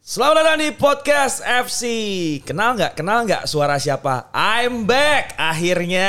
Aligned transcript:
Selamat 0.00 0.40
datang 0.40 0.58
di 0.64 0.72
podcast 0.72 1.44
FC. 1.44 1.84
Kenal 2.40 2.72
nggak? 2.72 2.96
Kenal 2.96 3.28
nggak 3.28 3.44
suara 3.44 3.76
siapa? 3.76 4.32
I'm 4.32 4.88
back 4.88 5.36
akhirnya 5.36 6.08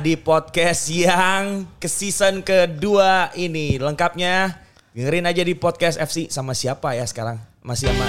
di 0.00 0.16
podcast 0.16 0.88
yang 0.88 1.68
ke 1.76 1.92
season 1.92 2.40
kedua 2.40 3.28
ini. 3.36 3.76
Lengkapnya 3.76 4.56
dengerin 4.96 5.28
aja 5.28 5.44
di 5.44 5.52
podcast 5.52 6.00
FC 6.00 6.32
sama 6.32 6.56
siapa 6.56 6.96
ya 6.96 7.04
sekarang? 7.04 7.36
Masih 7.60 7.92
sama 7.92 8.08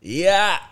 Iya. 0.00 0.69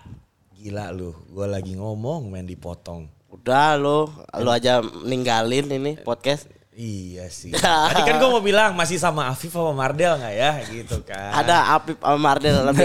Gila 0.69 0.93
lu, 0.93 1.17
gue 1.33 1.49
lagi 1.49 1.81
ngomong 1.81 2.29
main 2.29 2.45
dipotong. 2.45 3.09
Udah 3.33 3.81
lo, 3.81 4.13
lo 4.37 4.53
aja 4.53 4.85
ninggalin 4.85 5.65
ini 5.65 5.97
podcast. 5.97 6.45
Iya 6.77 7.33
sih. 7.33 7.57
Tadi 7.89 8.05
kan 8.05 8.21
gue 8.21 8.29
mau 8.29 8.45
bilang 8.45 8.77
masih 8.77 9.01
sama 9.01 9.33
Afif 9.33 9.49
sama 9.49 9.73
Mardel 9.73 10.21
nggak 10.21 10.35
ya 10.37 10.61
gitu 10.69 11.01
kan. 11.09 11.41
Ada 11.41 11.73
Apip 11.73 11.97
sama 12.05 12.21
Mardel 12.21 12.69
lebih. 12.69 12.85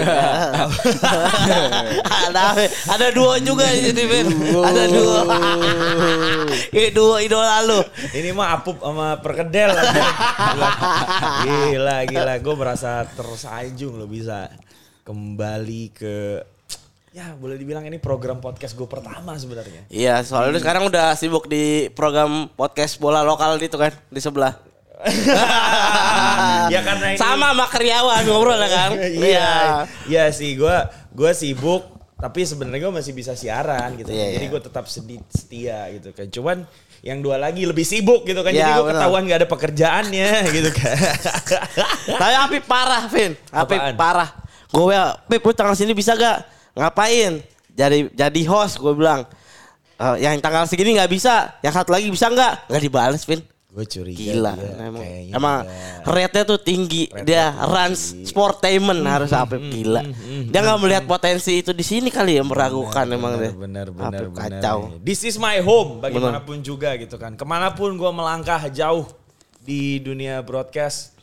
ada 2.24 2.56
ada 2.88 3.06
dua 3.12 3.36
juga 3.44 3.68
di 3.68 3.92
Vin. 3.92 4.32
Ada 4.64 4.84
dua. 4.88 5.20
Ini 6.80 6.88
dua 6.88 7.20
idola 7.20 7.60
lu. 7.68 7.84
Ini 8.16 8.32
mah 8.32 8.64
Apup 8.64 8.80
sama 8.80 9.20
Perkedel. 9.20 9.76
gila, 9.76 10.72
gila, 11.68 11.96
gila. 12.08 12.34
Gue 12.40 12.54
merasa 12.56 13.04
tersanjung 13.12 14.00
lo 14.00 14.08
bisa 14.08 14.48
kembali 15.04 15.92
ke 15.92 16.16
ya 17.14 17.30
boleh 17.38 17.54
dibilang 17.54 17.86
ini 17.86 18.02
program 18.02 18.42
podcast 18.42 18.74
gue 18.74 18.90
pertama 18.90 19.38
sebenarnya. 19.38 19.86
Iya, 19.86 20.26
soalnya 20.26 20.50
lu 20.50 20.58
sekarang 20.58 20.90
udah 20.90 21.14
sibuk 21.14 21.46
di 21.46 21.86
program 21.94 22.50
podcast 22.58 22.98
bola 22.98 23.22
lokal 23.22 23.54
itu 23.62 23.78
kan 23.78 23.94
di 24.10 24.18
sebelah. 24.18 24.58
ya 26.74 26.80
karena 26.82 27.14
ini 27.14 27.18
Sama 27.20 27.54
sama 27.54 27.66
karyawan 27.70 28.22
ngobrol 28.26 28.58
ya 28.58 28.66
kan? 28.66 28.90
iya, 29.30 29.50
iya 30.10 30.24
sih 30.34 30.58
gue 30.58 30.76
gue 31.14 31.30
sibuk 31.38 31.86
tapi 32.18 32.42
sebenarnya 32.42 32.90
gue 32.90 32.94
masih 32.98 33.14
bisa 33.14 33.38
siaran 33.38 33.94
gitu. 33.94 34.10
Iya, 34.10 34.34
Jadi 34.34 34.46
iya. 34.50 34.54
gue 34.58 34.62
tetap 34.66 34.84
sedih 34.90 35.22
setia 35.30 35.86
gitu 35.94 36.10
kan. 36.10 36.26
Cuman 36.26 36.56
yang 37.06 37.22
dua 37.22 37.38
lagi 37.38 37.62
lebih 37.62 37.86
sibuk 37.86 38.26
gitu 38.26 38.42
kan. 38.42 38.50
Iya, 38.50 38.58
Jadi 38.58 38.70
gue 38.74 38.84
benar. 38.90 38.94
ketahuan 38.98 39.22
gak 39.30 39.38
ada 39.38 39.48
pekerjaannya 39.54 40.30
gitu 40.56 40.70
kan. 40.74 40.98
Tapi 42.10 42.34
Apip 42.42 42.64
parah, 42.66 43.06
Vin. 43.06 43.38
Apip 43.54 43.78
Apaan? 43.78 43.94
parah. 43.94 44.28
Gue 44.74 44.90
ya, 44.90 45.14
Pip 45.30 45.46
lu 45.46 45.54
tanggal 45.54 45.78
sini 45.78 45.94
bisa 45.94 46.18
gak? 46.18 46.50
Ngapain? 46.74 47.40
Jadi 47.70 48.10
jadi 48.10 48.40
host 48.46 48.78
gue 48.78 48.92
bilang. 48.92 49.26
"Eh, 49.94 50.26
yang 50.26 50.38
tanggal 50.38 50.66
segini 50.66 50.98
nggak 50.98 51.06
bisa, 51.06 51.54
yang 51.62 51.70
satu 51.70 51.94
lagi 51.94 52.10
bisa 52.10 52.26
nggak? 52.26 52.66
Nggak 52.66 52.82
dibales, 52.82 53.22
Vin. 53.22 53.42
gue 53.74 53.86
curiga. 53.90 54.18
Gila, 54.22 54.54
dia 54.54 54.86
emang, 54.86 55.02
emang 55.34 55.54
dia- 55.66 56.06
rate-nya 56.06 56.44
tuh 56.46 56.62
tinggi. 56.62 57.10
dia 57.26 57.50
runs 57.58 58.14
sportainment 58.22 59.02
harus 59.02 59.34
Apip 59.34 59.58
gila. 59.58 59.98
Dia 60.46 60.60
nggak 60.62 60.78
melihat 60.78 61.04
potensi 61.10 61.58
itu 61.58 61.74
di 61.74 61.82
sini 61.82 62.06
kali 62.06 62.38
ya 62.38 62.46
meragukan 62.46 63.02
emang 63.02 63.34
deh. 63.34 63.50
bener 63.50 63.90
bener 63.90 64.30
bener 64.30 64.62
kacau. 64.62 64.94
This 65.02 65.26
is 65.26 65.34
my 65.34 65.58
home 65.58 65.98
bagaimanapun 65.98 66.62
juga 66.62 66.94
gitu 66.94 67.18
kan. 67.18 67.34
Ke 67.34 67.42
mana 67.42 67.74
pun 67.74 67.98
gue 67.98 68.10
melangkah 68.14 68.62
jauh 68.70 69.10
di 69.58 69.98
dunia 69.98 70.38
broadcast, 70.38 71.13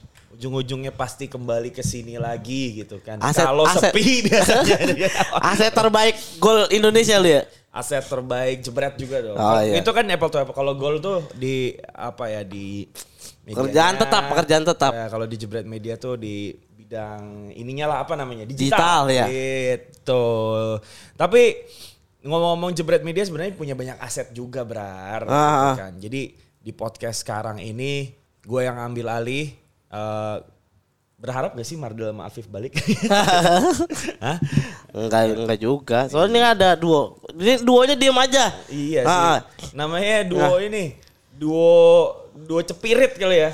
ujung-ujungnya 0.42 0.90
pasti 0.90 1.30
kembali 1.30 1.70
ke 1.70 1.86
sini 1.86 2.18
lagi 2.18 2.82
gitu 2.82 2.98
kan. 2.98 3.22
Aset- 3.22 3.46
Kalau 3.46 3.62
aset. 3.62 3.94
sepi 3.94 4.06
biasanya. 4.26 4.74
Aset 5.54 5.70
terbaik 5.70 6.18
gol 6.42 6.66
Indonesia 6.74 7.22
lu 7.22 7.30
ya. 7.30 7.46
aset 7.72 8.02
terbaik 8.04 8.60
jebret 8.60 8.98
juga 8.98 9.22
dong. 9.22 9.38
Oh, 9.38 9.62
iya. 9.62 9.78
Itu 9.80 9.94
kan 9.94 10.04
apple 10.04 10.28
to 10.28 10.42
apple. 10.42 10.52
Kalau 10.52 10.74
gol 10.74 10.98
tuh 10.98 11.24
di 11.38 11.72
apa 11.88 12.28
ya 12.28 12.42
di 12.42 12.90
Pekerjaan 13.42 13.96
medianya. 13.96 14.02
tetap, 14.02 14.24
pekerjaan 14.28 14.64
tetap. 14.66 14.92
Ya, 14.92 15.06
kalau 15.08 15.24
di 15.24 15.38
jebret 15.38 15.64
media 15.64 15.96
tuh 15.96 16.18
di 16.18 16.52
bidang 16.52 17.54
ininya 17.54 17.86
lah 17.88 17.98
apa 18.04 18.18
namanya 18.18 18.44
Digital, 18.44 19.08
digital. 19.08 19.08
ya. 19.08 19.26
Gitu. 19.30 20.26
Tapi 21.16 21.42
ngomong-ngomong 22.22 22.74
jebret 22.74 23.02
media 23.02 23.24
sebenarnya 23.24 23.54
punya 23.56 23.72
banyak 23.72 23.98
aset 23.98 24.34
juga 24.34 24.66
brar. 24.66 25.24
Ah, 25.24 25.32
ah. 25.32 25.54
gitu 25.64 25.80
kan. 25.80 25.94
Jadi 25.96 26.22
di 26.60 26.72
podcast 26.74 27.24
sekarang 27.24 27.58
ini 27.58 28.10
gue 28.42 28.62
yang 28.62 28.82
ambil 28.82 29.16
alih. 29.16 29.61
Eh, 29.92 30.38
berharap 31.22 31.54
gak 31.54 31.64
sih 31.64 31.78
Mardel 31.78 32.10
sama 32.10 32.26
Afif 32.26 32.48
balik? 32.48 32.74
Hah? 34.26 34.38
Enggak 34.90 35.22
enggak 35.38 35.60
juga. 35.60 36.00
Soalnya 36.10 36.32
ini 36.34 36.42
ada 36.42 36.70
duo. 36.74 37.22
Ini 37.32 37.62
duonya 37.62 37.94
diem 37.94 38.18
aja. 38.18 38.50
Iya 38.68 39.02
Ah, 39.04 39.06
sih. 39.06 39.22
ah. 39.22 39.40
Namanya 39.78 40.26
duo 40.26 40.58
ini. 40.58 40.98
Duo 41.32 41.76
duo 42.34 42.60
cepirit 42.62 43.14
kali 43.16 43.38
ya. 43.38 43.52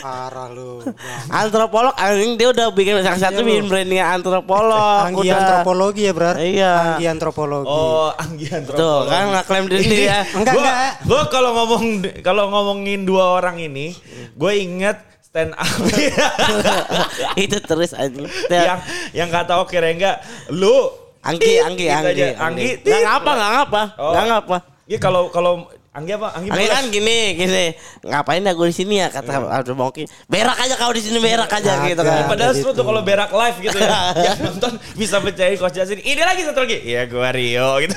Parah 0.00 0.48
lu. 0.48 0.80
Antropolog 1.28 1.92
anjing 1.94 2.34
dia 2.34 2.48
udah 2.50 2.72
bikin 2.72 3.00
salah 3.00 3.20
satu 3.20 3.44
bikin 3.44 3.68
brandnya 3.68 4.08
antropolog. 4.08 5.04
Anggi 5.04 5.28
udah. 5.28 5.36
antropologi 5.38 6.02
ya, 6.04 6.12
Brar? 6.12 6.36
Iya. 6.40 6.72
Anggi 6.96 7.06
antropologi. 7.06 7.68
Oh, 7.68 8.08
Anggi 8.14 8.46
Tuh 8.48 8.56
antropologi. 8.56 9.08
kan 9.08 9.24
ngeklaim 9.30 9.64
diri 9.68 9.84
Ini, 9.84 9.98
ya. 10.02 10.18
Enggak, 10.36 10.52
gua, 10.52 10.62
enggak. 10.64 10.92
Gua 11.04 11.22
kalau 11.28 11.50
ngomong 11.52 11.84
kalau 12.20 12.44
ngomongin 12.48 13.00
dua 13.04 13.24
orang 13.34 13.56
ini, 13.58 13.92
gue 14.32 14.52
inget 14.56 14.96
stand 15.20 15.52
up 15.52 15.66
Itu 17.36 17.58
terus 17.60 17.92
anjing. 17.92 18.24
yang 18.48 18.80
yang 19.12 19.28
kata 19.28 19.60
oke 19.60 19.74
enggak 19.74 20.22
lu 20.48 20.88
Anggi, 21.20 21.56
Anggi, 21.56 21.88
gitu 21.88 21.96
Anggi. 21.96 22.24
Anggi, 22.36 22.68
Nggak 22.80 23.00
ngapa, 23.02 23.30
nggak 23.32 23.50
ngapa, 23.56 23.82
Oh. 23.96 24.12
nggak 24.12 24.24
ngapa. 24.28 24.56
Iya 24.84 24.98
kalau 25.00 25.22
kalau 25.28 25.52
Anggi 25.94 26.10
apa? 26.10 26.34
Anggi, 26.34 26.50
Anggi 26.50 26.66
kan 26.66 26.84
gini, 26.90 27.18
gini. 27.38 27.64
Ngapain 28.02 28.42
ya 28.42 28.50
gue 28.50 28.66
di 28.66 28.74
sini 28.74 28.98
ya 28.98 29.06
kata 29.08 29.46
Abdul 29.46 29.78
Moki. 29.78 30.10
Berak 30.26 30.58
aja 30.58 30.74
kau 30.74 30.90
di 30.90 30.98
sini 30.98 31.22
berak 31.22 31.46
aja 31.46 31.86
gitu 31.86 32.02
kan. 32.02 32.18
Agak. 32.18 32.30
Padahal 32.34 32.50
Gitu. 32.50 32.66
seru 32.66 32.74
tuh 32.74 32.82
kalau 32.82 33.00
berak 33.00 33.30
live 33.30 33.58
gitu 33.62 33.78
ya. 33.78 34.10
Yang 34.26 34.38
nonton 34.42 34.72
bisa 34.98 35.22
percaya 35.22 35.54
Coach 35.54 35.78
Jasin. 35.78 36.02
Ini 36.02 36.18
lagi 36.18 36.42
satu 36.42 36.60
lagi. 36.60 36.82
Iya 36.82 37.06
gua 37.06 37.30
Rio 37.30 37.78
gitu. 37.78 37.94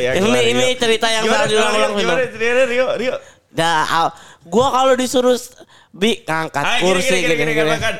Iya, 0.00 0.10
Ini 0.18 0.24
Rio. 0.24 0.48
ini 0.48 0.66
cerita 0.74 1.06
yang 1.06 1.28
Gimana, 1.28 1.44
selalu 1.44 1.52
diulang-ulang 1.52 1.92
Rio? 1.92 2.08
Gimana 2.32 2.62
Rio? 2.64 2.86
Rio. 2.96 3.14
Dah, 3.52 3.84
ah, 3.84 4.08
gua 4.42 4.66
kalau 4.72 4.96
disuruh 4.96 5.36
bi 5.92 6.24
ngangkat 6.24 6.64
Ah, 6.64 6.80
kursi 6.80 7.20
gini, 7.20 7.20
gini, 7.20 7.34
gini, 7.36 7.52
gini, 7.52 7.52
gini. 7.54 7.70
katakan. 7.70 7.94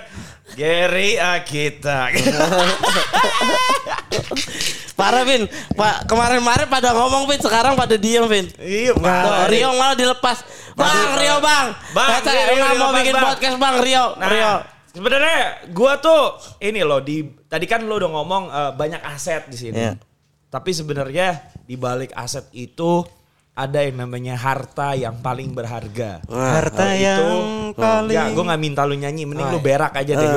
Gary 0.53 1.16
Akita. 1.16 2.12
Parah 4.94 5.27
Vin, 5.27 5.50
Pak 5.75 6.06
kemarin-kemarin 6.06 6.71
pada 6.71 6.94
ngomong 6.94 7.27
Vin, 7.27 7.41
sekarang 7.43 7.75
pada 7.75 7.97
diem 7.99 8.28
Vin. 8.28 8.47
Iya, 8.60 8.94
Pak. 8.94 9.50
Rio 9.50 9.75
malah 9.75 9.97
dilepas. 9.99 10.44
Bang, 10.78 11.19
Rio 11.19 11.43
bang. 11.43 11.66
Bang, 11.97 12.09
Kata, 12.21 12.31
Rio, 12.31 12.62
Rio 12.62 12.78
mau 12.78 12.93
bikin 12.94 13.15
Bang." 13.16 13.25
podcast 13.34 13.56
bang, 13.59 13.77
Rio. 13.82 14.05
Nah, 14.21 14.28
Rio. 14.31 14.53
sebenarnya 14.94 15.38
gua 15.75 15.99
tuh 15.99 16.38
ini 16.62 16.87
loh 16.87 17.03
di 17.03 17.26
tadi 17.50 17.66
kan 17.66 17.82
lo 17.82 17.99
udah 17.99 18.11
ngomong 18.15 18.44
eh, 18.53 18.72
banyak 18.78 19.03
aset 19.03 19.50
di 19.50 19.56
sini. 19.59 19.75
Iya. 19.75 19.99
Tapi 20.53 20.71
sebenarnya 20.71 21.43
di 21.66 21.75
balik 21.75 22.15
aset 22.15 22.47
itu 22.55 23.03
ada 23.54 23.87
yang 23.87 24.03
namanya 24.03 24.34
harta 24.34 24.98
yang 24.98 25.15
paling 25.22 25.54
berharga. 25.54 26.19
Nah, 26.26 26.59
Harta 26.59 26.91
Kalau 26.91 26.98
yang 26.98 27.22
itu- 27.70 27.78
paling 27.78 28.19
Ya, 28.19 28.26
gue 28.34 28.44
gak 28.50 28.60
minta 28.60 28.82
lu 28.82 28.98
nyanyi, 28.98 29.22
mending 29.31 29.47
lu 29.47 29.54
Oh, 29.54 29.62
iya. 29.62 29.66
berak 29.70 29.92
aja 29.94 30.12
deh. 30.19 30.26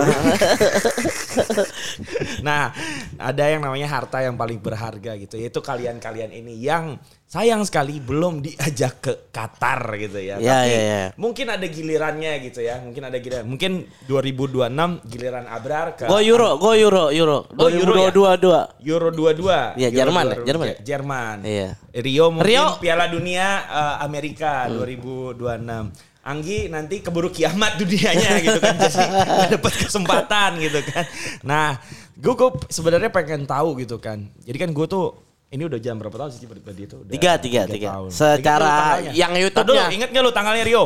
nah, 2.48 2.70
ada 3.18 3.44
yang 3.50 3.66
namanya 3.66 3.90
harta 3.90 4.22
yang 4.22 4.38
paling 4.38 4.62
berharga 4.62 5.18
gitu. 5.18 5.42
Yaitu 5.42 5.58
kalian-kalian 5.60 6.30
ini 6.30 6.62
yang 6.62 7.02
sayang 7.28 7.68
sekali 7.68 8.00
belum 8.00 8.40
diajak 8.40 9.04
ke 9.04 9.12
Qatar 9.36 10.00
gitu 10.00 10.16
ya. 10.16 10.40
Ya, 10.40 10.64
Tapi 10.64 10.72
ya, 10.72 10.80
ya. 10.80 11.04
mungkin 11.20 11.52
ada 11.52 11.68
gilirannya 11.68 12.40
gitu 12.40 12.64
ya. 12.64 12.80
Mungkin 12.80 13.04
ada 13.04 13.20
giliran. 13.20 13.44
Mungkin 13.44 13.72
2026 14.08 15.12
giliran 15.12 15.44
Abrar 15.52 16.00
ke 16.00 16.08
Go 16.08 16.24
Euro, 16.24 16.56
go 16.56 16.72
Euro, 16.72 17.12
Euro. 17.12 17.44
Oh, 17.52 17.68
Euro 17.68 18.00
ya? 18.00 18.16
2022. 18.16 18.88
Euro 18.88 19.08
22. 19.12 19.76
Iya, 19.76 19.90
Jerman 19.92 20.24
ya? 20.24 20.36
22. 20.40 20.48
Jerman 20.48 20.66
ya? 20.72 20.78
Jerman. 20.80 21.38
Iya. 21.44 21.70
Rio 22.00 22.26
mungkin 22.32 22.48
Rio. 22.48 22.66
Piala 22.80 23.06
Dunia 23.12 23.48
eh, 23.68 23.96
Amerika 24.08 24.72
2026. 24.72 26.16
Anggi 26.28 26.68
nanti 26.68 27.00
keburu 27.00 27.32
kiamat 27.32 27.76
dunianya 27.80 28.40
gitu 28.40 28.60
kan. 28.64 28.76
Jadi 28.80 29.52
dapat 29.60 29.74
kesempatan 29.84 30.60
gitu 30.64 30.80
kan. 30.84 31.04
Nah, 31.44 31.76
gue 32.16 32.34
gue 32.36 32.50
sebenarnya 32.72 33.12
pengen 33.12 33.44
tahu 33.44 33.80
gitu 33.84 34.00
kan. 34.00 34.28
Jadi 34.48 34.58
kan 34.60 34.72
gue 34.72 34.88
tuh 34.88 35.27
ini 35.48 35.64
udah 35.64 35.80
jam 35.80 35.96
berapa 35.96 36.12
tahun 36.14 36.32
sih 36.32 36.44
berarti 36.44 36.82
itu? 36.84 36.96
Udah 37.00 37.12
Tiga, 37.12 37.32
tiga, 37.40 37.62
tiga. 37.66 37.88
tahun. 37.96 38.10
Secara 38.12 38.68
tanggalnya? 38.68 39.12
yang 39.16 39.32
YouTube-nya. 39.34 39.84
dulu, 39.88 39.96
Ingat 39.96 40.10
gak 40.12 40.24
lu 40.24 40.32
tanggalnya 40.36 40.66
Rio? 40.68 40.86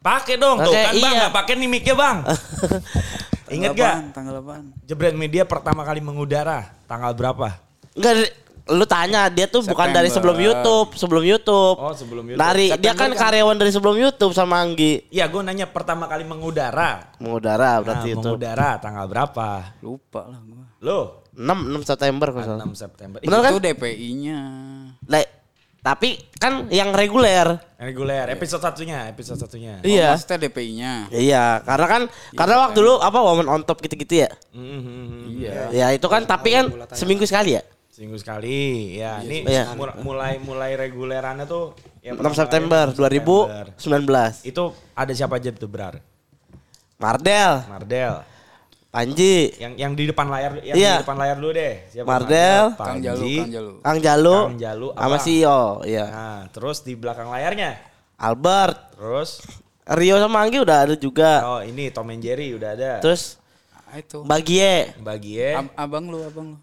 Pakai 0.00 0.38
dong 0.38 0.56
tuh 0.62 0.70
kan 0.70 0.94
bang, 0.94 1.02
iya. 1.02 1.18
nggak 1.18 1.34
pakai 1.34 1.52
nih 1.58 1.68
mic-nya 1.68 1.94
bang. 1.94 2.16
Ingat 3.56 3.70
gak? 3.74 3.94
Tanggal 4.14 4.34
apaan? 4.38 4.64
Jebret 4.82 5.14
Media 5.14 5.42
pertama 5.42 5.82
kali 5.82 5.98
mengudara 5.98 6.72
tanggal 6.86 7.10
berapa? 7.12 7.58
Enggak 7.92 8.30
lu 8.66 8.82
tanya 8.82 9.30
dia 9.30 9.46
tuh 9.46 9.62
bukan 9.62 9.94
dari 9.94 10.10
September. 10.10 10.34
sebelum 10.34 10.38
YouTube, 10.42 10.88
sebelum 10.98 11.22
YouTube. 11.22 11.76
Oh, 11.78 11.94
sebelum 11.94 12.24
YouTube. 12.26 12.42
Dari 12.42 12.66
dia 12.74 12.92
kan 12.92 13.06
September 13.06 13.14
kan? 13.14 13.22
karyawan 13.30 13.56
dari 13.56 13.70
sebelum 13.70 13.96
YouTube 13.96 14.32
sama 14.32 14.58
Anggi. 14.58 15.06
Iya, 15.06 15.30
gue 15.30 15.38
nanya 15.38 15.66
pertama 15.70 16.10
kali 16.10 16.22
mengudara. 16.22 17.14
Mengudara 17.18 17.78
Nah, 17.78 17.82
berarti 17.82 18.08
itu. 18.10 18.18
mengudara 18.18 18.78
tanggal 18.78 19.06
berapa? 19.06 19.78
Lupa 19.78 20.26
lah 20.26 20.40
gua. 20.42 20.64
Lo 20.82 20.98
6 21.36 21.44
6 21.44 21.84
September 21.84 22.28
kalau 22.32 22.40
nggak 22.40 22.48
salah. 22.56 22.66
6 22.66 22.74
September. 22.74 23.18
Benar 23.20 23.40
kan? 23.40 23.52
Itu 23.52 23.60
DPI-nya. 23.60 24.40
Le- 25.06 25.30
tapi 25.78 26.18
kan 26.34 26.66
yang 26.66 26.90
reguler. 26.90 27.62
Reguler, 27.78 28.26
episode 28.26 28.58
satunya, 28.58 29.06
episode 29.06 29.38
satunya. 29.38 29.78
Iya. 29.86 30.10
Oh, 30.10 30.18
maksudnya 30.18 30.38
DPI-nya. 30.42 30.92
Iya, 31.14 31.62
karena 31.62 31.86
kan 31.86 32.02
karena 32.34 32.54
waktu 32.66 32.78
dulu 32.82 32.98
apa 32.98 33.18
woman 33.22 33.46
on 33.46 33.62
top 33.62 33.78
gitu-gitu 33.80 34.26
ya. 34.26 34.30
Mhm. 34.50 35.38
Iya. 35.38 35.70
Ya 35.70 35.86
itu 35.94 36.02
kan 36.10 36.26
tapi 36.26 36.50
kan 36.50 36.66
seminggu 36.90 37.22
sekali 37.22 37.54
ya. 37.54 37.62
Seminggu 37.86 38.18
sekali. 38.18 38.98
Ya, 38.98 39.22
ini 39.22 39.46
Iya. 39.46 39.72
mul- 39.72 39.94
mulai 40.02 40.36
mulai 40.36 40.74
regulerannya 40.74 41.46
tuh 41.46 41.72
yang 42.02 42.18
6 42.18 42.34
pertama 42.34 42.34
September 42.34 42.84
kali 42.90 42.92
6 42.92 42.98
September. 42.98 43.64
2019. 43.78 44.34
Itu 44.42 44.62
ada 44.92 45.12
siapa 45.14 45.38
aja 45.38 45.48
tuh, 45.54 45.70
Brar? 45.70 46.02
Mardel, 46.96 47.52
Mardel. 47.68 48.24
Panji, 48.96 49.52
Yang 49.60 49.72
yang 49.76 49.92
di 49.92 50.04
depan 50.08 50.26
layar 50.26 50.52
yang 50.64 50.72
Iya. 50.72 50.94
di 50.96 51.02
depan 51.04 51.16
layar 51.16 51.36
dulu 51.36 51.52
deh. 51.52 51.74
Siapa? 51.86 52.06
Mardel, 52.08 52.64
Kang 52.74 52.96
Jalu, 52.98 53.20
Panji. 53.20 53.34
Kang 53.36 53.52
Jalu. 53.52 53.72
Kang 53.84 53.98
Jalu, 54.00 54.36
Kang 54.40 54.56
Jalu, 54.58 54.88
sama. 54.96 55.16
Sio, 55.20 55.60
iya. 55.84 56.04
Nah, 56.08 56.40
terus 56.48 56.80
di 56.80 56.96
belakang 56.96 57.28
layarnya. 57.28 57.76
Albert, 58.16 58.96
Terus 58.96 59.30
Rio 59.86 60.16
sama 60.16 60.40
Anggi 60.40 60.58
udah 60.58 60.78
ada 60.82 60.94
juga. 60.96 61.44
oh 61.46 61.60
ini 61.60 61.92
Tom 61.92 62.08
and 62.08 62.18
Jerry 62.18 62.50
udah 62.50 62.72
ada. 62.72 62.92
Terus 62.98 63.36
Ah, 63.86 64.00
itu. 64.00 64.24
Bagie, 64.24 64.96
Bagie. 64.98 65.54
Ab- 65.54 65.76
abang 65.76 66.08
lu, 66.08 66.24
abang 66.24 66.46
lu. 66.50 66.58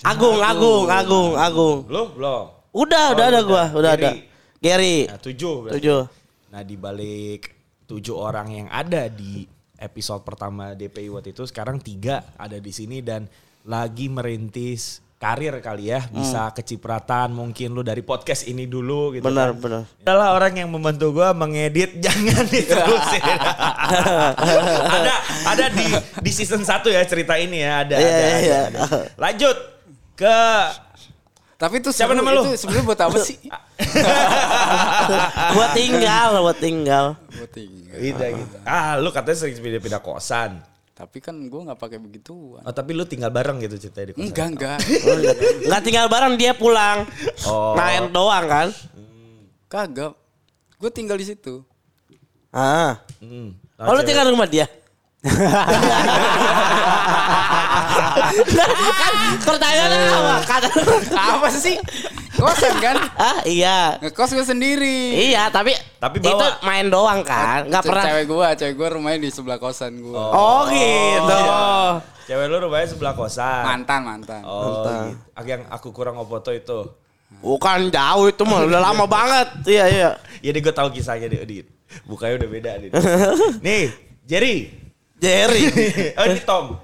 Agung, 0.00 0.38
Agung, 0.38 0.84
Agung, 0.86 1.30
Agung. 1.34 1.78
Lu 1.88 2.12
belum? 2.12 2.44
Udah, 2.70 3.04
Oh, 3.08 3.14
udah 3.14 3.24
ada 3.26 3.40
udah. 3.40 3.42
gua, 3.42 3.64
udah 3.74 3.90
ada. 3.92 4.10
Gary. 4.12 4.20
Gary, 4.58 4.96
Nah, 5.04 5.18
tujuh 5.18 5.54
berarti. 5.58 5.74
tujuh. 5.80 6.00
Nah, 6.48 6.62
di 6.62 6.76
balik 6.76 7.42
tujuh 7.84 8.14
orang 8.14 8.48
yang 8.52 8.68
ada 8.68 9.08
di 9.08 9.48
episode 9.82 10.22
pertama 10.22 10.72
DPI 10.72 11.10
waktu 11.10 11.34
itu 11.34 11.42
sekarang 11.44 11.82
tiga 11.82 12.22
ada 12.38 12.56
di 12.56 12.70
sini 12.70 13.02
dan 13.02 13.26
lagi 13.62 14.06
merintis 14.06 15.02
karir 15.18 15.54
kali 15.62 15.86
ya, 15.86 16.02
bisa 16.10 16.50
Hmm. 16.50 16.54
kecipratan 16.54 17.30
mungkin 17.30 17.70
lu 17.70 17.86
dari 17.86 18.02
podcast 18.02 18.42
ini 18.42 18.66
dulu 18.66 19.14
gitu. 19.14 19.22
Benar, 19.22 19.54
kan. 19.54 19.62
benar. 19.62 19.82
Adalah 20.02 20.28
orang 20.34 20.52
yang 20.58 20.66
membantu 20.66 21.14
gua 21.14 21.30
mengedit 21.30 21.94
jangan 22.02 22.42
diterusin. 22.42 23.22
ada 24.98 25.14
ada 25.46 25.66
di 25.70 25.86
di 26.18 26.30
season 26.34 26.66
1 26.66 26.82
ya 26.90 27.02
cerita 27.06 27.38
ini 27.38 27.62
ya, 27.62 27.86
ada 27.86 27.96
Iya, 27.98 28.08
ada, 28.10 28.18
iya, 28.18 28.26
ada, 28.26 28.42
iya. 28.42 28.58
ada. 28.66 28.80
Lanjut 29.14 29.56
ke 30.12 30.38
Tapi 31.62 31.78
itu 31.78 31.94
Siapa 31.94 32.10
nama 32.10 32.34
lu? 32.34 32.42
Itu 32.42 32.58
sebenarnya 32.58 32.84
buat 32.90 33.00
apa 33.06 33.18
sih? 33.22 33.38
buat 35.54 35.70
tinggal, 35.78 36.42
buat 36.42 36.58
tinggal. 36.58 37.04
buat 37.38 37.50
tinggal. 37.54 37.96
Gitu, 38.02 38.18
gitu. 38.18 38.56
Ah, 38.66 38.98
lu 38.98 39.14
katanya 39.14 39.46
sering 39.46 39.62
pindah-pindah 39.62 40.02
kosan. 40.02 40.58
Tapi 40.90 41.22
kan 41.22 41.38
gue 41.38 41.60
nggak 41.62 41.78
pakai 41.78 42.02
begituan. 42.02 42.66
Oh, 42.66 42.74
tapi 42.74 42.98
lu 42.98 43.06
tinggal 43.06 43.30
bareng 43.30 43.62
gitu 43.62 43.78
ceritanya 43.78 44.10
di 44.10 44.14
kosan. 44.18 44.26
Enggak, 44.26 44.46
enggak. 44.58 44.78
Nggak 45.70 45.82
tinggal 45.86 46.06
bareng 46.10 46.34
dia 46.34 46.50
pulang. 46.50 47.06
Oh. 47.46 47.78
Main 47.78 48.10
doang 48.10 48.44
kan? 48.50 48.68
Kagak. 49.70 50.18
Gue 50.82 50.90
tinggal 50.90 51.14
di 51.14 51.30
situ. 51.30 51.62
Ah. 52.50 52.98
Hmm. 53.22 53.54
Oh, 53.78 53.94
lu 53.94 54.02
tinggal 54.02 54.26
di 54.26 54.34
rumah 54.34 54.50
dia? 54.50 54.66
kan 58.92 59.12
pertanyaannya 59.40 59.98
apa? 60.08 60.34
Kata 60.44 60.68
apa 61.14 61.48
sih? 61.50 61.76
Kosan 62.32 62.74
kan? 62.78 62.96
ah 63.14 63.38
iya. 63.44 63.96
Ngekos 64.00 64.34
gue 64.34 64.46
sendiri. 64.46 65.30
Iya, 65.30 65.46
tapi 65.48 65.76
Tapi 65.96 66.18
itu 66.18 66.26
bawa- 66.28 66.58
main 66.62 66.86
doang 66.88 67.22
kan? 67.22 67.68
Nggak 67.68 67.82
Ce- 67.82 67.88
pernah. 67.88 68.04
Cewek 68.04 68.24
gue, 68.26 68.48
cewek 68.58 68.74
gue 68.74 68.88
rumahnya 68.90 69.20
di 69.20 69.30
sebelah 69.30 69.58
kosan 69.58 69.92
gue. 69.96 70.16
Oh, 70.16 70.66
gitu. 70.66 71.38
Cewek 72.26 72.46
lu 72.46 72.56
rumahnya 72.60 72.88
sebelah 72.88 73.14
kosan. 73.14 73.62
Mantan, 73.62 74.00
mantan. 74.02 74.42
Oh, 74.42 74.82
Mantan. 74.82 75.02
gitu. 75.14 75.46
Yang 75.46 75.62
aku 75.70 75.88
kurang 75.90 76.18
foto 76.18 76.50
itu. 76.50 76.80
Bukan 77.32 77.88
jauh 77.88 78.28
itu 78.28 78.42
mah 78.44 78.60
udah 78.62 78.80
lama 78.82 79.04
banget. 79.06 79.48
Iya, 79.64 79.84
iya. 79.88 80.10
Ya 80.40 80.50
deh 80.50 80.60
gue 80.60 80.74
tahu 80.74 80.90
kisahnya 80.90 81.26
deh, 81.26 81.40
Dit. 81.42 81.66
Bukanya 82.04 82.42
udah 82.42 82.48
beda, 82.50 82.70
Dit. 82.76 82.92
Nih, 83.64 83.88
Jerry. 84.24 84.68
Jerry. 85.16 85.62
oh, 86.18 86.24
ini 86.26 86.40
Tom. 86.42 86.76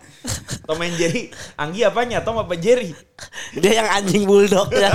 Tom 0.68 0.80
and 0.84 0.94
Jerry. 0.94 1.32
Anggi 1.56 1.80
apanya? 1.80 2.20
Tom 2.20 2.36
apa 2.36 2.52
Jerry? 2.54 2.92
Dia 3.56 3.80
yang 3.80 3.88
anjing 3.88 4.28
bulldog 4.28 4.68
ya. 4.74 4.92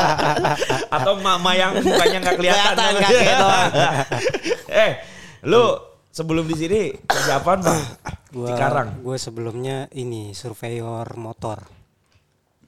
Atau 0.96 1.20
mama 1.20 1.52
yang 1.52 1.76
mukanya 1.78 2.18
nggak 2.24 2.36
kelihatan. 2.40 2.92
Kelihatan 2.96 3.36
doang. 3.36 3.70
eh, 4.84 4.92
lu 5.44 5.64
sebelum 6.08 6.44
di 6.48 6.56
sini 6.56 6.80
kerja 7.04 7.38
apaan, 7.38 7.60
Bang? 7.60 7.80
Gua, 8.34 8.46
Cikarang. 8.46 8.88
Gue 9.02 9.16
sebelumnya 9.18 9.90
ini 9.90 10.30
surveyor 10.32 11.18
motor. 11.18 11.66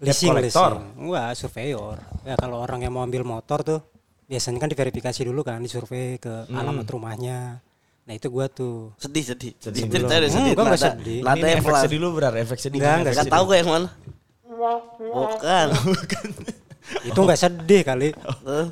Leasing, 0.03 0.35
leasing. 0.35 1.07
Wah, 1.07 1.31
surveyor. 1.33 2.03
Ya 2.27 2.35
kalau 2.35 2.59
orang 2.59 2.83
yang 2.83 2.91
mau 2.91 3.07
ambil 3.07 3.23
motor 3.23 3.63
tuh 3.63 3.81
biasanya 4.27 4.59
kan 4.59 4.67
diverifikasi 4.67 5.21
dulu 5.23 5.47
kan, 5.47 5.63
disurvei 5.63 6.19
ke 6.19 6.51
Hmm. 6.51 6.59
alamat 6.59 6.87
rumahnya. 6.91 7.63
Nah 8.13 8.21
itu 8.21 8.29
gua 8.29 8.45
tuh. 8.45 8.93
Sedih, 9.01 9.25
sedih. 9.25 9.57
Sedih 9.57 9.89
Ceritanya 9.89 10.21
udah 10.21 10.29
Hmm, 10.29 10.37
sedih. 10.37 10.53
gua 10.53 10.65
nggak 10.69 10.83
sedih. 10.85 11.19
Ini 11.25 11.41
yang 11.49 11.61
efek 11.65 11.75
sedih 11.81 11.97
dulu, 11.97 12.09
Brar. 12.13 12.35
Efek 12.37 12.59
sedih. 12.61 12.77
Enggak, 12.77 12.97
enggak 13.01 13.15
Gak 13.17 13.33
tahu 13.33 13.45
gue 13.49 13.57
yang 13.57 13.69
mana. 13.73 13.89
Bukan. 15.17 15.69
itu 17.09 17.21
nggak 17.25 17.41
sedih 17.41 17.81
kali. 17.89 18.09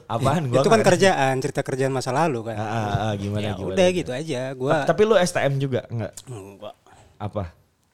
Apaan? 0.05 0.43
Gua 0.53 0.61
itu 0.61 0.69
kan 0.69 0.81
kerjaan, 0.85 1.35
cerita 1.41 1.65
kerjaan 1.65 1.89
masa 1.89 2.13
lalu 2.13 2.53
kan. 2.53 2.57
Ah, 2.61 2.69
ah, 2.69 2.85
ah, 2.85 3.13
gimana, 3.17 3.41
ya 3.41 3.53
gimana? 3.57 3.73
udah 3.73 3.89
gitu 3.97 4.11
aja. 4.13 4.53
Gua 4.53 4.85
Tapi 4.85 5.01
lu 5.09 5.17
STM 5.17 5.57
juga 5.57 5.89
enggak? 5.89 6.13
enggak 6.29 6.75
Apa? 7.17 7.45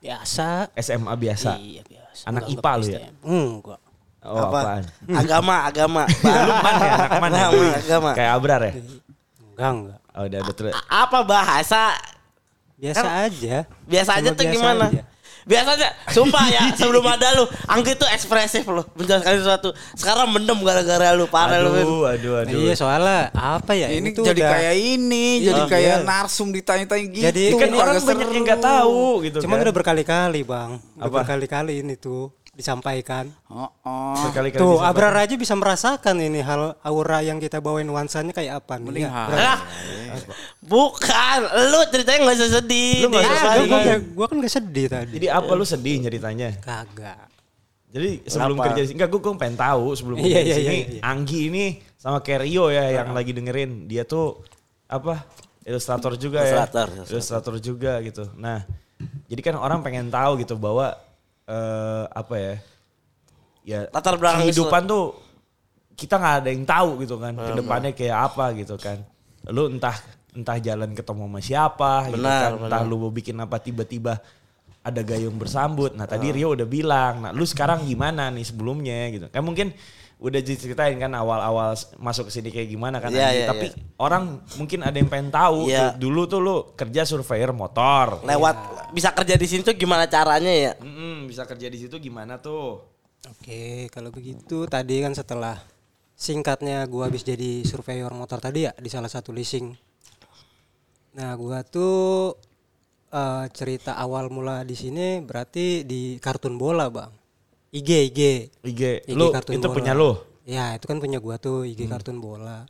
biasa. 0.03 0.75
SMA 0.75 1.15
biasa? 1.15 1.63
Iya 1.63 1.83
biasa. 1.87 2.23
Anak 2.27 2.43
IPA 2.51 2.73
lu 2.75 2.87
ya? 2.91 2.99
Enggak. 3.23 3.81
Oh, 4.27 4.51
Apa? 4.51 4.59
apaan? 4.67 4.85
Agama, 5.15 5.55
agama. 5.63 6.03
Lu 6.27 6.53
man 6.59 6.75
ya, 6.75 6.91
anak 6.99 7.11
man 7.23 7.31
ya? 7.31 7.39
Agama, 7.47 7.71
agama. 7.79 8.11
Kayak 8.19 8.33
Abrar 8.35 8.63
ya? 8.67 8.73
Enggak, 9.55 9.71
enggak. 9.71 9.99
Oh, 10.17 10.25
udah, 10.25 10.39
udah 10.41 10.55
terus. 10.55 10.73
Apa 10.87 11.21
bahasa? 11.23 11.93
Biasa 12.75 13.05
aja. 13.25 13.57
Biasa 13.85 14.11
aja 14.15 14.25
Cuma 14.27 14.33
tuh 14.33 14.45
biasa 14.45 14.55
gimana? 14.55 14.85
aja. 14.89 15.03
Biasa 15.47 15.69
aja. 15.73 15.89
Sumpah 16.09 16.45
ya, 16.47 16.63
sebelum 16.79 17.05
ada 17.05 17.31
lu, 17.33 17.45
Anggi 17.67 17.95
tuh 17.95 18.05
ekspresif 18.07 18.67
loh. 18.67 18.83
Menjelaskan 18.93 19.33
sesuatu. 19.37 19.69
Sekarang 19.93 20.27
mendem 20.27 20.59
gara-gara 20.59 21.13
lu. 21.13 21.25
Parah 21.27 21.61
lu. 21.61 21.71
Win. 21.71 21.85
Aduh, 21.85 22.03
aduh, 22.05 22.35
aduh. 22.43 22.59
Iya 22.59 22.75
soalnya 22.75 23.31
apa 23.31 23.73
ya 23.73 23.89
ini 23.89 24.11
tuh 24.11 24.25
jadi 24.25 24.41
udah- 24.41 24.53
kayak 24.53 24.75
ini, 24.75 25.27
jadi 25.43 25.61
Iya. 25.63 25.71
kayak 25.71 25.97
narsum 26.03 26.49
ditanya-tanya 26.51 27.05
gitu. 27.07 27.25
Jadi 27.29 27.43
kan 27.55 27.69
ini 27.69 27.77
orang 27.77 27.95
banyak 28.03 28.29
yang 28.31 28.45
nggak 28.45 28.63
tahu 28.65 29.01
gitu 29.23 29.39
Cuman 29.41 29.57
kan. 29.57 29.65
udah 29.65 29.75
berkali-kali 29.75 30.41
bang, 30.43 30.71
udah 30.97 31.11
berkali-kali 31.15 31.73
ini 31.81 31.95
tuh 31.95 32.33
disampaikan. 32.57 33.29
Oh, 33.47 33.69
oh. 33.85 34.17
Berkali-kali 34.27 34.57
Tuh 34.57 34.81
disampaikan. 34.81 34.97
Abrar 34.97 35.15
aja 35.21 35.35
bisa 35.37 35.53
merasakan 35.53 36.17
ini 36.19 36.41
hal 36.41 36.75
aura 36.81 37.21
yang 37.21 37.37
kita 37.37 37.61
bawain 37.61 37.85
nuansanya 37.85 38.33
kayak 38.33 38.65
apa 38.65 38.81
nih. 38.81 39.05
Ya. 39.05 39.11
Lah, 39.13 39.59
bukan. 40.73 41.39
Lu 41.71 41.81
ceritanya 41.89 42.19
gak 42.25 42.37
usah 42.37 42.51
sedih. 42.59 42.95
Lu 43.05 43.09
nggak 43.13 43.23
Nih. 43.23 43.29
usah 43.31 43.37
Ah, 43.39 43.55
sedih. 43.55 43.69
gua, 43.69 43.79
gua, 43.79 43.97
gua 44.17 44.27
kan 44.27 44.37
gak 44.41 44.55
sedih 44.57 44.87
tadi. 44.89 45.13
Jadi 45.15 45.27
apa 45.29 45.51
lu 45.53 45.65
sedih 45.65 45.97
ceritanya? 46.03 46.49
Kagak. 46.59 47.29
Jadi 47.87 48.09
sebelum 48.27 48.57
Kenapa? 48.57 48.67
kerja 48.73 48.81
di 48.83 48.87
sini, 48.87 48.97
enggak 48.99 49.09
gue 49.09 49.21
gue 49.23 49.33
pengen 49.37 49.57
tahu 49.57 49.85
sebelum 49.95 50.17
Iya, 50.19 50.25
kerja 50.27 50.37
di 50.37 50.45
iya, 50.45 50.57
sini, 50.59 50.77
iya, 50.77 50.87
iya. 50.91 51.01
Anggi 51.07 51.41
ini 51.49 51.65
sama 51.97 52.19
Kerio 52.21 52.69
ya 52.69 52.85
yang 52.93 53.17
lagi 53.17 53.33
dengerin, 53.33 53.89
dia 53.89 54.05
tuh 54.05 54.45
apa 54.85 55.25
ilustrator 55.65 56.13
juga 56.15 56.45
Ilustrator, 56.45 56.87
ya, 56.87 56.95
ilustrator. 57.01 57.15
ilustrator 57.17 57.55
juga 57.57 57.93
gitu. 58.05 58.25
Nah, 58.37 58.69
jadi 59.27 59.41
kan 59.41 59.55
orang 59.57 59.81
pengen 59.81 60.13
tahu 60.13 60.37
gitu 60.39 60.55
bahwa 60.55 60.93
eh, 61.47 62.05
apa 62.11 62.35
ya, 62.35 62.55
ya 63.63 63.81
Latar 63.91 64.19
belakang 64.19 64.47
kehidupan 64.47 64.83
tuh 64.87 65.05
kita 65.97 66.21
nggak 66.21 66.35
ada 66.45 66.49
yang 66.53 66.65
tahu 66.69 66.91
gitu 67.03 67.17
kan, 67.17 67.33
ke 67.33 67.53
depannya 67.57 67.91
kayak 67.97 68.17
apa 68.31 68.45
gitu 68.59 68.77
kan. 68.77 69.01
Lu 69.49 69.71
entah 69.73 69.97
entah 70.37 70.61
jalan 70.61 70.93
ketemu 70.93 71.23
sama 71.25 71.41
siapa, 71.41 71.93
gitu 72.13 72.21
Benar, 72.21 72.61
kan, 72.61 72.69
entah 72.69 72.83
lu 72.85 73.01
mau 73.01 73.09
bikin 73.09 73.41
apa 73.41 73.57
tiba-tiba 73.57 74.21
ada 74.87 75.01
gayung 75.03 75.35
bersambut. 75.41 75.97
Nah 75.97 76.07
tadi 76.07 76.31
Rio 76.31 76.55
udah 76.55 76.69
bilang, 76.69 77.25
nah 77.25 77.33
lu 77.33 77.43
sekarang 77.43 77.89
gimana 77.89 78.29
nih 78.31 78.45
sebelumnya 78.45 79.11
gitu. 79.11 79.27
Kan 79.33 79.43
mungkin 79.43 79.73
udah 80.17 80.41
diceritain 80.41 80.97
kan 80.97 81.13
awal-awal 81.13 81.77
masuk 82.01 82.33
ke 82.33 82.41
sini 82.41 82.49
kayak 82.49 82.73
gimana 82.73 82.97
kan. 83.05 83.13
Andi. 83.13 83.21
iya, 83.21 83.53
Tapi 83.53 83.69
iya. 83.69 83.77
orang 84.01 84.41
mungkin 84.57 84.81
ada 84.81 84.97
yang 84.97 85.13
pengen 85.13 85.29
tahu. 85.29 85.69
Tuh, 85.69 85.93
dulu 86.01 86.23
tuh 86.25 86.41
lu 86.41 86.57
kerja 86.73 87.05
surveyor 87.05 87.53
motor. 87.53 88.25
Lewat 88.25 88.57
bisa 88.97 89.13
kerja 89.13 89.37
di 89.37 89.45
sini 89.45 89.61
tuh 89.61 89.77
gimana 89.77 90.09
caranya 90.09 90.49
ya? 90.49 90.73
Mm-mm, 90.81 91.29
bisa 91.29 91.45
kerja 91.45 91.69
di 91.69 91.77
situ 91.77 92.01
gimana 92.01 92.41
tuh? 92.41 92.81
Oke, 93.29 93.93
kalau 93.93 94.09
begitu 94.09 94.65
tadi 94.65 95.05
kan 95.05 95.13
setelah 95.13 95.61
singkatnya 96.17 96.81
gua 96.89 97.13
habis 97.13 97.21
jadi 97.21 97.61
surveyor 97.69 98.17
motor 98.17 98.41
tadi 98.41 98.65
ya 98.65 98.73
di 98.73 98.89
salah 98.89 99.13
satu 99.13 99.37
leasing. 99.37 99.77
Nah, 101.21 101.37
gua 101.37 101.61
tuh 101.61 102.33
eh, 103.13 103.45
cerita 103.53 104.01
awal 104.01 104.33
mula 104.33 104.65
di 104.65 104.73
sini 104.73 105.21
berarti 105.21 105.85
di 105.85 106.17
kartun 106.17 106.57
bola, 106.57 106.89
Bang. 106.89 107.26
IG, 107.77 107.91
IG. 108.13 108.21
IG, 108.65 108.83
IG 109.05 109.13
lu 109.13 109.29
kartun 109.29 109.61
itu 109.61 109.69
bola. 109.69 109.77
punya 109.77 109.93
lu. 109.93 110.11
Ya, 110.49 110.73
itu 110.79 110.87
kan 110.89 110.97
punya 110.97 111.19
gua 111.21 111.37
tuh 111.37 111.69
IG 111.69 111.85
kartun 111.85 112.25
bola. 112.25 112.65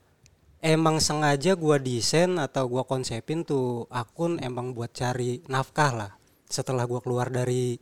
Emang 0.58 0.98
sengaja 0.98 1.54
gua 1.54 1.78
desain 1.78 2.42
atau 2.42 2.66
gua 2.66 2.82
konsepin 2.82 3.46
tuh 3.46 3.86
akun 3.86 4.42
emang 4.42 4.74
buat 4.74 4.90
cari 4.90 5.46
nafkah 5.46 5.92
lah. 5.94 6.12
Setelah 6.50 6.88
gua 6.90 6.98
keluar 6.98 7.30
dari 7.30 7.78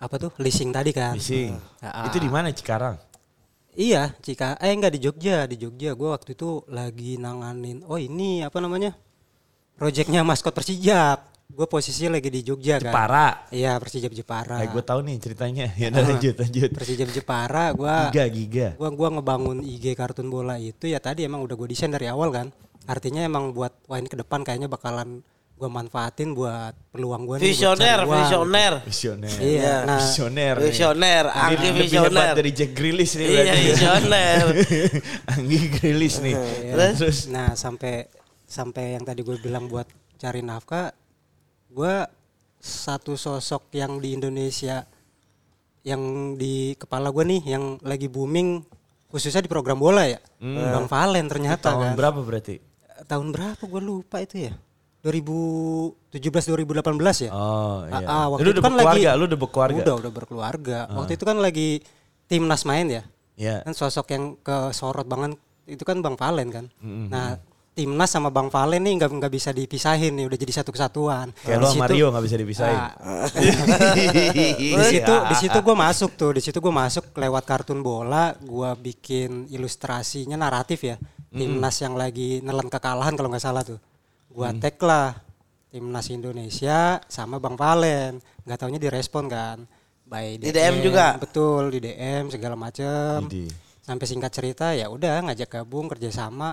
apa 0.00 0.14
tuh 0.16 0.32
leasing 0.40 0.72
tadi 0.72 0.96
kan. 0.96 1.16
Leasing. 1.16 1.56
Ah, 1.84 2.08
Itu 2.08 2.20
di 2.20 2.28
mana 2.28 2.52
Cikarang? 2.52 2.96
Iya, 3.76 4.16
jika 4.24 4.56
eh 4.56 4.72
enggak 4.72 4.96
di 4.96 5.00
Jogja, 5.04 5.44
di 5.44 5.60
Jogja 5.60 5.92
gue 5.92 6.08
waktu 6.08 6.32
itu 6.32 6.64
lagi 6.72 7.20
nanganin 7.20 7.84
oh 7.84 8.00
ini 8.00 8.40
apa 8.40 8.56
namanya? 8.56 8.96
Proyeknya 9.76 10.24
maskot 10.24 10.56
Persijap. 10.56 11.35
Gue 11.46 11.64
posisinya 11.64 12.18
lagi 12.18 12.28
di 12.28 12.42
Jogja 12.42 12.76
kan. 12.76 12.90
Jepara. 12.90 13.26
Iya, 13.48 13.78
Persijap 13.78 14.10
Jepara. 14.10 14.60
Eh, 14.60 14.68
gue 14.68 14.82
tahu 14.82 15.00
nih 15.00 15.16
ceritanya. 15.16 15.66
Ya 15.80 15.88
udah 15.88 16.04
lanjut 16.04 16.34
lanjut. 16.36 16.70
Persijap 16.70 17.08
Jepara 17.10 17.70
gua 17.72 18.10
Giga 18.10 18.24
giga. 18.26 18.68
gua 18.74 18.90
gua 18.90 19.08
ngebangun 19.10 19.62
IG 19.62 19.94
kartun 19.94 20.26
bola 20.26 20.56
itu 20.56 20.84
ya 20.84 20.98
tadi 20.98 21.22
emang 21.22 21.40
udah 21.40 21.54
gue 21.54 21.68
desain 21.68 21.88
dari 21.88 22.06
awal 22.06 22.28
kan. 22.28 22.50
Artinya 22.84 23.22
emang 23.22 23.50
buat 23.50 23.72
wah 23.84 23.96
ini 23.96 24.06
ke 24.06 24.16
depan 24.16 24.42
kayaknya 24.42 24.66
bakalan 24.66 25.22
gua 25.54 25.70
manfaatin 25.72 26.34
buat 26.34 26.76
peluang 26.90 27.24
gua 27.24 27.36
nih 27.36 27.46
buat 27.46 27.48
Visioner, 27.48 27.98
uang. 28.00 28.18
visioner. 28.20 28.72
Visioner. 28.84 29.36
Iya, 29.38 29.74
nah 29.82 29.98
Visioner. 29.98 30.54
nih. 30.54 30.64
Visioner, 30.66 31.24
Ini 31.24 31.40
Anggi 31.40 31.56
lebih 31.64 31.80
visioner. 31.80 32.10
hebat 32.12 32.28
dari 32.36 32.50
Jack 32.52 32.70
Grealish 32.74 33.14
nih 33.14 33.26
Iya, 33.32 33.54
visioner. 33.64 34.44
Anggi 35.32 35.58
Grealish 35.72 36.16
nih. 36.20 36.34
Terus? 36.68 36.94
Terus 36.98 37.18
Nah 37.28 37.54
sampai 37.54 38.04
sampai 38.44 38.84
yang 38.94 39.02
tadi 39.02 39.22
gue 39.22 39.38
bilang 39.38 39.66
buat 39.66 39.88
cari 40.16 40.40
nafkah, 40.40 40.92
gue 41.76 41.94
satu 42.56 43.14
sosok 43.14 43.68
yang 43.70 44.00
di 44.00 44.16
Indonesia 44.16 44.88
yang 45.84 46.02
di 46.34 46.72
kepala 46.74 47.12
gue 47.12 47.22
nih 47.22 47.42
yang 47.46 47.76
lagi 47.84 48.08
booming 48.08 48.64
khususnya 49.06 49.38
di 49.38 49.46
program 49.46 49.76
bola 49.76 50.02
ya, 50.02 50.18
Bang 50.40 50.88
Valen 50.88 51.28
ternyata 51.28 51.70
tahun 51.70 51.92
kan. 51.92 51.94
berapa 51.94 52.20
berarti? 52.20 52.58
Tahun 53.06 53.28
berapa 53.30 53.62
gue 53.62 53.78
lupa 53.78 54.18
itu 54.18 54.40
ya, 54.42 54.52
2017 55.04 56.10
2018 56.50 56.90
ya. 57.22 57.30
Oh 57.30 57.86
iya. 57.86 58.02
Ah, 58.02 58.02
ah, 58.02 58.26
waktu 58.28 58.42
lu 58.42 58.50
itu 58.50 58.58
udah 58.58 58.64
kan 58.64 58.74
lagi- 58.74 59.06
lu 59.06 59.24
udah 59.24 59.38
berkeluarga. 59.38 59.78
Udah 59.78 59.94
udah 59.96 60.12
berkeluarga. 60.12 60.78
Waktu 60.90 61.12
itu 61.14 61.24
kan 61.24 61.38
lagi 61.38 61.68
timnas 62.26 62.66
main 62.66 62.86
ya. 62.90 63.02
Iya. 63.38 63.62
Kan 63.62 63.76
sosok 63.76 64.06
yang 64.10 64.24
kesorot 64.40 65.06
banget 65.06 65.38
itu 65.64 65.84
kan 65.86 66.02
Bang 66.02 66.18
Valen 66.18 66.48
kan. 66.50 66.66
Nah, 66.82 67.38
timnas 67.76 68.08
sama 68.08 68.32
Bang 68.32 68.48
Valen 68.48 68.80
nih 68.80 68.96
nggak 68.96 69.10
nggak 69.12 69.28
bisa 69.28 69.52
dipisahin 69.52 70.16
nih, 70.16 70.24
udah 70.24 70.38
jadi 70.40 70.52
satu 70.56 70.72
kesatuan. 70.72 71.28
Kayak 71.44 71.60
sama 71.60 71.68
situ- 71.68 71.82
Mario 71.84 72.06
gak 72.08 72.24
bisa 72.24 72.36
dipisahin. 72.40 72.80
Ah, 72.80 73.28
di 74.56 74.72
situ 74.88 75.14
di 75.28 75.34
situ 75.36 75.58
gue 75.60 75.76
masuk 75.76 76.10
tuh, 76.16 76.32
di 76.32 76.40
situ 76.40 76.56
gue 76.56 76.72
masuk 76.72 77.12
lewat 77.12 77.44
kartun 77.44 77.84
bola, 77.84 78.32
gue 78.40 78.70
bikin 78.80 79.52
ilustrasinya 79.52 80.34
naratif 80.34 80.88
ya. 80.88 80.96
Timnas 81.28 81.76
yang 81.78 82.00
lagi 82.00 82.40
nelen 82.40 82.72
kekalahan 82.72 83.12
kalau 83.12 83.28
nggak 83.28 83.44
salah 83.44 83.60
tuh. 83.60 83.76
Gue 84.32 84.48
tag 84.56 84.80
lah 84.80 85.12
timnas 85.68 86.08
Indonesia 86.08 86.96
sama 87.04 87.36
Bang 87.36 87.60
Valen. 87.60 88.16
Nggak 88.48 88.56
taunya 88.56 88.80
direspon 88.80 89.28
kan. 89.28 89.68
By 90.00 90.40
Di 90.40 90.48
DM 90.48 90.80
juga? 90.80 91.20
Betul, 91.20 91.76
di 91.76 91.82
DM 91.82 92.32
segala 92.32 92.56
macem 92.56 93.26
sampai 93.82 94.02
singkat 94.02 94.32
cerita 94.32 94.74
ya 94.74 94.88
udah 94.88 95.22
ngajak 95.22 95.60
gabung 95.60 95.86
kerjasama 95.86 96.50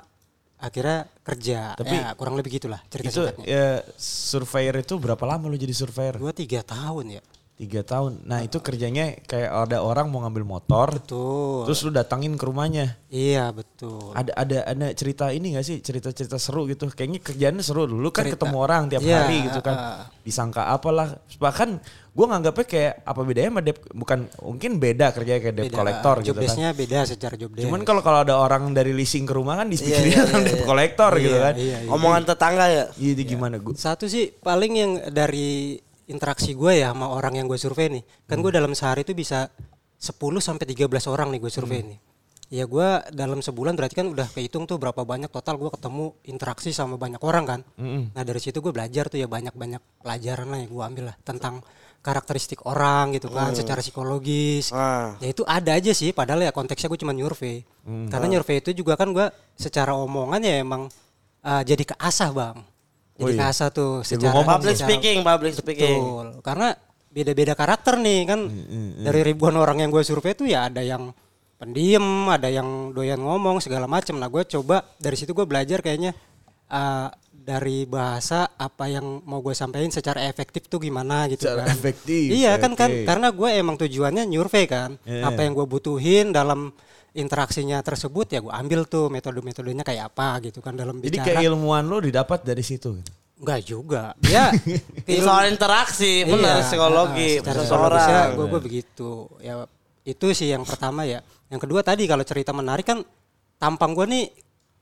akhirnya 0.64 1.12
kerja 1.20 1.76
Tapi 1.76 1.92
ya 1.94 2.16
kurang 2.16 2.40
lebih 2.40 2.56
gitulah 2.56 2.80
cerita 2.88 3.12
Itu 3.12 3.24
ya 3.44 3.84
surveyor 4.00 4.80
itu 4.80 4.96
berapa 4.96 5.20
lama 5.22 5.46
lu 5.46 5.56
jadi 5.56 5.76
surveyor? 5.76 6.16
dua 6.16 6.32
tiga 6.32 6.64
tahun 6.64 7.20
ya 7.20 7.24
Tiga 7.54 7.86
tahun. 7.86 8.26
Nah 8.26 8.42
itu 8.42 8.58
kerjanya 8.58 9.14
kayak 9.30 9.70
ada 9.70 9.86
orang 9.86 10.10
mau 10.10 10.26
ngambil 10.26 10.42
motor, 10.42 10.98
betul 10.98 11.70
terus 11.70 11.86
lu 11.86 11.94
datangin 11.94 12.34
ke 12.34 12.50
rumahnya. 12.50 12.98
iya 13.14 13.54
betul 13.54 14.10
Ada 14.18 14.34
ada 14.34 14.58
ada 14.66 14.88
cerita 14.98 15.30
ini 15.30 15.54
gak 15.54 15.62
sih 15.62 15.78
cerita-cerita 15.78 16.42
seru 16.42 16.66
gitu? 16.66 16.90
Kayaknya 16.90 17.22
kerjaannya 17.22 17.62
seru 17.62 17.86
dulu 17.86 18.10
kan 18.10 18.26
Cerita. 18.26 18.42
ketemu 18.42 18.58
orang 18.58 18.82
tiap 18.90 19.06
Iya, 19.06 19.16
hari 19.22 19.38
gitu 19.46 19.62
kan. 19.62 19.76
ah. 19.78 20.06
Disangka 20.26 20.66
apalah. 20.66 21.22
Bahkan 21.38 21.70
gue 22.14 22.26
nganggapnya 22.26 22.66
kayak 22.66 22.94
apa 23.02 23.22
bedanya 23.22 23.50
sama 23.50 23.62
debt 23.62 23.80
bukan 23.90 24.20
mungkin 24.40 24.72
beda 24.78 25.10
kerjanya 25.10 25.42
kayak 25.42 25.56
debt 25.56 25.66
beda 25.66 25.76
collector 25.76 26.16
job 26.18 26.24
gitu 26.24 26.34
kan. 26.36 26.44
desk-nya 26.46 26.70
beda 26.72 27.00
secara 27.04 27.34
job 27.34 27.50
desk 27.52 27.66
Cuman 27.66 27.82
kalau 27.82 28.02
kalau 28.02 28.20
ada 28.22 28.38
orang 28.38 28.70
dari 28.70 28.94
leasing 28.94 29.24
ke 29.24 29.34
rumah 29.34 29.58
kan 29.58 29.68
iya, 29.68 29.98
orang 30.22 30.42
iya, 30.46 30.46
debt 30.46 30.62
collector 30.64 31.12
gitu 31.16 31.34
Iya, 31.34 31.42
kan. 31.44 31.54
iya, 31.58 31.78
iya. 31.80 31.90
Omongan 31.90 32.24
tetangga 32.24 32.66
ya. 32.68 32.86
Jadi 32.94 33.24
gimana 33.26 33.56
gue? 33.58 33.74
satu 33.74 34.06
sih 34.06 34.30
paling 34.32 34.74
yang 34.74 34.92
dari 35.10 35.82
interaksi 36.06 36.54
gue 36.54 36.72
ya 36.78 36.92
sama 36.92 37.10
orang 37.10 37.34
yang 37.36 37.48
gue 37.48 37.58
survei 37.58 37.90
nih 37.90 38.04
kan 38.24 38.38
Hmm. 38.38 38.44
gue 38.44 38.52
dalam 38.54 38.72
sehari 38.72 39.02
itu 39.02 39.14
bisa 39.14 39.50
10 39.96 40.14
sampai 40.38 40.66
13 40.68 40.86
orang 41.08 41.34
nih 41.34 41.40
gue 41.40 41.50
survei 41.50 41.80
Hmm. 41.80 41.90
nih 41.90 42.00
ya 42.52 42.66
gue 42.66 42.88
dalam 43.12 43.40
sebulan 43.40 43.74
berarti 43.74 43.96
kan 43.96 44.08
udah 44.08 44.30
kehitung 44.30 44.64
tuh 44.64 44.78
berapa 44.78 45.02
banyak 45.02 45.32
total 45.32 45.58
gue 45.58 45.72
ketemu 45.72 46.14
interaksi 46.24 46.70
sama 46.70 46.94
banyak 46.96 47.18
orang 47.20 47.46
kan 47.48 47.60
Hmm. 47.74 48.12
nah 48.12 48.22
dari 48.22 48.38
situ 48.38 48.60
gue 48.60 48.70
belajar 48.70 49.08
tuh 49.08 49.18
ya 49.18 49.26
banyak-banyak 49.26 49.82
pelajaran 49.98 50.48
lah 50.48 50.60
yang 50.60 50.70
gue 50.70 50.84
ambil 50.86 51.04
lah 51.10 51.16
tentang 51.20 51.66
karakteristik 52.04 52.68
orang 52.68 53.16
gitu 53.16 53.32
kan 53.32 53.56
secara 53.56 53.80
psikologis 53.80 54.70
Ah. 54.70 55.16
ya 55.18 55.32
itu 55.32 55.48
ada 55.48 55.72
aja 55.74 55.90
sih 55.90 56.12
padahal 56.12 56.44
ya 56.44 56.52
konteksnya 56.52 56.92
gue 56.92 57.00
cuma 57.00 57.16
nyurvei 57.16 57.64
karena 58.12 58.28
nyurvei 58.30 58.60
itu 58.60 58.76
juga 58.76 58.94
kan 58.94 59.10
gue 59.10 59.24
secara 59.56 59.96
omongan 59.96 60.44
ya 60.44 60.60
emang 60.60 60.92
uh, 61.42 61.64
jadi 61.64 61.96
keasah 61.96 62.30
bang 62.30 62.58
Oh 63.14 63.30
jadi 63.30 63.38
iya. 63.38 63.42
keasah 63.46 63.70
tuh 63.70 64.02
secara 64.02 64.42
Public 64.42 64.74
secara- 64.74 64.90
speaking, 64.90 65.18
public 65.22 65.54
speaking. 65.54 66.02
Betul. 66.02 66.28
Karena 66.42 66.74
beda-beda 67.14 67.54
karakter 67.54 68.02
nih 68.02 68.26
kan. 68.26 68.50
Dari 68.98 69.22
ribuan 69.22 69.54
orang 69.54 69.86
yang 69.86 69.94
gue 69.94 70.02
survei 70.02 70.34
itu 70.34 70.50
ya 70.50 70.66
ada 70.66 70.82
yang 70.82 71.14
pendiam, 71.56 72.02
ada 72.26 72.50
yang 72.50 72.90
doyan 72.90 73.22
ngomong 73.22 73.62
segala 73.62 73.86
macam. 73.86 74.18
Nah, 74.18 74.28
gue 74.28 74.42
coba 74.50 74.82
dari 74.98 75.14
situ 75.14 75.30
gue 75.32 75.46
belajar 75.46 75.80
kayaknya 75.80 76.18
uh, 76.68 77.14
dari 77.44 77.84
bahasa 77.84 78.48
apa 78.50 78.88
yang 78.88 79.20
mau 79.24 79.40
gue 79.40 79.52
sampaikan 79.52 79.92
secara 79.92 80.24
efektif 80.24 80.66
tuh 80.66 80.80
gimana 80.80 81.28
gitu 81.28 81.44
Secara 81.44 81.68
kan. 81.68 81.76
efektif, 81.76 82.28
Iya 82.32 82.56
kan 82.56 82.72
kan 82.74 82.88
oke. 82.88 83.04
karena 83.04 83.28
gue 83.30 83.50
emang 83.54 83.76
tujuannya 83.76 84.24
nyurvei 84.26 84.64
kan. 84.66 84.96
Iya. 85.04 85.28
Apa 85.28 85.44
yang 85.44 85.52
gue 85.52 85.68
butuhin 85.68 86.32
dalam 86.32 86.72
interaksinya 87.12 87.78
tersebut 87.80 88.26
ya 88.28 88.40
gue 88.40 88.50
ambil 88.50 88.88
tuh 88.88 89.06
metode-metodenya 89.08 89.84
kayak 89.84 90.10
apa 90.10 90.42
gitu 90.42 90.64
kan 90.64 90.74
dalam 90.74 90.98
Jadi 90.98 91.14
bicara. 91.14 91.38
keilmuan 91.38 91.84
lu 91.84 92.00
didapat 92.00 92.42
dari 92.42 92.64
situ. 92.64 92.96
gitu. 92.96 93.12
Enggak 93.38 93.60
juga. 93.62 94.04
Ya 94.24 94.50
Soal 95.20 95.52
interaksi, 95.52 96.24
benar 96.24 96.64
Iya, 96.64 96.66
psikologi, 96.66 97.44
ah, 97.44 97.60
secara 97.60 98.32
gue 98.32 98.46
gue 98.48 98.62
begitu. 98.64 99.28
Ya 99.44 99.68
itu 100.04 100.26
sih 100.32 100.48
yang 100.48 100.64
pertama 100.64 101.04
ya. 101.04 101.20
Yang 101.52 101.68
kedua 101.68 101.84
tadi 101.84 102.08
kalau 102.08 102.24
cerita 102.24 102.56
menarik 102.56 102.88
kan 102.88 103.04
tampang 103.60 103.92
gue 103.94 104.06
nih 104.08 104.26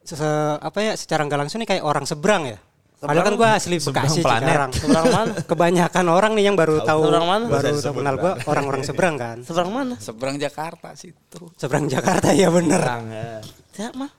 se- 0.03 0.25
apa 0.58 0.79
ya 0.79 0.93
secara 0.93 1.24
nggak 1.24 1.39
langsung 1.39 1.60
nih 1.60 1.70
kayak 1.70 1.84
orang 1.84 2.03
seberang 2.03 2.46
ya. 2.46 2.60
Padahal 2.98 3.25
kan 3.25 3.34
gue 3.34 3.50
asli 3.50 3.75
seberang 3.75 4.05
Bekasi 4.05 4.22
planet. 4.22 4.46
Cikarang. 4.46 4.72
Seberang 4.72 5.05
mana? 5.10 5.34
Kebanyakan 5.41 6.05
orang 6.08 6.31
nih 6.38 6.43
yang 6.46 6.55
baru 6.55 6.86
tahu 6.86 7.01
Seberang 7.03 7.25
mana? 7.25 7.46
baru 7.50 7.74
tahu 7.75 7.93
kenal 7.96 8.15
gue 8.15 8.31
orang-orang 8.46 8.81
seberang 8.84 9.15
kan. 9.17 9.38
Seberang 9.41 9.70
mana? 9.74 9.96
Seberang 9.98 10.36
Jakarta 10.38 10.93
situ. 10.93 11.41
Seberang 11.55 11.86
Jakarta 11.88 12.29
ya 12.31 12.48
bener. 12.48 12.77
Siapa? 13.72 13.98
mah? 13.98 14.12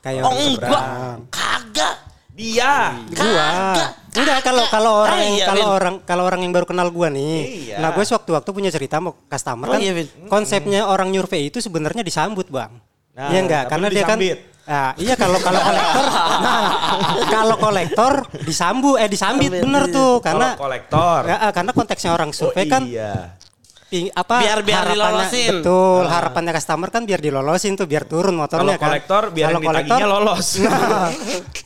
Kayak 0.00 0.22
Oh 0.24 0.32
enggak, 0.32 0.48
seberang. 0.56 1.18
kagak. 1.28 1.94
Dia. 2.30 2.96
gua 3.12 3.20
Kagak. 3.68 3.90
enggak 4.16 4.38
kalau 4.40 4.64
kalau 4.66 4.92
orang 5.04 5.18
yang 5.20 5.34
iya, 5.34 5.44
kalau 5.44 5.60
Vin. 5.60 5.76
orang 5.76 5.94
kalau 6.00 6.24
orang 6.24 6.40
yang 6.40 6.50
baru 6.50 6.64
kenal 6.64 6.88
gua 6.88 7.12
nih 7.12 7.68
Iya. 7.68 7.76
nah 7.78 7.92
gue 7.92 8.00
sewaktu-waktu 8.00 8.48
punya 8.48 8.70
cerita 8.72 8.96
mau 8.96 9.12
customer 9.22 9.68
Oh, 9.68 9.72
kan 9.76 9.78
iya, 9.78 9.92
konsepnya 10.26 10.80
orang 10.82 11.12
nyurvei 11.12 11.46
itu 11.46 11.60
sebenarnya 11.60 12.00
disambut 12.00 12.48
bang 12.48 12.72
Nah, 13.12 13.28
iya 13.28 13.38
enggak 13.40 13.62
karena 13.66 13.86
dia 13.86 14.04
kan 14.04 14.16
disambit. 14.16 14.38
Ah, 14.62 14.92
iya 14.94 15.14
kalau 15.14 15.34
kalau 15.36 15.58
kolektor 15.58 16.04
nah 16.38 16.62
kalau 17.26 17.56
kolektor 17.58 18.12
disambu 18.40 18.90
eh 18.94 19.06
disambit 19.06 19.50
Sambit, 19.50 19.62
bener 19.62 19.84
iya. 19.84 19.92
tuh 19.92 20.12
karena 20.20 20.46
Kalau 20.48 20.62
kolektor. 20.62 21.20
Ya, 21.24 21.36
karena 21.50 21.70
konteksnya 21.72 22.10
orang 22.12 22.30
survei 22.30 22.64
oh, 22.64 22.70
kan 22.70 22.82
iya. 22.84 23.34
ping- 23.84 24.12
apa 24.12 24.36
Biar- 24.38 24.62
biar 24.62 24.78
harapannya- 24.84 24.94
dilolosin. 25.26 25.50
betul 25.58 26.02
harapannya 26.06 26.52
customer 26.54 26.88
kan 26.88 27.02
biar 27.02 27.18
dilolosin 27.18 27.72
tuh 27.74 27.84
biar 27.84 28.06
turun 28.06 28.30
motornya 28.32 28.78
Kalau 28.78 28.86
kolektor, 28.86 29.22
kan 29.24 29.34
biar 29.34 29.48
Kalau 29.48 29.60
ditagihnya 29.60 30.06
lolos. 30.06 30.46
nah, 30.62 31.10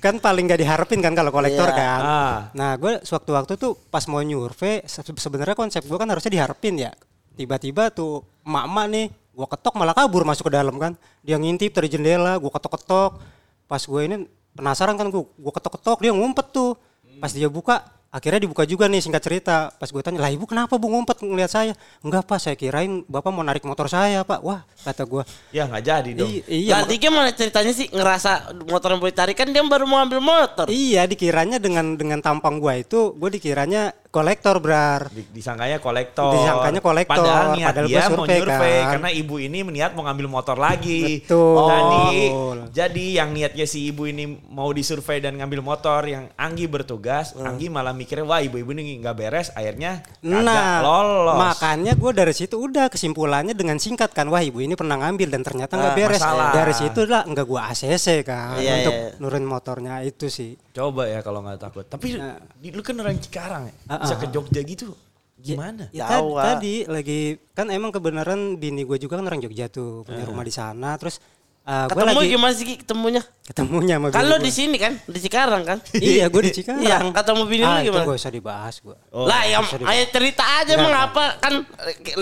kan 0.00 0.14
paling 0.18 0.44
gak 0.46 0.60
diharapin 0.60 0.98
kan 0.98 1.12
kalau 1.12 1.28
kolektor 1.30 1.68
Iya. 1.68 1.76
kan 1.76 2.00
Ah. 2.00 2.36
nah 2.52 2.72
gue 2.74 3.04
sewaktu-waktu 3.04 3.52
tuh 3.54 3.76
pas 3.84 4.04
mau 4.06 4.18
nyurvei 4.18 4.80
se- 4.82 5.04
sebenarnya 5.04 5.52
konsep 5.52 5.84
gue 5.84 5.98
kan 5.98 6.08
harusnya 6.08 6.32
diharapin 6.32 6.80
ya 6.80 6.92
tiba-tiba 7.34 7.90
tuh 7.90 8.24
emak-emak 8.40 8.86
nih 8.88 9.06
gue 9.34 9.46
ketok 9.50 9.74
malah 9.74 9.92
kabur 9.92 10.22
masuk 10.22 10.48
ke 10.48 10.52
dalam 10.54 10.78
kan. 10.78 10.94
Dia 11.26 11.36
ngintip 11.36 11.74
dari 11.74 11.90
jendela 11.90 12.38
gue 12.38 12.50
ketok-ketok. 12.50 13.18
Pas 13.66 13.82
gue 13.82 14.00
ini 14.06 14.16
penasaran 14.54 14.94
kan 14.94 15.10
gue 15.10 15.22
gue 15.26 15.52
ketok-ketok 15.52 15.98
dia 15.98 16.12
ngumpet 16.14 16.46
tuh. 16.54 16.78
Pas 17.18 17.30
dia 17.34 17.50
buka 17.50 17.82
akhirnya 18.14 18.38
dibuka 18.40 18.62
juga 18.62 18.86
nih 18.86 19.02
singkat 19.02 19.18
cerita 19.20 19.74
pas 19.74 19.90
gue 19.90 19.98
tanya 19.98 20.22
lah 20.22 20.30
ibu 20.30 20.46
kenapa 20.46 20.70
bu 20.72 20.86
ngumpet 20.86 21.18
ngeliat 21.18 21.50
saya 21.50 21.74
enggak 21.98 22.22
pak 22.22 22.38
saya 22.38 22.54
kirain 22.54 23.02
bapak 23.04 23.26
mau 23.28 23.42
narik 23.42 23.66
motor 23.66 23.90
saya 23.90 24.22
pak 24.22 24.38
wah 24.38 24.62
kata 24.80 25.02
gue 25.02 25.22
Ya 25.50 25.66
nggak 25.66 25.82
jadi 25.82 26.10
dong. 26.14 26.30
"I- 26.30 26.44
iya 26.46 26.78
Berarti 26.78 26.94
gimana 26.96 27.28
ceritanya 27.30 27.72
sih 27.72 27.86
ngerasa 27.88 28.30
motor 28.64 28.94
yang 28.94 29.00
boleh 29.00 29.12
tarik 29.12 29.34
kan 29.34 29.50
dia 29.50 29.60
baru 29.60 29.82
mau 29.82 29.98
ambil 29.98 30.22
motor. 30.22 30.66
Iya 30.66 31.04
dikiranya 31.04 31.58
dengan 31.58 31.94
dengan 31.94 32.20
tampang 32.20 32.56
gua 32.56 32.76
itu 32.76 33.10
gue 33.12 33.30
dikiranya 33.32 33.90
kolektor 34.08 34.58
brar. 34.58 35.10
Di- 35.10 35.26
disangkanya 35.32 35.82
kolektor. 35.82 36.30
Disangkanya 36.32 36.78
kolektor, 36.78 37.18
Padahal 37.18 37.58
niat 37.58 37.68
padahal 37.72 37.86
dia 37.88 37.98
mau 37.98 38.22
survei, 38.22 38.38
nyurvei 38.38 38.76
kan. 38.78 38.90
karena 38.94 39.08
ibu 39.10 39.34
ini 39.36 39.58
niat 39.64 39.90
mau 39.90 40.06
ngambil 40.06 40.26
motor 40.28 40.54
lagi. 40.56 41.18
Betul. 41.20 41.66
Jadi, 41.66 42.06
Betul. 42.06 42.58
jadi 42.70 43.06
yang 43.12 43.28
niatnya 43.34 43.66
si 43.66 43.90
ibu 43.90 44.06
ini 44.06 44.24
mau 44.48 44.70
disurvei 44.70 45.18
dan 45.18 45.34
ngambil 45.34 45.60
motor 45.60 46.06
yang 46.06 46.30
Anggi 46.36 46.70
bertugas, 46.70 47.34
Anggi 47.36 47.66
malah 47.66 47.90
mikirnya 48.04 48.22
wah 48.22 48.38
ibu-ibu 48.38 48.70
ini 48.70 49.00
nggak 49.00 49.16
beres, 49.16 49.48
akhirnya 49.50 50.04
kagak 50.20 50.44
Nah, 50.44 50.78
lolos. 50.78 51.36
makanya 51.36 51.92
gue 51.92 52.12
dari 52.12 52.30
situ 52.30 52.54
udah 52.54 52.86
kesimpulannya 52.86 53.50
dengan 53.50 53.76
singkat 53.76 54.12
kan, 54.12 54.28
wah 54.28 54.38
ibu 54.38 54.60
ini 54.60 54.72
pernah 54.74 55.00
ngambil 55.00 55.28
dan 55.30 55.40
ternyata 55.40 55.74
nggak 55.74 55.90
Ah, 55.90 55.98
beres. 55.98 56.20
masalah. 56.20 56.50
Dari 56.52 56.74
situ 56.74 57.00
lah 57.04 57.24
nggak 57.24 57.42
gue 57.42 57.60
ACC 57.64 58.06
kan 58.22 58.56
Iya, 58.56 58.72
untuk 58.78 58.94
iya. 58.94 59.08
nurunin 59.16 59.48
motornya 59.48 59.94
itu 60.00 60.28
sih. 60.28 60.60
Coba 60.70 61.08
ya 61.08 61.18
kalau 61.18 61.40
nggak 61.40 61.58
takut. 61.58 61.84
Tapi 61.84 62.14
Nah. 62.14 62.36
di- 62.54 62.70
lu 62.70 62.84
kan 62.84 62.94
orang 62.94 63.16
Cikarang 63.16 63.64
ya, 63.64 63.74
Ah, 63.88 63.98
bisa 63.98 64.14
ah, 64.14 64.20
ke 64.20 64.26
Jogja 64.28 64.60
gitu. 64.60 64.92
Gimana? 65.34 65.92
Ya, 65.92 66.08
Jauh, 66.08 66.34
tadi, 66.34 66.40
ah. 66.40 66.44
tadi 66.56 66.74
lagi 66.86 67.18
kan 67.52 67.68
emang 67.68 67.90
kebenaran 67.90 68.56
bini 68.56 68.80
gue 68.82 68.96
juga 68.96 69.20
kan 69.20 69.26
orang 69.26 69.40
Jogja 69.40 69.68
tuh 69.68 70.00
punya 70.02 70.24
rumah 70.24 70.40
di 70.40 70.48
sana. 70.48 70.96
Terus 70.96 71.20
uh, 71.64 71.84
gue 71.88 71.96
Ketemu 71.96 72.18
lagi 72.20 72.30
gimana 72.30 72.52
sih 72.52 72.64
Ki, 72.64 72.74
ketemunya? 72.80 73.22
ketemunya 73.44 74.00
sama 74.00 74.08
gua. 74.08 74.40
di 74.40 74.52
sini 74.52 74.76
kan, 74.80 74.96
di 75.04 75.18
Cikarang 75.20 75.62
kan? 75.68 75.78
Iya, 75.92 76.32
gue 76.32 76.42
di 76.48 76.52
Cikarang. 76.56 76.80
Iya, 76.80 76.96
ketemu 77.12 77.42
bini 77.44 77.62
lu 77.64 77.68
ah, 77.68 77.76
itu 77.76 77.92
gimana? 77.92 78.04
gak 78.08 78.16
usah 78.16 78.32
dibahas 78.32 78.74
gue. 78.80 78.96
Oh, 79.12 79.28
lah 79.28 79.42
ya, 79.44 79.60
ayo 79.60 80.04
cerita 80.08 80.44
aja 80.64 80.72
emang 80.80 80.96
apa 80.96 81.24
kan 81.44 81.52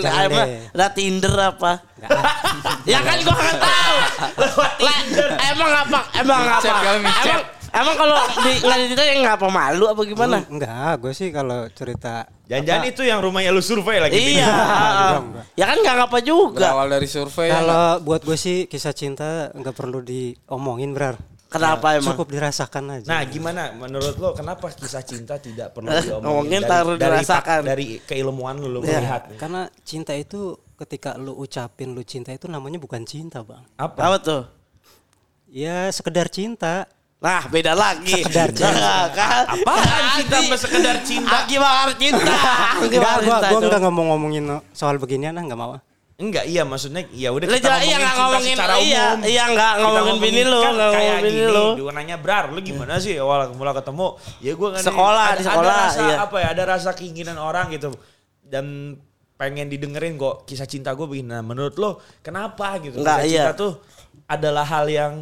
apa, 0.03 0.41
ada 0.75 0.87
Tinder 0.91 1.35
apa? 1.39 1.71
ya 2.91 2.99
kan 2.99 3.17
gua 3.23 3.35
nggak 3.39 3.59
tahu. 3.63 3.95
lah, 4.87 4.97
emang 5.55 5.71
apa? 5.71 5.99
Emang 6.19 6.43
apa? 6.43 6.75
Emang 6.83 7.01
emang 7.73 7.95
kalau 7.95 8.15
di 8.39 8.51
nggak 8.59 8.77
ditanya 8.87 9.13
nggak 9.19 9.35
apa 9.35 9.47
malu 9.49 9.85
apa 9.87 10.01
gimana? 10.03 10.37
Enggak, 10.45 10.93
gue 10.99 11.11
sih 11.11 11.29
kalau 11.29 11.65
cerita 11.69 12.29
Jangan-jangan 12.43 12.81
apa, 12.81 12.91
itu 12.91 13.01
yang 13.01 13.19
rumahnya 13.19 13.49
lu 13.49 13.59
survei 13.59 13.97
lagi. 13.97 14.13
Iya. 14.37 14.53
Ya 15.53 15.65
kan 15.65 15.77
nggak 15.77 15.97
apa 16.03 16.19
juga. 16.19 16.69
Berawal 16.69 16.87
dari 16.91 17.07
survei. 17.07 17.47
ya, 17.47 17.57
Kalau 17.57 17.85
buat 17.99 18.21
gue 18.21 18.35
sih 18.35 18.57
kisah 18.65 18.91
cinta 18.91 19.49
nggak 19.51 19.73
perlu 19.73 19.99
diomongin 19.99 20.91
berar. 20.91 21.17
Kenapa 21.47 21.93
emang? 21.93 22.17
Cukup 22.17 22.29
dirasakan 22.29 22.83
aja. 22.91 23.05
Nah, 23.07 23.21
gimana 23.23 23.69
menurut 23.71 24.17
lo 24.17 24.33
kenapa 24.33 24.69
kisah 24.69 25.01
cinta 25.01 25.37
tidak 25.37 25.69
perlu 25.71 25.85
diomongin? 25.93 26.25
Ngomongin 26.25 26.61
dari, 26.63 26.93
dirasakan. 26.97 27.59
dari 27.61 27.85
keilmuan 28.01 28.57
lu, 28.57 28.67
lu 28.67 28.79
Ya, 28.81 28.97
melihat. 28.97 29.29
karena 29.37 29.65
cinta 29.81 30.13
itu 30.13 30.57
ketika 30.75 31.13
lu 31.13 31.33
ucapin 31.33 31.93
lu 31.93 32.01
cinta 32.01 32.29
itu 32.29 32.45
namanya 32.45 32.75
bukan 32.75 33.01
cinta 33.03 33.41
bang. 33.41 33.61
Apa? 33.77 33.97
Apa 34.03 34.17
tuh? 34.19 34.41
Ya 35.47 35.85
sekedar 35.89 36.25
cinta. 36.27 36.89
Nah, 37.23 37.47
beda 37.47 37.71
lagi. 37.71 38.19
Sekedar 38.19 38.51
cinta. 38.51 38.75
Nah, 38.75 39.07
kan? 39.15 39.43
Apaan 39.47 40.03
cinta 40.19 40.37
sama 40.43 40.55
sekedar 40.59 40.97
cinta? 41.07 41.47
Aki 41.47 41.55
bakar 41.55 41.89
cinta. 41.95 42.35
Enggak, 42.83 42.99
gua 42.99 43.39
cinta 43.39 43.47
gua 43.47 43.59
enggak 43.63 43.81
ngomong 43.87 44.05
ngomongin 44.11 44.43
soal 44.75 44.99
beginian 44.99 45.39
ah, 45.39 45.43
enggak 45.47 45.55
mau. 45.55 45.79
Enggak, 46.19 46.45
iya 46.45 46.61
maksudnya 46.67 47.07
ya 47.15 47.31
udah 47.31 47.47
Lah, 47.47 47.57
kita 47.57 47.73
iya, 47.79 47.79
ngomongin 47.79 47.95
nggak 47.97 48.11
cinta 48.11 48.21
ngomongin- 48.27 48.53
secara 48.59 48.73
umum. 48.75 48.85
iya, 48.85 49.05
iya, 49.23 49.43
nggak 49.49 49.71
Kita 49.71 49.83
ngomongin 49.87 50.19
bini 50.19 50.41
lu, 50.43 50.59
kan 50.61 50.73
kayak 50.75 50.83
ngomongin 50.83 51.23
bini 51.23 51.33
gini, 51.33 51.47
lu. 51.49 51.65
Dia 51.73 51.91
nanya, 51.95 52.15
"Brar, 52.19 52.45
lu 52.51 52.59
gimana 52.59 52.93
sih 52.99 53.13
awal 53.17 53.39
mula 53.55 53.71
ketemu?" 53.71 54.07
Ya 54.43 54.51
gua 54.53 54.67
nggak 54.75 54.83
Sekolah, 54.83 55.23
ada, 55.25 55.39
di 55.39 55.43
sekolah, 55.47 55.73
ada 55.73 55.83
rasa 55.87 56.01
iya. 56.03 56.15
apa 56.21 56.35
ya? 56.37 56.47
Ada 56.51 56.63
rasa 56.69 56.89
keinginan 56.91 57.37
orang 57.39 57.65
gitu. 57.71 57.89
Dan 58.43 58.99
pengen 59.39 59.71
didengerin 59.71 60.19
kok 60.19 60.43
kisah 60.43 60.67
cinta 60.69 60.91
gue 60.93 61.07
begini. 61.07 61.33
Nah, 61.33 61.41
menurut 61.41 61.73
lo 61.79 61.97
kenapa 62.19 62.77
gitu? 62.83 62.99
Nggak, 62.99 63.17
kisah 63.23 63.31
iya. 63.31 63.43
cinta 63.49 63.53
tuh 63.57 63.73
adalah 64.29 64.67
hal 64.67 64.85
yang 64.91 65.13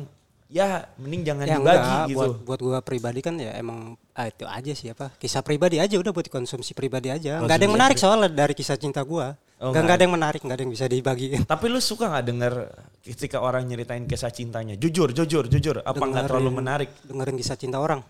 ya 0.52 0.84
mending 1.00 1.24
jangan 1.24 1.46
Ya 1.48 1.56
dibagi 1.56 1.80
enggak, 1.80 2.06
gitu. 2.06 2.18
buat 2.20 2.32
buat 2.44 2.60
gua 2.60 2.80
pribadi 2.82 3.20
kan 3.20 3.40
ya 3.40 3.56
emang 3.56 3.96
ah, 4.12 4.28
itu 4.28 4.44
aja 4.44 4.74
sih 4.76 4.92
apa 4.92 5.16
kisah 5.16 5.40
pribadi 5.40 5.80
aja 5.80 5.96
udah 5.96 6.12
buat 6.12 6.24
dikonsumsi 6.24 6.76
pribadi 6.76 7.08
aja. 7.08 7.40
Enggak 7.40 7.56
ada 7.56 7.64
yang 7.64 7.74
menarik 7.74 7.96
soalnya 7.96 8.28
dari 8.28 8.52
kisah 8.52 8.76
cinta 8.76 9.00
gua. 9.02 9.32
Oh, 9.58 9.70
enggak 9.70 9.72
nggak 9.72 9.80
enggak 9.80 9.96
ada 9.96 10.04
yang 10.04 10.14
menarik, 10.14 10.40
enggak 10.42 10.58
ada 10.58 10.64
yang 10.64 10.74
bisa 10.74 10.86
dibagiin. 10.86 11.42
Tapi 11.46 11.66
lu 11.66 11.80
suka 11.80 12.06
nggak 12.08 12.26
denger 12.26 12.54
ketika 13.00 13.38
orang 13.40 13.64
nyeritain 13.64 14.04
kisah 14.04 14.28
cintanya? 14.30 14.76
Jujur, 14.76 15.10
jujur, 15.10 15.46
jujur. 15.48 15.80
Apa 15.80 16.02
nggak 16.02 16.28
terlalu 16.28 16.50
Dengerin- 16.50 16.60
menarik? 16.60 16.90
Dengerin 17.02 17.36
kisah 17.38 17.56
cinta 17.56 17.78
orang. 17.78 18.02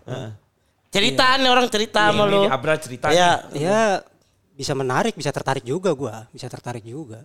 Cerita 0.88 1.36
nih 1.36 1.48
orang 1.48 1.66
cerita 1.68 2.08
sama 2.08 2.24
Ini- 2.24 2.30
lu. 2.30 2.40
ini 2.42 2.48
Abra 2.48 2.74
cerita 2.76 3.06
Iya. 3.08 3.30
Ya 3.52 3.80
bisa 4.52 4.72
menarik, 4.72 5.12
bisa 5.12 5.28
tertarik 5.28 5.62
juga 5.62 5.92
gua, 5.92 6.28
bisa 6.28 6.48
tertarik 6.48 6.82
juga. 6.82 7.24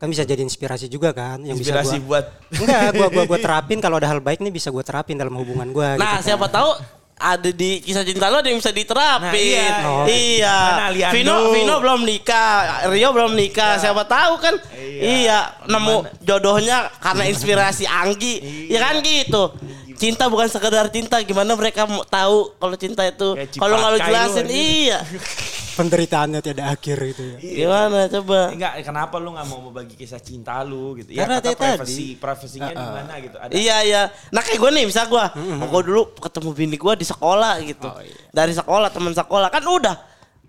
Kan 0.00 0.08
bisa 0.08 0.24
jadi 0.24 0.40
inspirasi 0.40 0.88
juga 0.88 1.12
kan 1.12 1.44
yang 1.44 1.60
inspirasi 1.60 2.00
bisa 2.00 2.08
gua 2.08 2.24
buat 2.24 2.24
Enggak, 2.56 2.80
gua 2.96 3.08
gua 3.12 3.24
gua 3.28 3.38
terapin 3.38 3.78
kalau 3.78 4.00
ada 4.00 4.08
hal 4.08 4.24
baik 4.24 4.40
nih 4.40 4.48
bisa 4.48 4.72
gua 4.72 4.80
terapin 4.80 5.20
dalam 5.20 5.36
hubungan 5.36 5.68
gua 5.70 6.00
Nah, 6.00 6.16
gitu. 6.18 6.32
siapa 6.32 6.48
tahu 6.48 6.72
ada 7.20 7.52
di 7.52 7.84
kisah 7.84 8.00
cinta 8.00 8.32
lo 8.32 8.40
ada 8.40 8.48
yang 8.48 8.56
bisa 8.56 8.72
diterapin. 8.72 9.28
Nah, 9.28 9.36
iya. 9.36 9.68
Oh. 9.84 10.08
Iya. 10.08 10.56
Mana 10.56 10.84
Aliando? 10.88 11.12
Vino 11.20 11.36
Vino 11.52 11.74
belum 11.84 12.00
nikah, 12.08 12.88
Rio 12.88 13.12
belum 13.12 13.36
nikah. 13.36 13.76
Siapa 13.76 14.08
tahu 14.08 14.40
kan? 14.40 14.56
Iya, 14.80 15.52
nemu 15.68 16.24
jodohnya 16.24 16.88
karena 16.96 17.28
inspirasi 17.28 17.84
Anggi. 17.84 18.40
Ya 18.72 18.80
kan 18.80 19.04
gitu. 19.04 19.52
Cinta 20.00 20.32
bukan 20.32 20.48
sekedar 20.48 20.88
cinta, 20.88 21.20
gimana 21.20 21.52
mereka 21.52 21.84
mau 21.84 22.00
tahu 22.08 22.56
kalau 22.56 22.72
cinta 22.80 23.04
itu 23.04 23.36
Kayak 23.36 23.60
kalau 23.60 23.76
nggak 23.76 23.90
lu 23.92 23.98
cipakai 24.00 24.08
jelasin 24.16 24.46
iya. 24.48 24.98
Penderitaannya 25.76 26.40
tiada 26.42 26.74
akhir 26.74 26.96
gitu 27.14 27.22
ya. 27.22 27.36
Gimana 27.38 28.10
coba? 28.10 28.50
Enggak, 28.50 28.72
kenapa 28.82 29.14
lu 29.16 29.32
nggak 29.32 29.46
mau 29.46 29.60
membagi 29.70 29.94
kisah 29.94 30.18
cinta 30.18 30.58
lu 30.66 30.98
gitu? 30.98 31.14
Ya 31.14 31.24
Karena 31.24 31.38
kata 31.38 31.46
tadi- 31.46 31.54
tadi. 31.54 31.70
privasi, 31.78 32.06
privasinya 32.16 32.70
di 32.72 32.86
mana 32.86 33.14
gitu. 33.22 33.36
Ada 33.38 33.52
Iya 33.54 33.76
iya. 33.86 34.02
Nah 34.34 34.42
kayak 34.42 34.58
gue 34.58 34.70
nih, 34.74 34.84
misal 34.90 35.06
gue, 35.06 35.24
gue 35.60 35.82
dulu 35.86 36.02
ketemu 36.18 36.50
bini 36.52 36.76
gue 36.76 36.94
di 36.98 37.06
sekolah 37.06 37.54
gitu. 37.62 37.88
Dari 38.30 38.52
sekolah 38.52 38.88
teman 38.90 39.14
sekolah 39.14 39.48
kan 39.48 39.62
udah. 39.62 39.96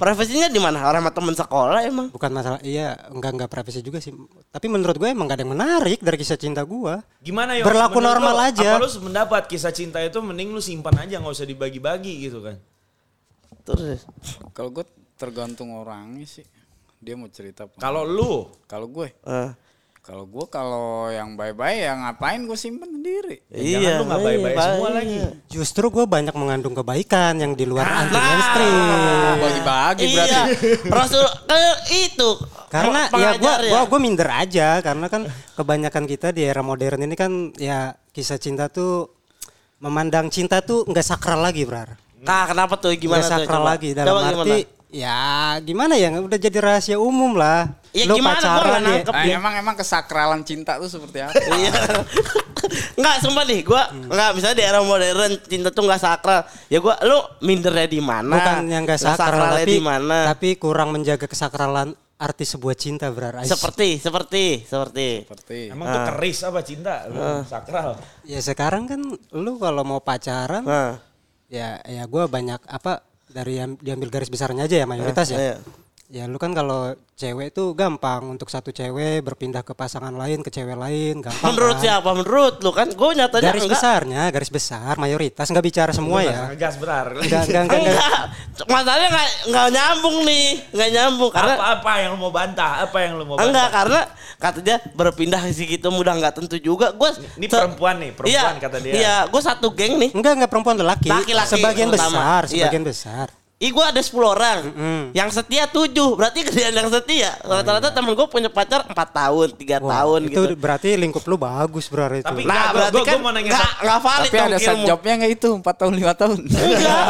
Privasinya 0.02 0.50
di 0.50 0.58
mana? 0.58 0.82
Orang 0.90 1.06
sama 1.06 1.14
teman 1.14 1.36
sekolah 1.38 1.80
emang. 1.86 2.10
Bukan 2.10 2.34
masalah 2.34 2.58
iya, 2.66 2.98
enggak 3.14 3.38
enggak 3.38 3.50
privacy 3.54 3.86
juga 3.86 4.02
sih. 4.02 4.10
Tapi 4.50 4.66
menurut 4.66 4.98
gue 4.98 5.06
emang 5.06 5.30
gak 5.30 5.38
ada 5.38 5.44
yang 5.46 5.54
menarik 5.54 6.02
dari 6.02 6.18
kisah 6.18 6.42
cinta 6.42 6.66
gua. 6.66 7.06
Gimana 7.22 7.54
ya? 7.54 7.62
Berlaku 7.62 8.02
normal 8.02 8.50
aja. 8.50 8.82
Apa 8.82 8.82
lu 8.82 8.90
mendapat 9.06 9.46
kisah 9.46 9.70
cinta 9.70 10.02
itu 10.02 10.18
mending 10.18 10.50
lu 10.50 10.58
simpan 10.58 10.98
aja 10.98 11.22
nggak 11.22 11.38
usah 11.38 11.46
dibagi-bagi 11.46 12.18
gitu 12.18 12.42
kan? 12.42 12.58
Terus. 13.62 14.02
Kalau 14.58 14.74
gue 14.74 14.82
tergantung 15.22 15.78
orangnya 15.78 16.26
sih. 16.26 16.46
Dia 16.98 17.14
mau 17.14 17.30
cerita 17.30 17.70
apa. 17.70 17.78
Kalau 17.78 18.02
lu 18.02 18.50
Kalau 18.66 18.90
gue, 18.90 19.10
eh, 19.14 19.50
kalau 20.02 20.26
gue 20.26 20.46
kalau 20.50 21.14
yang 21.14 21.38
bye-bye 21.38 21.78
ya 21.78 21.94
ngapain 21.94 22.42
gue 22.42 22.58
simpen 22.58 22.90
sendiri. 22.90 23.46
Ya, 23.54 23.78
jangan 23.78 23.94
lu 23.94 24.04
nggak 24.10 24.22
baik-baik 24.26 24.56
iya, 24.58 24.66
semua 24.66 24.90
iya. 24.90 24.98
lagi. 24.98 25.18
Justru 25.46 25.86
gue 25.94 26.06
banyak 26.10 26.34
mengandung 26.34 26.74
kebaikan 26.74 27.38
yang 27.38 27.54
di 27.54 27.66
luar 27.70 27.86
anti 27.86 28.18
Nah. 28.18 28.22
mainstream. 28.26 29.38
Bagi-bagi 29.38 30.06
berarti. 30.10 30.34
Iya. 30.34 30.44
Rasul 30.90 31.26
ke 31.46 31.62
itu. 32.10 32.30
Karena 32.72 33.02
ya 33.14 33.30
gua 33.38 33.54
gua 33.62 33.82
gua 33.86 34.00
minder 34.00 34.30
aja 34.32 34.80
karena 34.82 35.06
kan 35.06 35.28
kebanyakan 35.54 36.06
kita 36.08 36.32
di 36.32 36.42
era 36.48 36.64
modern 36.66 37.04
ini 37.04 37.14
kan 37.14 37.52
ya 37.60 37.92
kisah 38.10 38.42
cinta 38.42 38.72
tuh 38.72 39.12
memandang 39.82 40.30
cinta 40.30 40.62
tuh 40.62 40.86
nggak 40.86 41.04
sakral 41.04 41.42
lagi, 41.42 41.66
Brar. 41.66 41.98
Nah, 42.22 42.46
kenapa 42.46 42.78
tuh 42.78 42.94
gimana 42.94 43.22
Nggak 43.22 43.28
tuh? 43.28 43.34
sakral 43.44 43.62
Coba. 43.66 43.70
lagi 43.74 43.90
dalam 43.98 44.14
Coba 44.14 44.30
arti 44.46 44.58
ya 44.92 45.56
gimana 45.64 45.96
ya 45.96 46.12
udah 46.20 46.38
jadi 46.38 46.60
rahasia 46.60 46.98
umum 47.00 47.40
lah. 47.40 47.72
Ya 47.92 48.08
Lu 48.08 48.16
gimana? 48.20 48.40
Pacaran 48.40 48.82
ya. 48.84 49.04
Nah, 49.04 49.24
emang 49.28 49.54
emang 49.60 49.76
kesakralan 49.76 50.44
cinta 50.48 50.80
tuh 50.80 50.88
seperti 50.92 51.24
apa? 51.24 51.36
Iya. 51.60 51.74
Enggak, 52.96 53.16
sumpah 53.20 53.44
nih, 53.44 53.60
gua 53.68 53.84
enggak 53.92 54.30
misalnya 54.38 54.56
di 54.56 54.64
era 54.64 54.80
modern 54.80 55.34
cinta 55.44 55.74
tuh 55.76 55.84
enggak 55.88 56.00
sakral. 56.00 56.42
Ya 56.72 56.80
gua 56.80 56.96
lu 57.04 57.20
mindernya 57.44 57.88
di 57.90 58.00
mana? 58.00 58.36
Bukan 58.38 58.70
yang 58.72 58.84
nggak 58.88 59.02
sakral 59.02 59.32
sakralnya 59.32 59.64
tapi 59.66 59.74
di 59.76 59.82
mana? 59.84 60.18
tapi 60.32 60.50
kurang 60.56 60.96
menjaga 60.96 61.28
kesakralan 61.28 61.92
arti 62.22 62.46
sebuah 62.46 62.76
cinta, 62.78 63.10
Brar. 63.10 63.42
Ais. 63.42 63.50
Seperti, 63.50 63.98
seperti, 63.98 64.62
seperti. 64.62 65.26
seperti 65.26 65.60
Emang 65.74 65.90
tuh 65.90 66.02
keris 66.14 66.46
apa 66.46 66.62
cinta? 66.62 67.10
Lu 67.10 67.42
Sakral. 67.50 67.98
Ya 68.22 68.38
sekarang 68.46 68.86
kan 68.86 69.02
lu 69.34 69.58
kalau 69.58 69.82
mau 69.82 70.00
pacaran 70.06 70.62
Nah, 70.62 71.02
ya 71.50 71.82
ya 71.82 72.06
gue 72.06 72.24
banyak 72.30 72.62
apa 72.70 73.02
dari 73.32 73.58
yang 73.58 73.80
diambil 73.80 74.12
garis 74.12 74.30
besarnya 74.30 74.68
aja 74.68 74.76
ya 74.84 74.86
mayoritas 74.86 75.32
ya. 75.32 75.38
iya. 75.40 75.56
Ya 76.12 76.28
lu 76.28 76.36
kan 76.36 76.52
kalau 76.52 76.92
cewek 77.16 77.56
itu 77.56 77.72
gampang 77.72 78.36
untuk 78.36 78.52
satu 78.52 78.76
cewek 78.76 79.24
berpindah 79.24 79.64
ke 79.64 79.72
pasangan 79.72 80.12
lain 80.12 80.44
ke 80.44 80.52
cewek 80.52 80.76
lain 80.76 81.24
gampang. 81.24 81.56
menurut 81.56 81.80
kan? 81.80 81.84
siapa? 81.88 82.10
Menurut 82.12 82.56
lu 82.60 82.72
kan 82.76 82.92
gua 82.92 83.16
nyatanya 83.16 83.48
Garis 83.48 83.64
enggak. 83.64 83.80
besarnya, 83.80 84.22
garis 84.28 84.52
besar 84.52 85.00
mayoritas 85.00 85.48
nggak 85.48 85.64
bicara 85.64 85.96
semua 85.96 86.20
ya. 86.20 86.52
Ngegas 86.52 86.76
berar. 86.84 87.16
Enggak 87.16 87.48
enggak 87.48 87.64
enggak. 87.64 87.80
enggak. 87.80 87.96
Enggak. 87.96 88.68
Masalahnya 88.68 89.08
enggak 89.08 89.28
enggak 89.48 89.68
nyambung 89.72 90.18
nih. 90.28 90.48
Enggak 90.76 90.90
nyambung 91.00 91.32
karena 91.32 91.54
Apa-apa 91.56 91.92
yang 92.04 92.10
lu 92.12 92.20
mau 92.20 92.32
bantah? 92.36 92.72
Apa 92.84 92.98
yang 93.00 93.12
lu 93.16 93.24
mau 93.24 93.36
bantah? 93.40 93.48
enggak 93.48 93.68
karena 93.72 94.02
kata 94.36 94.60
dia 94.60 94.78
berpindah 94.92 95.42
segitu 95.56 95.88
mudah 95.96 96.14
enggak 96.20 96.36
tentu 96.36 96.60
juga. 96.60 96.92
Gua 96.92 97.16
Ini 97.40 97.48
perempuan 97.48 97.96
nih, 98.04 98.12
perempuan 98.12 98.56
iya, 98.60 98.60
kata 98.60 98.78
dia. 98.84 98.94
Iya, 99.00 99.16
gua 99.32 99.40
satu 99.48 99.72
geng 99.72 99.96
nih. 99.96 100.12
Enggak 100.12 100.44
enggak 100.44 100.52
perempuan 100.52 100.76
lelaki. 100.76 101.08
Laki-laki 101.08 101.56
sebagian 101.56 101.88
terutama. 101.88 102.20
besar, 102.20 102.42
Iya. 102.52 102.68
sebagian 102.68 102.84
besar. 102.84 103.28
Ih 103.62 103.70
gue 103.70 103.86
ada 103.86 103.98
10 103.98 104.26
orang 104.26 104.58
Mm-mm. 104.66 105.02
Yang 105.14 105.30
setia 105.38 105.66
7 105.66 105.90
Berarti 106.12 106.42
gedean 106.42 106.74
yang 106.76 106.90
setia 106.90 107.38
Rata-rata 107.40 107.92
temen 107.92 108.12
gue 108.12 108.26
punya 108.26 108.48
pacar 108.48 108.82
4 108.84 108.92
tahun 108.92 109.48
3 109.54 109.78
Wah, 109.78 109.94
tahun 109.94 110.20
itu 110.26 110.34
gitu 110.34 110.42
berarti 110.56 110.96
lingkup 110.96 111.22
lu 111.24 111.36
bagus 111.36 111.86
berarti 111.86 112.18
itu. 112.18 112.26
Tapi- 112.26 112.42
Nah 112.42 112.58
Nggak, 112.58 112.74
berarti 112.74 112.96
gua- 112.96 113.06
kan 113.06 113.14
gua 113.14 113.22
mau 113.22 113.32
nanya 113.32 113.52
satu- 113.54 113.78
nggak 113.80 114.00
valid 114.02 114.26
Tapi 114.26 114.38
ada 114.42 114.58
set 114.58 114.78
jobnya 114.82 115.14
nggak 115.16 115.32
itu 115.32 115.48
4 115.54 115.78
tahun 115.78 115.94
5 115.94 116.14
tahun. 116.16 116.40
Enggak 116.42 117.06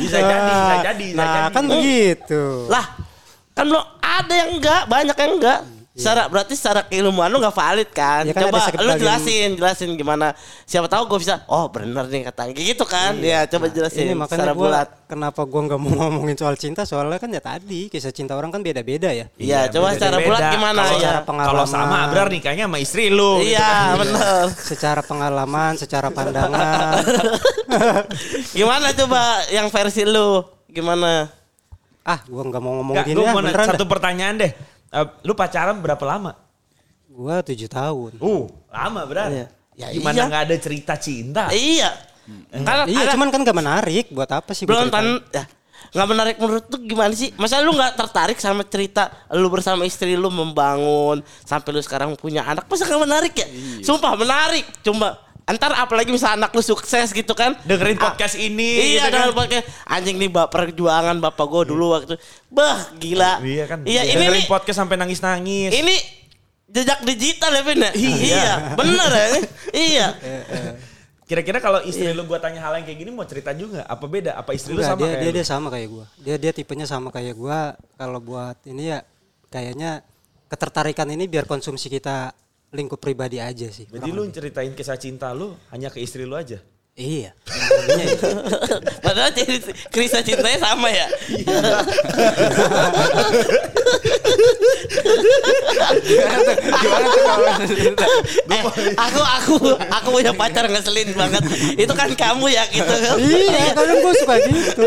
Bisa 0.00 0.18
jadi, 0.18 0.50
bisa 0.50 0.76
jadi, 0.82 1.06
bisa 1.06 1.14
Nah, 1.14 1.28
jadi. 1.28 1.52
kan 1.52 1.64
begitu. 1.66 2.42
Lah 2.66 2.84
Kan 3.52 3.64
belum 3.66 3.84
ada 4.00 4.34
yang 4.34 4.50
enggak 4.56 4.80
Banyak 4.86 5.14
yang 5.14 5.32
enggak 5.36 5.58
Secara 6.00 6.22
berarti 6.26 6.56
secara 6.56 6.80
keilmuan 6.82 7.28
lu 7.28 7.36
nggak 7.36 7.52
valid 7.52 7.90
kan? 7.90 8.24
Ya 8.24 8.32
kan 8.32 8.48
coba 8.48 8.72
lu 8.74 8.92
jelasin, 8.96 9.48
jelasin 9.54 9.92
gimana. 9.94 10.32
Siapa 10.64 10.88
tahu 10.88 11.04
gue 11.06 11.18
bisa. 11.20 11.44
Oh 11.44 11.68
bener 11.68 12.08
nih 12.08 12.24
kata 12.24 12.48
Anggi 12.48 12.62
gitu 12.66 12.82
kan? 12.82 13.20
Ya 13.20 13.44
coba 13.44 13.68
jelasin 13.68 14.08
Ini 14.08 14.16
secara 14.16 14.48
makanya 14.48 14.52
bulat. 14.52 14.88
gua 14.88 15.04
kenapa 15.06 15.40
gua 15.44 15.60
nggak 15.66 15.78
mau 15.78 15.90
ngomongin 16.00 16.34
soal 16.34 16.54
cinta 16.54 16.82
soalnya 16.82 17.16
kan 17.16 17.28
ya 17.28 17.38
tadi 17.38 17.86
kisah 17.86 18.10
cinta 18.10 18.32
orang 18.32 18.48
kan 18.48 18.60
beda-beda 18.60 19.10
ya. 19.10 19.28
Iya, 19.36 19.68
coba 19.68 19.92
secara 19.92 20.16
beda-beda. 20.16 20.26
bulat 20.26 20.42
gimana 20.50 20.80
Kalau 20.80 20.88
ya? 20.88 20.96
secara 20.96 21.20
pengalaman. 21.22 21.50
Kalau 21.52 21.66
sama 21.66 21.96
Abrar 22.02 22.28
nikahnya 22.28 22.64
sama 22.64 22.78
istri 22.78 23.04
lu. 23.06 23.38
gitu. 23.38 23.52
Iya 23.52 23.70
bener. 24.00 24.44
Secara 24.56 25.00
pengalaman, 25.02 25.72
secara 25.76 26.08
pandangan. 26.08 27.04
Gimana 28.56 28.90
coba 28.94 29.20
yang 29.48 29.68
versi 29.68 30.02
lu? 30.02 30.42
Gimana? 30.66 31.28
ah, 32.00 32.18
gua 32.26 32.42
nggak 32.42 32.58
mau 32.58 32.80
ngomong 32.80 32.94
Nggak, 32.96 33.06
gini 33.06 33.14
lu 33.14 33.22
ya, 33.22 33.32
mau 33.36 33.42
satu 33.44 33.84
dah. 33.84 33.88
pertanyaan 33.88 34.34
deh. 34.40 34.52
Eh, 34.90 35.06
lu 35.22 35.32
pacaran 35.38 35.78
berapa 35.78 36.02
lama? 36.02 36.34
Gua 37.06 37.42
tujuh 37.46 37.70
tahun. 37.70 38.18
Uh, 38.18 38.50
lama 38.70 39.00
berarti. 39.06 39.34
Iya. 39.42 39.46
Ya 39.78 39.86
Gimana 39.94 40.16
iya. 40.18 40.24
nggak 40.26 40.42
ada 40.50 40.56
cerita 40.58 40.94
cinta? 40.98 41.42
Iya. 41.54 41.90
Karena 42.50 42.84
Iya, 42.86 43.06
ada- 43.06 43.12
cuman 43.14 43.28
kan 43.30 43.40
gak 43.42 43.58
menarik. 43.58 44.06
Buat 44.10 44.30
apa 44.42 44.50
sih? 44.54 44.66
belum 44.66 44.90
tan 44.90 45.18
ya 45.34 45.46
nggak 45.90 46.08
menarik 46.12 46.36
menurut 46.38 46.64
tuh 46.70 46.78
gimana 46.86 47.10
sih 47.16 47.34
masa 47.34 47.58
lu 47.58 47.74
nggak 47.74 47.98
tertarik 47.98 48.38
sama 48.38 48.62
cerita 48.62 49.10
lu 49.34 49.48
bersama 49.50 49.82
istri 49.82 50.14
lu 50.14 50.30
membangun 50.30 51.18
sampai 51.42 51.70
lu 51.74 51.80
sekarang 51.82 52.14
punya 52.14 52.46
anak 52.46 52.68
masa 52.70 52.86
nggak 52.86 53.02
menarik 53.02 53.34
ya 53.34 53.48
sumpah 53.82 54.14
menarik 54.14 54.62
cuma 54.86 55.18
antar 55.50 55.74
apalagi 55.74 56.08
misal 56.08 56.34
anak 56.34 56.50
lu 56.50 56.62
sukses 56.62 57.10
gitu 57.10 57.34
kan 57.34 57.58
Dengerin 57.62 57.98
Ah, 57.98 58.08
podcast 58.08 58.38
ini. 58.38 58.94
iya 58.94 59.04
gitu 59.04 59.18
kan. 59.18 59.34
podcast 59.34 59.66
anjing 59.84 60.16
nih 60.16 60.30
bap 60.30 60.46
perjuangan 60.48 61.18
bapak 61.18 61.42
gue 61.44 61.62
dulu 61.68 61.92
waktu 61.92 62.14
bah 62.46 62.94
gila 62.94 63.42
Iya 63.42 63.64
kan. 63.66 63.78
iya 63.82 64.02
ini 64.04 64.14
Dengerin 64.16 64.34
nih 64.36 64.46
podcast 64.46 64.78
sampai 64.78 64.94
nangis-nangis. 64.94 65.70
ini 65.72 65.94
jejak 66.66 67.02
digital 67.02 67.50
ya 67.50 67.62
Vin 67.62 67.80
ya 67.80 67.90
iya 67.98 68.52
bener 68.72 69.10
ya 69.10 69.26
iya 69.72 70.06
Kira-kira 71.24 71.58
kalau 71.58 71.78
istri 71.84 72.10
lu 72.10 72.26
gua 72.26 72.42
tanya 72.42 72.58
hal 72.58 72.74
yang 72.74 72.82
kayak 72.82 72.98
gini 72.98 73.10
mau 73.14 73.22
cerita 73.22 73.54
juga? 73.54 73.86
Apa 73.86 74.02
beda? 74.04 74.34
Apa 74.34 74.50
istri 74.50 74.74
lu 74.74 74.82
Enggak, 74.82 74.90
sama 74.90 74.98
dia, 74.98 75.06
kayak 75.06 75.14
dia, 75.16 75.30
lu? 75.30 75.36
dia 75.38 75.46
sama 75.46 75.68
kayak 75.70 75.88
gua. 75.88 76.04
Dia 76.18 76.36
dia 76.36 76.50
tipenya 76.50 76.86
sama 76.90 77.08
kayak 77.08 77.34
gua. 77.38 77.60
Kalau 77.94 78.18
buat 78.18 78.58
ini 78.66 78.90
ya 78.90 78.98
kayaknya 79.46 80.02
ketertarikan 80.50 81.06
ini 81.06 81.30
biar 81.30 81.46
konsumsi 81.46 81.86
kita 81.86 82.34
lingkup 82.70 82.98
pribadi 82.98 83.36
aja 83.36 83.66
sih. 83.68 83.84
Jadi 83.84 84.08
lu 84.08 84.22
ceritain 84.30 84.70
kisah 84.70 84.94
cinta 84.94 85.30
lu 85.30 85.54
hanya 85.70 85.90
ke 85.90 85.98
istri 85.98 86.22
lu 86.22 86.34
aja? 86.34 86.58
Iya. 86.94 87.30
Jadinya 87.46 88.04
itu. 88.04 88.28
padahal 89.00 89.30
cerita- 89.32 89.72
kisah 89.88 90.20
cintanya 90.20 90.58
sama 90.60 90.88
ya 90.90 91.06
Gimana 96.00 96.52
tuh 97.06 97.22
kalau 97.22 97.48
Eh, 98.50 98.62
aku 98.96 99.20
aku 99.22 99.54
aku 99.80 100.08
punya 100.10 100.32
pacar 100.34 100.66
ngeselin 100.66 101.14
banget. 101.14 101.42
Itu 101.76 101.92
kan 101.94 102.10
kamu 102.12 102.46
ya 102.48 102.64
gitu 102.68 102.94
iya, 103.20 103.72
kadang 103.72 103.98
gua 104.00 104.12
suka 104.14 104.34
gitu. 104.40 104.82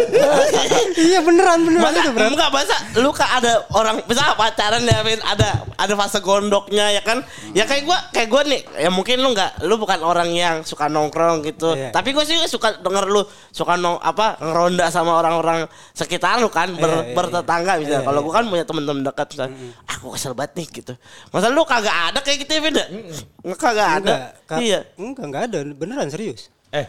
iya 0.99 1.19
beneran 1.19 1.63
beneran 1.63 1.83
Masa 1.83 1.99
itu 1.99 2.11
beneran. 2.11 2.31
enggak 2.33 2.49
masa 2.51 2.75
lu 2.95 3.09
kan 3.09 3.27
ada 3.33 3.53
orang 3.71 3.95
bisa 4.03 4.35
pacaran 4.35 4.83
ya 4.83 4.99
Vin 5.01 5.19
ada 5.21 5.49
ada 5.73 5.93
fase 5.95 6.19
gondoknya 6.19 6.91
ya 6.91 7.01
kan 7.01 7.23
ya 7.51 7.63
kayak 7.63 7.83
gua 7.83 7.97
kayak 8.11 8.27
gua 8.29 8.41
nih 8.43 8.61
ya 8.77 8.89
mungkin 8.89 9.19
lu 9.19 9.31
nggak 9.31 9.63
lu 9.63 9.75
bukan 9.75 9.99
orang 10.01 10.29
yang 10.29 10.61
suka 10.61 10.87
nongkrong 10.87 11.43
gitu 11.43 11.73
Iya. 11.73 11.89
tapi 11.89 12.11
gua 12.11 12.23
sih 12.23 12.37
suka 12.45 12.77
denger 12.77 13.05
lu 13.07 13.21
suka 13.49 13.75
nong 13.75 13.97
apa 13.99 14.37
ngeronda 14.37 14.87
sama 14.89 15.15
orang-orang 15.15 15.65
sekitar 15.91 16.37
lu 16.37 16.49
kan 16.49 16.69
ber, 16.73 16.89
Iya, 16.89 17.01
iya, 17.03 17.13
bertetangga 17.15 17.71
misalnya 17.79 17.99
Iya, 17.99 18.05
kalau 18.05 18.19
iya. 18.19 18.25
gua 18.25 18.33
kan 18.33 18.43
punya 18.45 18.63
temen-temen 18.63 19.01
dekat 19.03 19.27
misalnya 19.31 19.57
aku 19.93 20.07
kesel 20.11 20.33
banget 20.33 20.53
nih 20.55 20.67
gitu 20.73 20.93
masa 21.29 21.47
lu 21.47 21.63
kagak 21.63 21.91
ada 22.09 22.19
kayak 22.19 22.37
gitu 22.41 22.51
ya 22.51 22.61
Vin 22.61 22.73
ya? 22.73 22.85
Nggak, 23.41 23.57
kagak 23.57 23.89
ada 23.99 24.13
Enggak, 24.13 24.21
Kak. 24.45 24.57
iya 24.59 24.79
Enggak, 24.95 25.23
enggak 25.25 25.43
ada. 25.47 25.57
Beneran 25.67 26.07
serius. 26.07 26.49
Eh, 26.69 26.87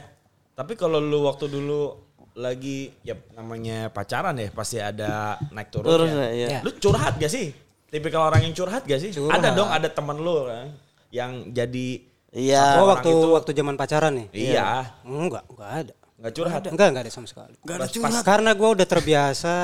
tapi 0.52 0.74
kalau 0.74 0.96
lu 0.96 1.22
waktu 1.22 1.46
dulu 1.46 1.98
lagi 2.34 2.90
ya 3.00 3.14
namanya 3.32 3.88
pacaran 3.88 4.34
ya 4.34 4.50
pasti 4.50 4.76
ada 4.76 5.38
naik 5.48 5.70
turun 5.70 5.86
Turun, 5.86 6.08
ya. 6.10 6.28
iya. 6.28 6.46
Ya. 6.48 6.60
Lu 6.60 6.74
curhat 6.74 7.14
gak 7.14 7.28
sih? 7.28 7.54
Tipikal 7.86 8.26
orang 8.26 8.42
yang 8.42 8.52
curhat 8.52 8.82
gak 8.82 8.98
sih? 8.98 9.10
Curhat. 9.10 9.38
Ada 9.38 9.48
dong 9.52 9.68
ada 9.68 9.86
temen 9.86 10.18
lu 10.18 10.44
kan 10.44 10.66
yang 11.08 11.32
jadi 11.48 12.02
iya 12.30 12.82
Oh, 12.82 12.84
orang 12.84 12.98
waktu 12.98 13.08
itu- 13.08 13.32
waktu 13.32 13.50
zaman 13.52 13.74
pacaran 13.74 14.12
nih. 14.14 14.26
iya, 14.34 14.90
Enggak, 15.02 15.46
enggak 15.46 15.70
ada. 15.80 15.94
nggak 16.14 16.32
curhat. 16.32 16.62
Enggak, 16.66 16.86
enggak 16.90 17.04
ada 17.04 17.12
sama 17.12 17.26
sekali. 17.26 17.54
Gak 17.60 17.74
ada 17.74 17.82
Pas- 17.82 17.92
curhat. 17.92 18.22
Karena 18.24 18.50
gue 18.52 18.68
udah 18.72 18.86
terbiasa 18.88 19.54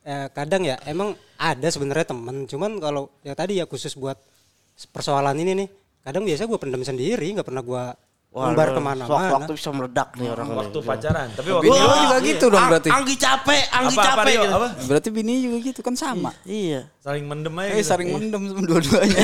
eh, 0.00 0.26
kadang 0.30 0.62
ya 0.62 0.78
emang 0.84 1.12
ada 1.40 1.68
sebenarnya 1.72 2.12
temen. 2.12 2.44
Cuman 2.44 2.76
kalau 2.76 3.08
yang 3.24 3.32
tadi 3.32 3.56
ya 3.56 3.64
khusus 3.64 3.96
buat 3.96 4.20
persoalan 4.92 5.36
ini 5.40 5.64
nih 5.64 5.68
kadang 6.04 6.24
biasa 6.24 6.48
gue 6.48 6.58
pendem 6.60 6.80
sendiri 6.84 7.26
nggak 7.36 7.48
pernah 7.48 7.64
gue 7.64 7.84
umbar 8.30 8.70
Wah, 8.70 8.74
ke 8.74 8.80
mana-mana 8.80 9.30
Waktu 9.34 9.52
bisa 9.58 9.74
meledak 9.74 10.14
nih 10.14 10.30
orang 10.30 10.54
Waktu 10.54 10.78
ini. 10.78 10.86
pacaran. 10.86 11.28
Tapi 11.34 11.48
Bini 11.50 11.66
waktu 11.66 11.82
lu 11.82 11.96
juga 11.98 12.16
gitu 12.22 12.44
dong 12.46 12.64
berarti. 12.64 12.88
Anggi 12.88 13.14
capek, 13.18 13.62
Anggi 13.68 13.90
apa, 13.90 14.02
apa, 14.06 14.14
capek. 14.22 14.34
Gitu. 14.38 14.54
apa? 14.54 14.68
Berarti 14.86 15.08
bini 15.10 15.34
juga 15.42 15.56
gitu 15.60 15.80
kan 15.82 15.94
sama. 15.98 16.30
Iya. 16.46 16.80
Saling 17.00 17.24
mendem 17.26 17.54
aja. 17.58 17.66
Eh 17.66 17.76
gitu. 17.76 17.90
saling 17.90 18.08
mendem 18.08 18.42
sama 18.46 18.60
dua-duanya. 18.62 19.18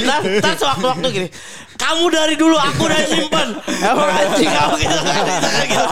Nah, 0.00 0.18
ntar 0.40 0.54
sewaktu-waktu 0.56 1.06
gini. 1.12 1.28
Kamu 1.74 2.04
dari 2.08 2.34
dulu 2.34 2.56
aku 2.56 2.82
udah 2.86 3.00
simpen. 3.04 3.48
Emang 3.82 4.10
anjing 4.14 4.48
kamu 4.48 4.74
gitu 4.80 4.98
kan. 5.02 5.22
Gitu. 5.60 5.84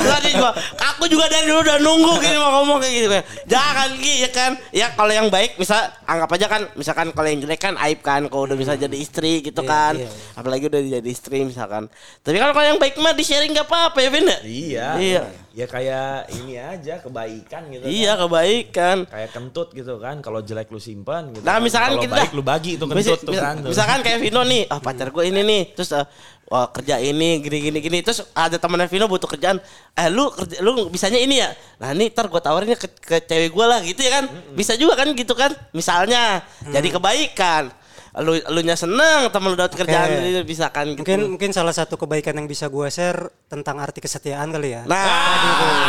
Tadi 0.00 0.30
gua, 0.32 0.50
aku 0.86 1.04
juga 1.06 1.26
dari 1.26 1.44
dulu 1.44 1.60
udah 1.60 1.76
nunggu 1.76 2.12
gini 2.18 2.36
mau 2.36 2.50
ngomong 2.56 2.78
kayak 2.80 2.94
gitu. 2.94 3.06
Jangan 3.46 3.88
gitu 3.98 4.16
ya 4.16 4.30
kan. 4.30 4.50
Ya 4.70 4.86
kalau 4.90 5.12
yang 5.12 5.28
baik 5.28 5.58
misal 5.58 5.76
anggap 6.04 6.30
aja 6.32 6.46
kan 6.46 6.62
misalkan 6.72 7.10
kalau 7.10 7.26
yang 7.26 7.42
jelek 7.42 7.60
kan 7.60 7.74
aib 7.84 8.00
kan 8.00 8.24
kalau 8.26 8.46
udah 8.46 8.56
bisa 8.56 8.72
jadi 8.74 8.94
istri 8.94 9.42
gitu 9.42 9.60
Iya, 9.60 9.68
kan. 9.68 9.94
iya, 9.98 10.08
Apalagi 10.32 10.70
udah 10.70 10.80
jadi 10.88 11.08
istri 11.08 11.42
misalkan. 11.42 11.90
Tapi 12.22 12.36
kalau 12.38 12.52
yang 12.62 12.78
baik 12.78 12.96
mah 13.02 13.12
di 13.12 13.24
sharing 13.26 13.52
gak 13.52 13.66
apa-apa 13.66 13.98
ya 14.00 14.08
Vin 14.10 14.26
ya? 14.26 14.38
Iya. 14.42 14.88
Iya. 14.96 15.22
Ya 15.56 15.64
kayak 15.64 16.28
ini 16.36 16.60
aja 16.60 17.00
kebaikan 17.00 17.62
gitu. 17.72 17.84
Iya 17.88 18.12
kan. 18.14 18.20
kebaikan. 18.28 18.96
Kayak 19.08 19.30
kentut 19.32 19.68
gitu 19.72 19.94
kan. 19.96 20.20
Kalau 20.20 20.44
jelek 20.44 20.68
lu 20.68 20.76
simpan 20.76 21.32
gitu. 21.32 21.40
Nah 21.42 21.56
kan. 21.56 21.64
misalkan 21.64 21.90
Kalau 21.96 22.04
kita 22.04 22.14
baik 22.20 22.32
lu 22.36 22.42
bagi 22.44 22.70
itu 22.76 22.84
kentut 22.84 23.00
Mis- 23.00 23.24
tuh 23.24 23.34
kan. 23.34 23.54
tuh. 23.64 23.70
Misalkan 23.72 23.98
kayak 24.04 24.18
Vino 24.20 24.42
nih, 24.44 24.68
ah 24.72 24.80
pacar 24.80 25.08
gue 25.08 25.24
ini 25.24 25.40
nih, 25.40 25.62
terus 25.72 25.90
eh, 25.96 26.04
wah 26.46 26.70
kerja 26.70 27.02
ini 27.02 27.42
gini 27.42 27.58
gini 27.58 27.78
gini, 27.82 27.98
terus 28.04 28.22
ada 28.36 28.54
temennya 28.60 28.86
Vino 28.86 29.10
butuh 29.10 29.26
kerjaan, 29.26 29.58
eh 29.98 30.08
lu 30.12 30.30
kerja, 30.30 30.62
lu 30.62 30.86
bisanya 30.86 31.18
ini 31.18 31.42
ya, 31.42 31.50
nah 31.82 31.90
ini 31.90 32.06
ntar 32.14 32.30
gue 32.30 32.38
tawarinnya 32.38 32.78
ke, 32.78 32.86
ke 32.86 33.16
cewek 33.18 33.50
gue 33.50 33.66
lah 33.66 33.82
gitu 33.82 33.98
ya 33.98 34.22
kan, 34.22 34.24
bisa 34.54 34.78
juga 34.78 34.94
kan 34.94 35.10
gitu 35.10 35.34
kan, 35.34 35.50
misalnya 35.74 36.46
jadi 36.70 36.86
kebaikan, 36.86 37.74
lu 38.16 38.32
lu 38.32 38.60
nya 38.60 38.72
seneng 38.72 39.28
temen 39.28 39.48
lu 39.48 39.56
dapat 39.56 39.76
kerjaan 39.76 40.08
ini 40.24 40.40
bisa 40.40 40.68
kan 40.68 40.88
gitu. 40.88 41.04
mungkin 41.04 41.18
mungkin 41.30 41.50
salah 41.50 41.70
satu 41.70 41.96
kebaikan 41.96 42.32
yang 42.32 42.44
bisa 42.44 42.66
gue 42.66 42.86
share 42.86 43.20
tentang 43.44 43.76
arti 43.76 44.00
kesetiaan 44.00 44.48
kali 44.48 44.72
ya. 44.72 44.82
Nah, 44.82 45.04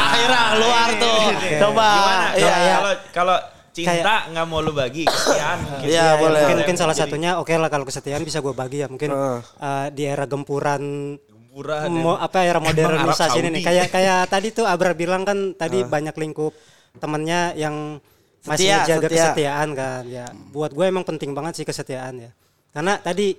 akhirnya 0.08 0.42
keluar 0.52 0.88
tuh, 0.94 1.20
coba, 1.58 1.88
Gimana? 1.90 2.26
iya, 2.34 2.44
Kalau- 2.44 2.60
iya. 2.60 2.76
Kalau 2.76 2.94
kalau 3.14 3.38
cinta 3.72 4.16
nggak 4.28 4.46
mau 4.46 4.60
lu 4.60 4.72
bagi, 4.72 5.06
kesian 5.06 5.58
mungkin. 5.62 5.86
Iya, 5.86 6.02
Ya, 6.02 6.14
boleh. 6.18 6.42
mungkin 6.42 6.58
mungkin 6.62 6.76
salah 6.76 6.92
Jadi 6.92 7.04
satunya 7.08 7.32
oke 7.38 7.54
lah 7.54 7.70
kalau 7.70 7.86
kesetiaan 7.86 8.22
bisa 8.22 8.40
gue 8.40 8.52
bagi 8.52 8.78
ya. 8.82 8.88
Mungkin 8.88 9.08
Heeh. 9.08 9.40
eh, 9.58 9.88
di 9.94 10.04
era 10.04 10.26
gempuran 10.26 10.82
gempuran 11.16 11.90
mo- 11.92 12.18
apa 12.18 12.44
era 12.44 12.60
modernisasi 12.68 13.38
ini 13.40 13.50
nih. 13.54 13.64
Kayak 13.64 13.88
kayak 13.90 14.20
tadi 14.28 14.52
tuh 14.52 14.66
Abra 14.66 14.92
bilang 14.92 15.24
kan 15.24 15.54
tadi 15.54 15.80
banyak 15.82 16.12
lingkup 16.14 16.52
temennya 16.96 17.54
yang 17.54 18.02
masih 18.48 18.64
Setia, 18.64 18.78
menjaga 18.80 19.04
setia. 19.04 19.20
kesetiaan 19.22 19.70
kan 19.74 20.02
ya 20.08 20.26
buat 20.50 20.72
gue 20.72 20.86
emang 20.86 21.04
penting 21.04 21.32
banget 21.32 21.54
sih 21.54 21.66
kesetiaan 21.66 22.16
ya 22.18 22.32
karena 22.72 22.96
tadi 22.98 23.36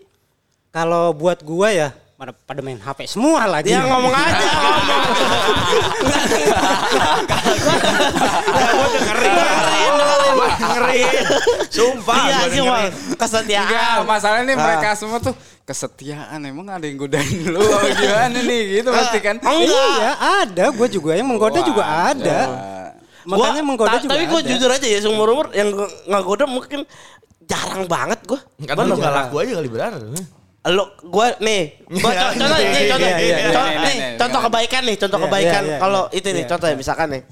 kalau 0.68 1.10
buat 1.12 1.40
gue 1.40 1.68
ya 1.72 1.88
pada 2.14 2.34
pada 2.34 2.60
main 2.60 2.76
HP 2.76 3.06
semua 3.06 3.46
lagi 3.46 3.70
Dia 3.70 3.78
ngomong 3.80 4.10
aja, 4.10 4.46
ngomong. 4.58 4.98
Dengerin, 8.88 9.42
dengerin. 10.58 11.08
Sumpah, 11.68 12.16
Iya 12.20 12.38
dengerin. 12.48 12.92
kesetiaan. 13.14 13.68
Enggak, 13.68 13.96
masalahnya 14.04 14.44
nih 14.44 14.54
Ah. 14.54 14.64
mereka 14.64 14.88
semua 14.94 15.18
tuh 15.20 15.34
kesetiaan 15.62 16.40
emang 16.42 16.66
ada 16.66 16.82
yang 16.82 16.96
godain 16.96 17.28
lu 17.44 17.60
gimana 17.92 18.38
nih 18.40 18.62
gitu 18.80 18.88
pasti 18.90 19.18
kan. 19.20 19.36
Enggak. 19.36 19.68
iya 19.68 20.10
ada 20.42 20.64
gue 20.68 20.88
juga 20.90 21.12
yang 21.12 21.28
menggoda 21.28 21.60
juga 21.60 21.84
ada 21.84 22.40
makanya 23.28 23.60
Gua- 23.60 23.66
menggoda 23.68 23.90
ta- 23.92 24.00
juga 24.00 24.12
Tapi 24.16 24.24
gue 24.26 24.40
jujur 24.48 24.70
aja 24.72 24.86
ya 24.88 24.98
seumur 24.98 25.28
umur 25.28 25.46
yang 25.52 25.68
nggak 25.76 26.22
goda 26.24 26.44
mungkin 26.48 26.80
jarang 27.44 27.84
banget 27.84 28.20
gue. 28.24 28.40
Karena 28.64 28.82
lu 28.82 28.96
nggak 28.96 29.14
laku 29.14 29.34
aja 29.38 29.52
kali 29.54 29.68
benar. 29.68 29.92
Lu 30.68 30.84
gua 31.06 31.32
nih, 31.38 31.80
gua 31.96 32.12
Iya, 32.12 32.20
co- 32.20 32.34
contoh 32.36 32.58
iya, 32.58 32.68
nih, 32.68 32.76
iya, 32.76 32.90
contoh, 32.92 33.08
iya, 33.08 33.16
iya, 33.18 33.36
contoh- 33.48 33.64
iya, 33.64 33.78
nih, 33.80 33.96
iya, 33.96 34.08
contoh 34.14 34.38
iya. 34.38 34.46
kebaikan 34.46 34.82
nih, 34.84 34.96
contoh 34.96 35.18
Iya, 35.18 35.24
kebaikan. 35.24 35.62
iya, 35.62 35.70
iya, 35.70 35.78
Kalau 35.78 36.02
iya. 36.04 36.16
itu 36.16 36.28
nih, 36.28 36.36
Iya, 36.38 36.48
contoh 36.48 36.66
ya 36.68 36.76
misalkan 36.76 37.08
nih. 37.08 37.22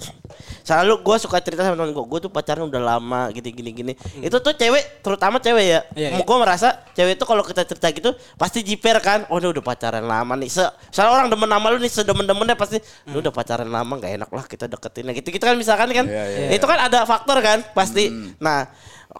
Selalu 0.66 0.94
gue 0.98 1.16
suka 1.16 1.38
cerita 1.38 1.62
sama 1.62 1.78
temen 1.78 1.94
gue, 1.94 2.02
gue 2.02 2.20
tuh 2.20 2.32
pacaran 2.32 2.66
udah 2.66 2.82
lama 2.82 3.30
gini 3.30 3.54
gini 3.54 3.70
gini. 3.70 3.92
Itu 4.18 4.42
tuh 4.42 4.50
cewek, 4.50 4.98
terutama 4.98 5.38
cewek 5.38 5.62
ya. 5.64 5.80
Hmm. 5.84 5.94
Iya, 5.94 6.08
iya. 6.10 6.24
Gue 6.26 6.36
merasa 6.36 6.68
cewek 6.90 7.14
itu 7.14 7.24
kalau 7.24 7.42
kita 7.42 7.62
cerita 7.62 7.86
gitu 7.88 8.10
pasti 8.34 8.66
jiper 8.66 8.98
kan. 8.98 9.30
Oh 9.30 9.38
udah 9.38 9.62
pacaran 9.62 10.02
lama 10.02 10.34
nih. 10.34 10.50
Se 10.50 10.66
Misalnya 10.90 11.10
orang 11.12 11.26
demen 11.28 11.46
sama 11.46 11.66
lu 11.70 11.78
nih, 11.78 11.92
sedemen-demennya 11.92 12.56
pasti 12.56 12.82
Hmm. 12.82 13.14
lu 13.14 13.22
udah 13.22 13.30
pacaran 13.30 13.68
lama 13.68 13.92
nggak 13.94 14.12
enak 14.16 14.30
lah 14.32 14.44
kita 14.44 14.66
deketin. 14.66 15.06
Nah, 15.06 15.14
gitu-gitu 15.14 15.44
kan 15.44 15.54
misalkan 15.54 15.86
kan. 15.88 16.02
Iya, 16.02 16.24
iya. 16.26 16.58
Itu 16.58 16.66
kan 16.66 16.78
ada 16.82 17.06
faktor 17.06 17.38
kan 17.38 17.62
pasti. 17.70 18.10
Nah 18.36 18.66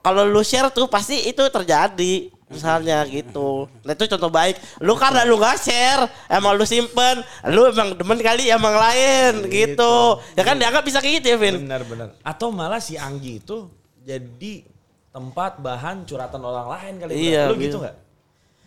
kalau 0.02 0.26
lu 0.26 0.42
share 0.42 0.66
tuh 0.70 0.90
pasti 0.90 1.30
itu 1.30 1.46
terjadi 1.46 2.34
misalnya 2.46 3.02
gitu. 3.04 3.66
Nah 3.82 3.92
itu 3.92 4.04
contoh 4.06 4.28
baik. 4.28 4.54
Lu 4.78 4.94
karena 4.94 5.22
lu 5.22 5.34
gak 5.34 5.58
share, 5.58 6.06
emang 6.26 6.54
lu 6.54 6.62
simpen, 6.62 7.20
lu 7.46 7.66
emang 7.66 7.92
demen 7.92 8.18
kali 8.18 8.48
emang 8.48 8.72
lain 8.72 9.46
gitu. 9.48 9.94
Ya 10.32 10.42
kan 10.42 10.54
dianggap 10.54 10.82
bisa 10.82 10.98
kayak 10.98 11.20
gitu 11.20 11.34
ya 11.34 11.38
Vin. 11.38 11.56
Benar-benar. 11.60 12.14
Atau 12.20 12.50
malah 12.50 12.78
si 12.78 12.94
Anggi 12.94 13.40
itu 13.40 13.66
jadi 14.00 14.62
tempat 15.10 15.58
bahan 15.58 16.04
curhatan 16.04 16.38
orang 16.38 16.66
lain 16.68 16.92
kali. 16.98 17.12
Iya, 17.12 17.48
Lu 17.48 17.56
gitu. 17.56 17.66
gitu 17.66 17.78
nggak? 17.82 17.96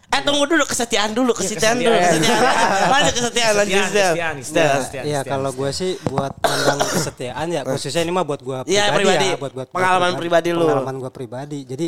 Eh 0.10 0.22
tunggu 0.26 0.42
dulu 0.44 0.66
kesetiaan 0.66 1.14
dulu, 1.14 1.38
kesetiaan 1.38 1.78
dulu, 1.78 1.94
kesetiaan. 1.94 2.18
kesetiaan. 2.18 2.90
Lanjut 2.98 3.14
kesetiaan, 3.14 3.54
lanjut 3.54 3.78
Kesetiaan, 3.78 3.86
kesetiaan. 3.86 4.10
kesetiaan, 4.10 4.34
kesetiaan, 4.34 4.36
Kesetiaan. 4.42 4.80
kesetiaan, 4.82 5.06
Iya 5.06 5.20
kesetiaan. 5.22 5.34
kalau 5.38 5.50
gue 5.54 5.70
sih 5.70 5.92
buat 6.04 6.32
tentang 6.36 6.78
kesetiaan 6.82 7.46
ya 7.48 7.62
khususnya 7.62 8.02
ini 8.02 8.10
mah 8.10 8.26
buat 8.26 8.42
gue 8.42 8.58
pribadi, 8.60 8.74
Iya, 8.74 8.84
pribadi. 8.90 9.28
ya 9.30 9.38
buat 9.38 9.54
buat 9.54 9.68
gua 9.70 9.76
Pengalaman 9.78 10.12
pribadi 10.18 10.50
lu. 10.50 10.66
pengalaman 10.66 10.96
gue 10.98 11.12
pribadi 11.14 11.60
jadi 11.64 11.88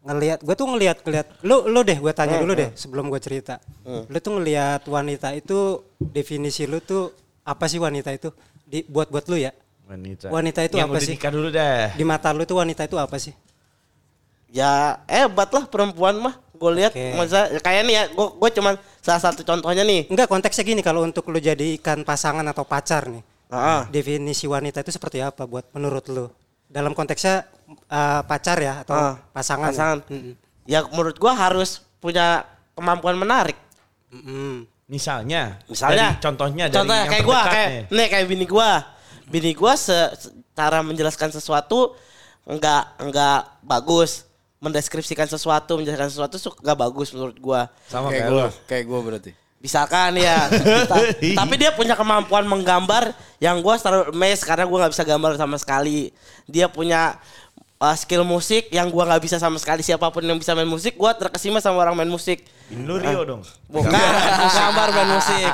ngelihat 0.00 0.38
gue 0.40 0.54
tuh 0.54 0.66
ngelihat 0.66 0.96
ngelihat 1.02 1.26
lu 1.42 1.66
lu 1.66 1.80
deh 1.82 1.96
gue 1.96 2.12
tanya 2.12 2.36
Hmm, 2.36 2.42
dulu 2.42 2.52
deh 2.54 2.70
sebelum 2.72 3.04
gue 3.06 3.18
cerita 3.18 3.58
lu 3.84 4.18
tuh 4.18 4.32
ngelihat 4.34 4.82
wanita 4.84 5.32
itu 5.32 5.82
definisi 5.98 6.64
lu 6.64 6.78
tuh 6.78 7.10
apa 7.42 7.66
sih 7.66 7.76
wanita 7.76 8.10
itu 8.10 8.30
di 8.62 8.84
buat 8.84 9.08
buat 9.08 9.26
lu 9.26 9.36
ya 9.36 9.52
Wanita. 9.84 10.28
Wanita 10.28 10.60
itu 10.62 10.76
Yang 10.76 10.84
apa 10.86 10.98
sih? 11.00 11.16
dulu 11.16 11.48
deh. 11.48 11.88
di 11.90 12.04
mata 12.04 12.28
lu 12.30 12.44
tuh 12.44 12.60
wanita 12.60 12.84
itu 12.84 12.94
apa 12.94 13.16
sih 13.16 13.32
Ya 14.48 14.96
hebat 15.04 15.48
lah 15.48 15.64
perempuan 15.64 16.16
mah. 16.18 16.36
Gue 16.52 16.72
lihat 16.74 16.90
Oke. 16.90 17.14
masa 17.14 17.52
kayak 17.54 17.82
nih 17.84 17.94
ya, 17.94 18.04
gue 18.08 18.26
gue 18.34 18.50
cuman 18.50 18.74
salah 18.98 19.22
satu 19.22 19.40
contohnya 19.42 19.80
nih. 19.82 20.08
enggak 20.08 20.26
konteksnya 20.26 20.60
gini 20.62 20.80
kalau 20.80 21.00
untuk 21.00 21.28
lu 21.28 21.38
jadikan 21.38 22.02
pasangan 22.02 22.42
atau 22.44 22.64
pacar 22.64 23.08
nih 23.08 23.22
Ah. 23.48 23.88
definisi 23.88 24.44
wanita 24.44 24.82
itu 24.82 24.90
seperti 24.90 25.20
apa 25.20 25.44
buat 25.44 25.64
menurut 25.70 26.04
lu 26.08 26.28
dalam 26.66 26.92
konteksnya 26.92 27.48
eh, 27.68 28.20
pacar 28.24 28.56
ya 28.56 28.82
atau 28.82 28.94
Ah, 28.94 29.14
pasangan 29.30 29.70
pasangan. 29.70 29.98
Mm-mm. 30.08 30.34
Ya 30.64 30.84
menurut 30.84 31.16
gua 31.16 31.32
harus 31.32 31.80
punya 31.98 32.44
kemampuan 32.72 33.14
menarik. 33.14 33.56
Mm-mm. 34.08 34.64
Misalnya, 34.88 35.60
Misalnya, 35.68 36.16
dari 36.16 36.22
contohnya 36.22 36.64
dari 36.66 36.76
contohnya 36.76 37.02
yang 37.04 37.12
kayak 37.12 37.24
gua, 37.24 37.40
kayak 37.44 37.68
nih. 37.68 37.82
nih 37.92 38.06
kayak 38.08 38.26
bini 38.26 38.46
gua. 38.46 38.70
Bini 39.28 39.52
gua 39.52 39.76
se, 39.76 39.92
se- 40.16 40.32
cara 40.52 40.80
menjelaskan 40.80 41.28
sesuatu 41.28 41.92
enggak 42.42 42.96
enggak 42.98 43.40
bagus. 43.60 44.24
Mendeskripsikan 44.58 45.28
sesuatu, 45.28 45.76
menjelaskan 45.76 46.08
sesuatu 46.08 46.34
su- 46.34 46.56
enggak 46.58 46.78
bagus 46.80 47.12
menurut 47.12 47.36
gua. 47.36 47.68
sama 47.84 48.08
kayak 48.08 48.26
kayak 48.26 48.32
gue, 48.32 48.42
lu. 48.42 48.48
kayak 48.66 48.84
gue 48.84 49.00
berarti. 49.04 49.30
Misalkan 49.58 50.10
ya, 50.16 50.48
ta- 50.88 51.02
tapi 51.44 51.54
dia 51.54 51.70
punya 51.70 51.92
kemampuan 51.92 52.42
menggambar 52.42 53.10
yang 53.38 53.60
gua 53.60 53.76
selalu 53.76 54.16
mes 54.16 54.40
karena 54.40 54.64
gua 54.64 54.78
nggak 54.82 54.92
bisa 54.96 55.04
gambar 55.04 55.36
sama 55.36 55.60
sekali. 55.60 56.10
Dia 56.48 56.66
punya 56.66 57.20
uh, 57.78 57.96
skill 57.96 58.22
musik 58.22 58.68
yang 58.68 58.90
gua 58.90 59.06
nggak 59.06 59.22
bisa 59.22 59.36
sama 59.38 59.56
sekali. 59.56 59.80
Siapa 59.80 60.10
pun 60.10 60.22
yang 60.22 60.38
bisa 60.38 60.52
main 60.52 60.68
musik, 60.68 60.98
gua 60.98 61.14
terkesima 61.14 61.62
sama 61.62 61.80
orang 61.80 61.94
main 61.94 62.10
musik. 62.10 62.42
Lu 62.70 62.98
Rio 62.98 63.24
dong. 63.24 63.42
Bukan 63.66 63.88
gambar 64.58 64.88
main 64.92 65.10
musik. 65.16 65.50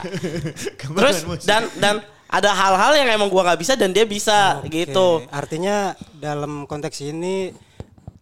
Gambar 0.80 0.98
Terus 1.00 1.16
main 1.22 1.28
musik. 1.36 1.46
dan 1.46 1.62
dan 1.78 1.94
ada 2.26 2.50
hal-hal 2.50 2.92
yang 2.98 3.08
emang 3.14 3.30
gua 3.30 3.52
nggak 3.52 3.60
bisa 3.60 3.72
dan 3.78 3.94
dia 3.94 4.02
bisa 4.02 4.58
Oke, 4.64 4.84
gitu. 4.84 5.22
Artinya 5.30 5.94
dalam 6.18 6.66
konteks 6.66 6.98
ini 7.04 7.54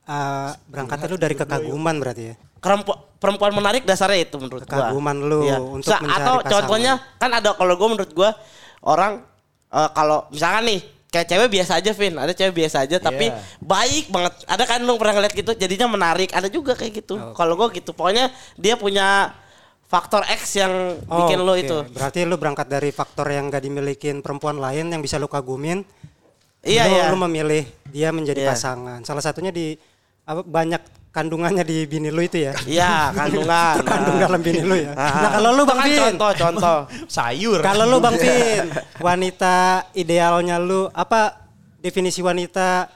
uh, 0.05 0.51
berangkatnya 0.69 1.07
lu 1.09 1.19
dari 1.19 1.35
kekaguman 1.35 1.97
berarti 1.97 2.23
ya. 2.31 2.37
Perempuan, 2.63 2.95
perempuan 3.19 3.51
menarik 3.59 3.83
dasarnya 3.83 4.23
itu 4.23 4.37
menurut 4.39 4.63
gua. 4.63 4.93
Kekaguman 4.93 5.17
lu 5.19 5.41
untuk 5.73 5.91
Sa- 5.91 5.99
mencari 5.99 6.15
atau 6.21 6.35
pasangan. 6.39 6.53
contohnya 6.53 6.93
kan 7.19 7.31
ada 7.33 7.51
kalau 7.57 7.75
gua 7.75 7.89
menurut 7.91 8.13
gua 8.13 8.31
orang 8.83 9.23
eh, 9.73 9.91
kalau 9.95 10.27
misalkan 10.31 10.63
nih 10.69 10.81
kayak 11.13 11.29
cewek 11.29 11.49
biasa 11.53 11.73
aja 11.77 11.93
Vin, 11.93 12.17
ada 12.17 12.33
cewek 12.33 12.57
biasa 12.57 12.89
aja 12.89 12.97
tapi 12.97 13.29
Iya. 13.29 13.37
baik 13.61 14.09
banget. 14.09 14.33
Ada 14.49 14.65
kan 14.65 14.81
lu 14.81 14.97
pernah 14.97 15.21
ngeliat 15.21 15.35
gitu 15.37 15.53
jadinya 15.53 15.87
menarik, 15.87 16.33
ada 16.33 16.49
juga 16.49 16.73
kayak 16.73 17.05
gitu. 17.05 17.21
Kalau 17.37 17.53
gua 17.53 17.69
gitu 17.69 17.93
pokoknya 17.93 18.33
dia 18.57 18.75
punya 18.75 19.37
faktor 19.85 20.25
X 20.25 20.57
yang 20.57 20.73
bikin 21.05 21.45
lo 21.45 21.53
oke. 21.53 21.61
itu. 21.61 21.79
Berarti 21.93 22.25
lu 22.25 22.41
berangkat 22.41 22.65
dari 22.65 22.89
faktor 22.89 23.29
yang 23.29 23.53
gak 23.53 23.61
dimilikin 23.61 24.25
perempuan 24.25 24.57
lain 24.57 24.89
yang 24.89 25.05
bisa 25.05 25.21
lu 25.21 25.29
kagumin. 25.29 25.85
Iya 26.65 26.89
lu, 26.89 26.97
iya. 26.97 27.05
lu 27.13 27.17
memilih 27.29 27.69
dia 27.93 28.09
menjadi 28.09 28.41
Iya. 28.41 28.57
pasangan. 28.57 29.05
Salah 29.05 29.21
satunya 29.21 29.53
di 29.53 29.77
apa 30.25 30.41
banyak 30.41 30.81
kandungannya 31.13 31.61
di 31.61 31.85
bini 31.85 32.09
lu 32.09 32.21
itu 32.21 32.41
ya. 32.41 32.57
Iya, 32.65 33.13
kandungan. 33.13 33.77
Terkandung 33.85 34.17
Nah. 34.17 34.23
dalam 34.25 34.41
bini 34.41 34.61
lu 34.61 34.75
ya. 34.75 34.93
Ah. 34.93 35.13
Nah, 35.19 35.31
kalau 35.37 35.51
lu 35.53 35.63
Bang 35.63 35.79
kan 35.79 35.87
Vin. 35.87 36.01
contoh 36.03 36.31
contoh. 36.35 36.79
Sayur. 37.07 37.61
Kalau 37.61 37.85
lu 37.85 38.01
Bang 38.01 38.17
Vin, 38.17 38.73
wanita 39.07 39.57
idealnya 39.93 40.57
lu 40.57 40.89
apa 40.89 41.37
definisi 41.79 42.19
wanita 42.19 42.89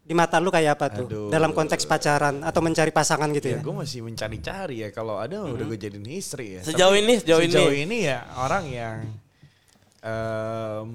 di 0.00 0.12
mata 0.12 0.36
lu 0.36 0.48
kayak 0.48 0.76
apa 0.76 0.86
tuh? 0.94 1.06
Aduh. 1.08 1.28
Dalam 1.28 1.50
konteks 1.50 1.82
pacaran 1.82 2.40
atau 2.40 2.60
mencari 2.60 2.88
pasangan 2.88 3.26
gitu 3.32 3.48
Ya, 3.48 3.58
ya? 3.58 3.60
gue 3.60 3.74
masih 3.74 4.00
mencari-cari 4.00 4.76
ya. 4.84 4.88
Kalau 4.88 5.18
ada 5.18 5.42
udah 5.42 5.64
gue 5.64 5.74
jadiin 5.76 6.06
istri 6.08 6.56
ya. 6.56 6.60
Sejauh 6.60 6.92
Tapi 6.92 7.02
ini, 7.02 7.14
sejauh 7.18 7.40
sejauh 7.42 7.72
ini. 7.72 7.82
ini 7.84 7.98
ya 8.06 8.22
orang 8.36 8.64
yang 8.66 8.96
em, 10.00 10.86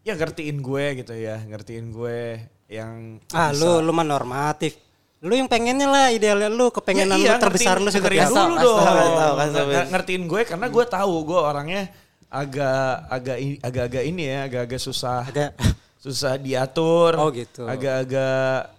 ya 0.00 0.14
ngertiin 0.16 0.58
gue 0.58 0.84
gitu 0.96 1.12
ya, 1.12 1.36
ngertiin 1.38 1.86
gue 1.90 2.20
yang 2.66 3.20
Ah, 3.30 3.52
bisa- 3.52 3.60
lu 3.60 3.84
lu 3.84 3.92
mah 3.92 4.02
normatif. 4.04 4.74
Lu 5.20 5.36
yang 5.36 5.46
pengennya 5.46 5.84
lah 5.84 6.08
idealnya 6.08 6.48
lu 6.48 6.72
kepengenan 6.72 7.20
Ya, 7.20 7.20
iya, 7.20 7.32
lu 7.36 7.36
terbesar 7.38 7.76
ngertiin- 7.76 7.84
lu 7.84 7.90
seperti 7.92 8.16
ngertiin 8.16 8.24
apa? 8.26 8.40
dulu 8.40 8.56
Kasih 8.56 8.64
dong. 8.64 8.78
tahu, 8.80 8.96
kasih 8.96 9.12
tahu, 9.12 9.32
kasih 9.36 9.52
tahu. 9.52 9.68
Nge- 9.68 9.88
Ngertiin 9.92 10.22
gue 10.24 10.40
karena 10.46 10.66
gue 10.66 10.84
tahu 10.88 11.14
gue 11.22 11.40
orangnya 11.42 11.82
agak 12.30 12.80
agak 13.10 13.38
i- 13.38 13.60
agak-agak 13.60 14.04
ini 14.06 14.22
ya, 14.24 14.38
agak-agak 14.42 14.80
susah. 14.80 15.20
Agak- 15.22 15.54
susah 15.98 16.32
diatur. 16.34 17.12
Oh, 17.14 17.28
gitu. 17.28 17.68
Agak-agak 17.68 18.72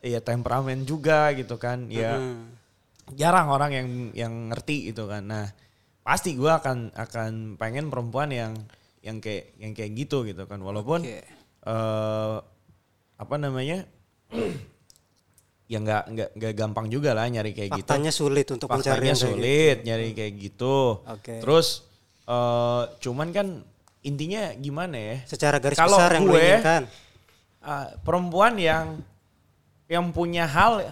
ya 0.00 0.20
temperamen 0.20 0.78
juga 0.84 1.34
gitu 1.34 1.58
kan. 1.58 1.90
Ya 1.90 2.14
Hmm. 2.14 2.54
jarang 3.10 3.50
orang 3.50 3.70
yang 3.70 3.88
yang 4.14 4.32
ngerti 4.48 4.94
gitu 4.94 5.04
kan. 5.04 5.26
Nah, 5.26 5.50
pasti 6.00 6.32
gue 6.32 6.46
akan 6.48 6.94
akan 6.94 7.30
pengen 7.56 7.90
perempuan 7.90 8.30
yang 8.30 8.54
yang 9.02 9.18
kayak 9.18 9.58
yang 9.58 9.74
kayak 9.74 9.90
gitu 9.98 10.22
gitu 10.22 10.46
kan. 10.46 10.62
Walaupun 10.62 11.02
Oke. 11.02 11.18
eh 11.60 12.36
apa 13.16 13.34
namanya? 13.36 13.82
ya 15.70 15.78
nggak 15.78 16.02
nggak 16.10 16.28
nggak 16.34 16.52
gampang 16.52 16.86
juga 16.90 17.14
lah 17.14 17.30
nyari 17.30 17.54
kayak 17.54 17.78
gitu. 17.78 17.86
Faktanya 17.86 18.10
sulit 18.10 18.46
untuk 18.50 18.66
mencari 18.66 18.90
Faktanya 18.90 19.14
kayak 19.14 19.22
sulit 19.22 19.76
nyari 19.86 20.08
kayak 20.10 20.32
gitu. 20.34 20.98
Oke. 21.06 21.38
Terus 21.38 21.86
eh 22.26 22.82
cuman 22.98 23.28
kan 23.30 23.46
intinya 24.02 24.50
gimana 24.58 24.96
ya? 24.98 25.16
gitu. 25.22 25.38
Secara 25.38 25.62
garis 25.62 25.78
Kalau 25.78 25.94
besar 25.94 26.10
yang 26.10 26.26
gue, 26.26 26.42
inginkan. 26.42 26.82
ah, 27.62 27.86
perempuan 28.02 28.58
yang 28.58 28.98
yang 29.86 30.10
punya 30.10 30.42
hal 30.44 30.82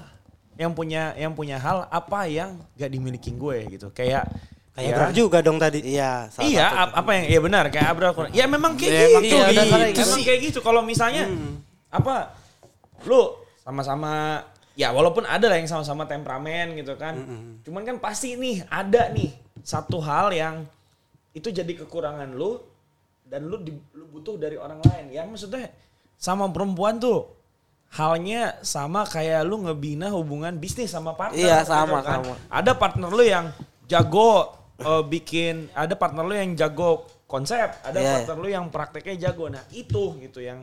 yang 0.54 0.70
punya 0.74 1.10
yang 1.14 1.34
punya 1.34 1.58
hal 1.58 1.86
apa 1.86 2.26
yang 2.26 2.58
gak 2.74 2.90
dimiliki 2.90 3.34
gue 3.34 3.66
gitu. 3.68 3.90
Kayak 3.90 4.30
Kayak 4.78 4.86
ya, 4.86 4.94
Abrar 4.94 5.10
juga 5.10 5.38
dong 5.42 5.58
tadi. 5.58 5.82
Iya, 5.82 6.30
salah 6.30 6.46
Iya, 6.46 6.66
satu. 6.70 6.78
ap- 6.78 6.94
apa 7.02 7.10
yang 7.18 7.24
iya 7.26 7.40
benar 7.42 7.64
kayak 7.66 7.86
Abra 7.90 8.08
kurang. 8.14 8.30
Ya 8.30 8.46
memang 8.46 8.78
kayak 8.78 8.94
Ya, 8.94 9.06
gitu. 9.10 9.26
iya, 9.26 9.46
gitu. 9.50 9.76
gitu 9.90 10.02
sih. 10.14 10.22
kayak 10.22 10.40
gitu. 10.46 10.58
Kalau 10.62 10.86
misalnya 10.86 11.26
apa 11.90 12.30
lu 13.02 13.34
sama-sama 13.58 14.46
ya 14.78 14.94
walaupun 14.94 15.26
ada 15.26 15.50
lah 15.50 15.58
yang 15.58 15.66
sama-sama 15.66 16.06
temperamen 16.06 16.78
gitu 16.78 16.94
kan. 16.94 17.18
Cuman 17.66 17.82
kan 17.82 17.98
pasti 17.98 18.38
nih 18.38 18.62
ada 18.70 19.10
nih 19.10 19.34
satu 19.66 19.98
hal 19.98 20.30
yang 20.30 20.62
itu 21.34 21.50
jadi 21.50 21.74
kekurangan 21.82 22.30
lu 22.30 22.62
dan 23.26 23.44
lu 23.44 23.58
di- 23.58 23.74
lu 23.92 24.06
butuh 24.06 24.38
dari 24.38 24.54
orang 24.54 24.78
lain. 24.86 25.10
Yang 25.10 25.26
maksudnya 25.34 25.66
sama 26.14 26.46
perempuan 26.48 27.02
tuh 27.02 27.26
halnya 27.88 28.54
sama 28.62 29.02
kayak 29.02 29.42
lu 29.42 29.66
ngebina 29.66 30.14
hubungan 30.14 30.54
bisnis 30.56 30.94
sama 30.94 31.18
partner. 31.18 31.42
Iya, 31.42 31.56
gitu 31.66 31.74
sama, 31.74 31.98
kan. 32.06 32.22
sama. 32.22 32.34
Ada 32.46 32.72
partner 32.78 33.10
lu 33.10 33.24
yang 33.26 33.46
jago 33.90 34.54
eh, 34.78 35.02
bikin, 35.02 35.66
ada 35.74 35.98
partner 35.98 36.22
lu 36.22 36.38
yang 36.38 36.54
jago 36.54 37.02
konsep, 37.26 37.66
ada 37.82 37.98
Iya, 37.98 38.12
partner 38.22 38.36
lu 38.38 38.48
yang 38.48 38.64
prakteknya 38.70 39.28
jago. 39.28 39.50
Nah 39.50 39.64
itu 39.74 40.14
gitu 40.22 40.38
yang 40.38 40.62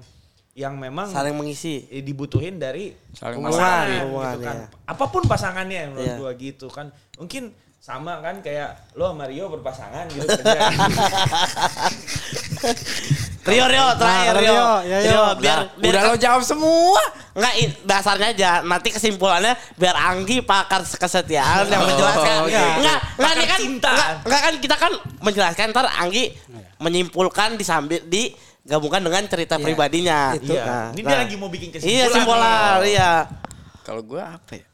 yang 0.55 0.73
memang 0.73 1.05
saling 1.05 1.35
mengisi. 1.35 1.83
eh, 1.89 1.99
dibutuhin 1.99 2.55
dari 2.55 2.95
Saling 3.11 3.43
pasangan 3.43 3.91
melengkapi. 3.91 4.07
gitu 4.07 4.39
kan. 4.41 4.55
iya. 4.55 4.67
Apa 4.87 5.05
pun 5.05 5.23
pasangannya 5.25 5.81
menurut 5.91 6.07
Iya. 6.07 6.15
gua 6.15 6.31
gitu 6.33 6.67
kan. 6.67 6.87
Mungkin 7.15 7.43
sama 7.77 8.17
kan 8.17 8.39
kayak 8.39 8.95
lo 8.95 9.11
sama 9.11 9.27
Rio 9.27 9.51
berpasangan 9.51 10.07
gitu 10.09 10.25
kerja. 10.25 10.57
Rio 13.45 13.65
Rio 13.69 13.85
terakhir 13.93 14.31
Nah, 14.31 14.41
Rio. 14.41 14.49
Rio, 14.49 14.71
ya, 14.81 14.97
Rio, 14.97 15.11
Rio. 15.11 15.25
biar 15.37 15.59
biar 15.77 15.91
Udah 15.91 16.01
lo 16.03 16.15
jawab 16.17 16.41
semua. 16.41 17.03
Enggak, 17.35 17.53
dasarnya 17.83 18.27
aja. 18.31 18.51
Nanti 18.63 18.89
kesimpulannya 18.89 19.53
biar 19.75 19.93
Anggi 19.93 20.41
pakar 20.41 20.81
kesetiaan 20.81 21.67
yang 21.67 21.83
menjelaskan. 21.83 22.35
Oh, 22.41 22.47
Enggak, 22.47 22.99
nih 23.35 23.45
kan. 23.45 23.59
cinta. 23.59 23.89
Enggak, 23.91 24.09
enggak 24.23 24.41
kan 24.41 24.53
kita 24.57 24.75
kan 24.79 24.91
menjelaskan 25.19 25.65
ntar 25.69 25.85
Anggi 25.93 26.33
menyimpulkan 26.79 27.53
disambil 27.53 28.01
di 28.01 28.33
gabungkan 28.65 28.99
dengan 28.99 29.23
cerita 29.25 29.55
pribadinya. 29.55 30.33
Itu. 30.33 30.51
Iya. 30.51 30.63
Nah, 30.65 30.85
Ini 30.91 31.01
nah. 31.01 31.07
dia 31.07 31.17
lagi 31.21 31.35
mau 31.37 31.47
bikin 31.47 31.69
kesimpulan. 31.69 31.95
Iya, 31.95 32.05
simpulan, 32.09 32.77
iya. 32.83 33.11
Kalau 33.81 34.01
gue 34.01 34.17
apa 34.19 34.51
ya? 34.51 34.65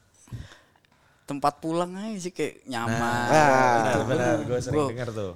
Tempat 1.24 1.54
pulang 1.60 1.92
aja 1.94 2.18
sih 2.18 2.32
kayak 2.32 2.64
nyaman. 2.66 3.28
Nah, 3.30 3.76
Benar, 3.78 4.04
benar. 4.04 4.36
Gue 4.44 4.60
sering 4.60 4.78
Gua- 4.78 4.90
dengar 4.90 5.10
tuh. 5.12 5.34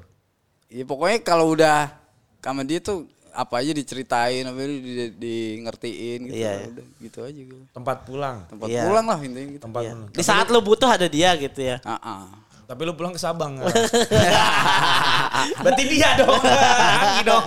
Ya 0.67 0.83
pokoknya 0.83 1.19
kalau 1.21 1.45
udah 1.51 1.87
sama 2.39 2.61
dia 2.61 2.79
tuh 2.79 3.07
apa 3.31 3.59
aja 3.59 3.71
diceritain, 3.71 4.43
apa 4.43 4.55
aja 4.55 4.69
di, 4.69 4.79
di, 4.81 5.05
di 5.13 5.35
ngertiin 5.59 6.19
gitu. 6.25 6.35
Iya, 6.35 6.51
iya. 6.53 6.67
Udah, 6.67 6.85
gitu 6.99 7.19
aja 7.21 7.41
gue. 7.43 7.63
Tempat 7.71 7.97
pulang. 8.03 8.37
Tempat 8.47 8.67
Iya. 8.67 8.81
pulang 8.83 9.05
lah 9.05 9.19
intinya 9.19 9.49
gitu. 9.51 9.63
Tempat 9.63 9.81
Iya. 9.83 9.91
pulang. 9.93 10.09
Di 10.15 10.23
saat 10.23 10.47
lu 10.47 10.59
butuh 10.59 10.89
ada 10.89 11.07
dia 11.07 11.29
gitu 11.35 11.59
ya. 11.59 11.77
Ah, 11.83 11.99
ah. 11.99 12.23
Tapi 12.65 12.81
lu 12.81 12.93
pulang 12.93 13.13
ke 13.13 13.19
Sabang. 13.19 13.55
nggak? 13.55 13.69
Berarti 15.63 15.83
dia 15.85 16.09
dong. 16.17 16.41
Anggi 16.41 17.21
dong. 17.23 17.45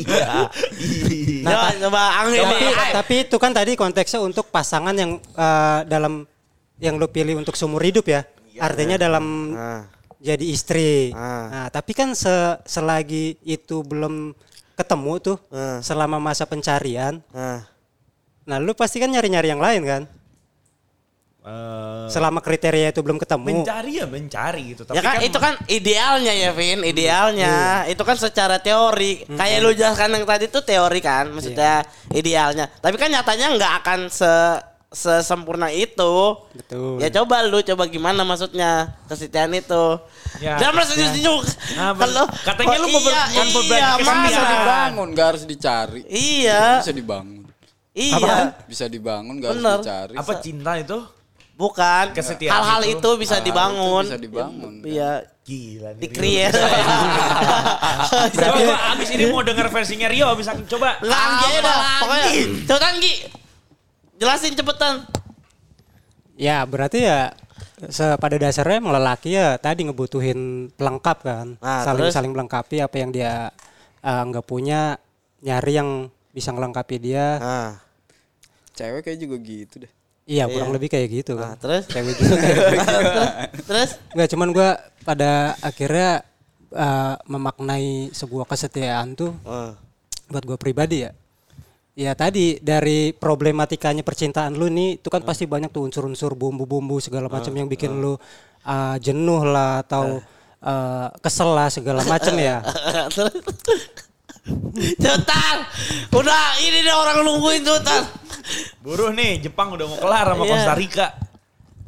iya. 0.00 0.32
Iya. 0.80 1.44
Coba, 1.44 1.68
coba 1.76 2.02
Anggi 2.18 2.38
tapi, 2.40 2.64
tapi 2.92 3.14
itu 3.22 3.36
kan 3.36 3.52
tadi 3.52 3.72
konteksnya 3.74 4.20
untuk 4.20 4.48
pasangan 4.48 4.92
yang 4.92 5.16
eh, 5.20 5.80
dalam 5.84 6.24
yang 6.80 6.96
lu 6.96 7.06
pilih 7.06 7.36
untuk 7.36 7.54
seumur 7.54 7.80
hidup 7.80 8.08
ya. 8.08 8.24
Artinya 8.56 8.96
dalam 8.96 9.52
Ah. 9.52 9.84
jadi 10.16 10.44
istri. 10.46 11.12
Ah. 11.12 11.48
Nah, 11.48 11.66
tapi 11.68 11.92
kan 11.92 12.12
se- 12.12 12.56
selagi 12.64 13.36
itu 13.42 13.80
belum 13.80 14.32
ketemu 14.74 15.12
tuh 15.20 15.36
Ah. 15.48 15.80
selama 15.80 16.16
masa 16.16 16.44
pencarian, 16.44 17.20
Nah, 17.30 17.68
nah 18.42 18.56
lu 18.56 18.72
pasti 18.72 18.96
kan 18.96 19.08
nyari-nyari 19.08 19.48
yang 19.48 19.60
lain 19.60 19.82
kan? 19.84 20.02
Eh, 21.40 22.06
Selama 22.12 22.44
kriteria 22.44 22.92
itu 22.92 23.00
belum 23.00 23.16
ketemu. 23.16 23.64
mencari 23.64 23.96
ya 23.96 24.04
mencari 24.04 24.60
gitu. 24.70 24.84
Tapi 24.84 24.92
ya 24.92 25.00
kan, 25.00 25.24
itu 25.24 25.38
kan 25.40 25.56
idealnya 25.66 26.36
ya 26.36 26.52
Vin, 26.52 26.84
idealnya. 26.84 27.88
Itu 27.88 28.04
kan 28.04 28.12
secara 28.14 28.60
teori. 28.60 29.24
Kayak 29.24 29.58
lu 29.58 29.72
jelaskan 29.72 30.12
yang 30.12 30.28
tadi 30.28 30.46
tuh 30.46 30.60
teori 30.60 31.00
kan, 31.00 31.32
maksudnya 31.32 31.80
idealnya. 32.10 32.68
Tapi 32.68 32.92
kan 32.94 33.08
nyatanya 33.08 33.56
nggak 33.56 33.72
akan 33.80 34.00
se 34.06 34.28
sesempurna 34.90 35.70
itu. 35.70 36.36
Betul. 36.52 36.98
Ya 36.98 37.08
coba 37.10 37.40
lu 37.40 37.62
coba 37.62 37.86
gimana 37.86 38.20
maksudnya 38.20 38.92
kesetiaan 39.06 39.54
itu. 39.54 39.96
Ya, 40.42 40.58
Jangan 40.58 40.74
merasa 40.76 40.92
senyum 40.92 41.40
Nah, 41.72 41.94
Kalau 41.94 42.24
katanya 42.42 42.76
lu 42.76 42.86
mau 42.90 43.00
ber- 43.00 43.14
iya, 43.14 43.40
mau 43.40 43.52
berbagi 43.54 43.70
iya. 43.72 43.90
Bisa 43.96 44.42
dibangun, 44.44 45.08
gak 45.10 45.26
harus 45.26 45.44
dicari. 45.46 46.00
Iya, 46.04 46.62
Bisa 46.82 46.92
dibangun. 46.92 47.42
iya. 47.94 48.36
Bisa 48.66 48.84
dibangun, 48.86 49.34
gak 49.38 49.50
Bener. 49.56 49.70
harus 49.72 49.86
dicari. 49.86 50.14
apa 50.18 50.32
cinta 50.42 50.72
itu? 50.76 50.98
Bukan. 51.60 52.04
Kesetiaan 52.10 52.56
Hal-hal 52.56 52.82
itu. 52.88 52.96
itu 52.96 53.10
bisa 53.20 53.36
Hal-hal 53.36 53.44
dibangun. 53.44 54.02
itu 54.02 54.10
bisa 54.10 54.24
dibangun, 54.24 54.72
kan. 54.80 54.88
Iya. 54.88 55.12
Gila 55.40 55.90
nih. 55.92 56.00
Di 56.00 56.08
create. 56.08 56.56
Coba 58.32 58.74
abis 58.94 59.08
ini 59.10 59.24
mau 59.28 59.42
denger 59.42 59.66
versinya 59.68 60.08
Rio 60.08 60.28
bisa 60.32 60.56
coba. 60.64 60.96
Enggak, 60.98 61.20
Anggi 61.20 61.44
aja 61.46 61.60
dah. 61.60 61.78
Pokoknya, 62.00 62.24
lagi? 62.24 62.40
cepetan 62.64 62.82
Anggi. 62.82 63.14
Jelasin 64.16 64.52
cepetan. 64.54 64.94
Ya 66.36 66.64
berarti 66.64 67.04
ya 67.04 67.36
pada 68.16 68.36
dasarnya 68.36 68.76
emang 68.78 68.92
lelaki 68.92 69.32
ya 69.32 69.56
tadi 69.56 69.84
ngebutuhin 69.84 70.68
pelengkap 70.72 71.18
kan, 71.20 71.46
Nah, 71.56 71.80
saling 71.80 72.08
terus? 72.08 72.12
saling 72.12 72.32
melengkapi 72.32 72.80
apa 72.80 72.96
yang 72.96 73.10
dia 73.10 73.52
eh, 74.00 74.22
nggak 74.24 74.44
punya, 74.44 74.96
nyari 75.40 75.72
yang 75.74 75.90
bisa 76.30 76.52
ngelengkapi 76.52 76.96
dia. 76.96 77.36
Nah, 77.36 77.70
Cewek 78.72 79.04
kayak 79.04 79.18
juga 79.18 79.36
gitu 79.38 79.84
deh. 79.84 79.92
Iya 80.30 80.46
kurang 80.46 80.70
lebih 80.70 80.86
kayak 80.86 81.08
gitu 81.10 81.34
nah 81.34 81.58
kan. 81.58 81.58
terus? 81.58 81.84
Cewek 81.90 82.14
juga 82.14 82.34
kayak 82.38 82.56
gitu. 82.70 83.22
terus? 83.68 83.90
Nggak 84.14 84.28
cuman 84.30 84.48
gua 84.54 84.70
pada 85.02 85.58
akhirnya 85.58 86.22
eh, 86.70 87.14
memaknai 87.26 88.14
sebuah 88.14 88.46
kesetiaan 88.46 89.18
tuh 89.18 89.34
Oh. 89.42 89.74
buat 90.30 90.46
gue 90.46 90.54
pribadi 90.54 91.02
ya. 91.02 91.10
Ya 91.98 92.14
tadi 92.14 92.62
dari 92.62 93.10
problematikanya 93.10 94.06
percintaan 94.06 94.54
lu 94.54 94.70
nih 94.70 95.02
itu 95.02 95.08
kan 95.10 95.26
pasti 95.26 95.44
banyak 95.44 95.68
tuh 95.68 95.90
unsur-unsur 95.90 96.38
bumbu-bumbu 96.38 97.02
segala 97.02 97.26
macam 97.26 97.50
yang 97.50 97.66
bikin 97.66 97.98
lu 97.98 98.14
uh, 98.14 98.96
jenuh 99.02 99.42
lah 99.42 99.82
atau 99.82 100.22
uh, 100.62 101.10
kesel 101.18 101.50
lah 101.50 101.66
segala 101.66 102.06
macam 102.06 102.38
ya. 102.38 102.62
Cepetan. 104.96 105.56
Udah 106.10 106.42
ini 106.58 106.78
deh 106.80 106.92
orang 106.92 107.20
nungguin 107.20 107.60
cepetan. 107.60 108.02
Buruh 108.80 109.10
nih, 109.10 109.40
Jepang 109.40 109.70
udah 109.70 109.86
mau 109.86 109.96
kelar 109.96 110.26
sama 110.26 110.42
Iya. 110.42 110.52
Costa 110.52 110.74
Rica. 110.74 111.06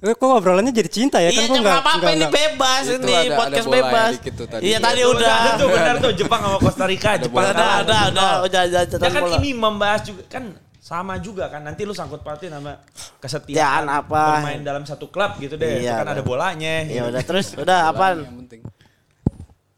Eh, 0.00 0.12
kok 0.12 0.26
obrolannya 0.26 0.74
jadi 0.74 0.90
cinta 0.90 1.16
ya 1.16 1.30
Iya, 1.30 1.38
kan 1.38 1.42
gua 1.44 1.54
nggak 1.54 1.62
nggak 1.62 1.78
apa-apa 1.80 2.08
ini 2.10 2.26
bebas 2.26 2.82
Itu 2.84 2.98
ini 2.98 3.12
ada- 3.14 3.38
podcast 3.38 3.62
ada 3.62 3.74
bebas. 3.76 4.10
tuh 4.18 4.46
tadi. 4.48 4.62
Iya 4.64 4.78
tadi 4.78 5.00
Tuh, 5.00 5.12
udah. 5.14 5.30
Ada 5.32 5.50
tuh 5.54 5.68
benar 5.70 5.94
tuh 5.96 6.12
Jepang 6.12 6.40
sama 6.42 6.58
Costa 6.58 6.84
Rica. 6.84 7.10
Jepang 7.16 7.42
Ada 7.44 7.54
ada 7.54 7.62
7-0. 7.62 7.78
ada 7.78 8.26
udah 8.42 8.62
udah 8.66 8.82
Ya 8.98 9.08
kan 9.08 9.22
bola. 9.22 9.36
ini 9.38 9.50
membahas 9.54 10.00
juga 10.02 10.22
kan 10.26 10.44
sama 10.82 11.14
juga 11.16 11.46
kan 11.46 11.62
nanti 11.62 11.86
lu 11.86 11.94
sangkut 11.94 12.18
pautin 12.20 12.50
sama 12.50 12.82
kesetiaan 13.16 13.86
apa? 13.86 14.42
bermain 14.42 14.58
dalam 14.60 14.82
satu 14.82 15.06
klub 15.06 15.38
gitu 15.38 15.54
deh. 15.54 15.78
Iya, 15.78 15.94
itu 15.94 16.00
kan 16.02 16.08
ada 16.10 16.22
bolanya. 16.22 16.82
Ya 16.82 17.06
udah 17.06 17.22
terus 17.22 17.54
udah 17.54 17.78
apaan? 17.88 18.26
Yang 18.26 18.36
penting. 18.42 18.60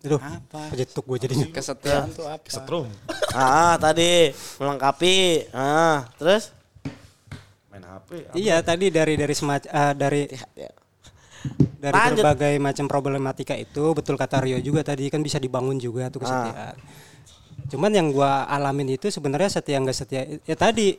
Aduh, 0.05 0.21
Apa? 0.21 0.69
kejetuk 0.69 1.05
gue 1.07 1.19
jadinya. 1.19 1.49
Kesetiaan 1.49 2.13
tuh 2.13 2.29
apa? 2.29 2.45
Setrum. 2.45 2.85
Ah, 3.33 3.81
tadi 3.81 4.37
melengkapi. 4.61 5.49
Ah, 5.51 6.05
terus? 6.15 6.53
Main 7.73 7.83
HP. 7.83 8.09
Iya 8.37 8.61
tadi 8.61 8.93
dari 8.93 9.17
dari 9.17 9.33
semac- 9.33 9.65
eh, 9.65 9.93
dari 9.97 10.29
Ya. 10.55 10.71
dari 11.81 11.93
Lanjut. 11.93 12.21
berbagai 12.21 12.55
macam 12.57 12.85
problematika 12.85 13.53
itu 13.53 13.93
betul 13.93 14.17
kata 14.17 14.41
Rio 14.41 14.57
juga 14.61 14.81
tadi 14.81 15.09
kan 15.09 15.21
bisa 15.21 15.37
dibangun 15.37 15.77
juga 15.77 16.09
tuh 16.09 16.21
kesetiaan. 16.21 16.77
Cuman 17.69 17.91
yang 17.91 18.09
gua 18.09 18.45
alamin 18.47 18.95
itu 18.95 19.09
sebenarnya 19.09 19.49
setia 19.51 19.77
nggak 19.77 19.97
setia 19.97 20.23
ya 20.41 20.55
tadi 20.55 20.97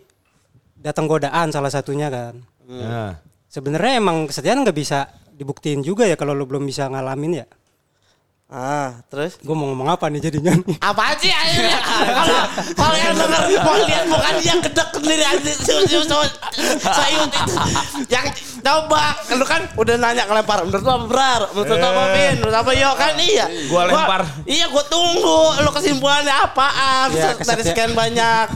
datang 0.76 1.06
godaan 1.06 1.50
salah 1.50 1.70
satunya 1.70 2.10
kan. 2.10 2.42
Nah. 2.66 3.18
Sebenarnya 3.48 3.98
emang 3.98 4.26
kesetiaan 4.28 4.62
nggak 4.62 4.76
bisa 4.76 5.08
dibuktiin 5.32 5.82
juga 5.82 6.06
ya 6.06 6.14
kalau 6.14 6.34
lu 6.34 6.46
belum 6.46 6.62
bisa 6.62 6.86
ngalamin 6.86 7.42
ya. 7.42 7.48
Ah, 8.46 9.02
terus? 9.10 9.42
Gue 9.42 9.58
mau 9.58 9.66
ngomong 9.74 9.90
apa 9.90 10.06
nih 10.06 10.30
jadinya 10.30 10.54
nih? 10.54 10.78
Apa 10.78 11.18
sih 11.18 11.34
akhirnya? 11.34 11.82
Kalau 11.82 12.40
kalau 12.78 12.94
yang 12.94 13.18
denger 13.18 13.42
mau 13.66 13.74
lihat 13.90 14.06
muka 14.06 14.30
dia 14.38 14.54
kedek 14.62 14.90
sendiri 14.94 15.26
aja 15.26 15.52
sayut 16.78 17.30
itu. 17.34 17.54
Yang 18.06 18.26
coba 18.62 19.18
lu 19.34 19.46
kan 19.50 19.66
udah 19.82 19.96
nanya 19.98 20.30
ngelempar 20.30 20.62
menurut 20.62 20.86
lu 20.86 20.92
apa 20.94 21.06
berar? 21.10 21.42
Menurut 21.58 21.74
lu 21.74 21.88
apa 21.90 22.04
Vin? 22.14 22.34
Menurut 22.38 22.58
apa 22.62 22.72
yo 22.78 22.90
kan 22.94 23.14
iya. 23.18 23.46
Gua 23.66 23.82
lempar. 23.90 24.22
iya 24.46 24.66
gua 24.70 24.84
tunggu 24.86 25.42
lu 25.66 25.70
kesimpulannya 25.74 26.34
apaan 26.46 27.08
Ya, 27.18 27.34
dari 27.34 27.64
sekian 27.66 27.98
banyak. 27.98 28.48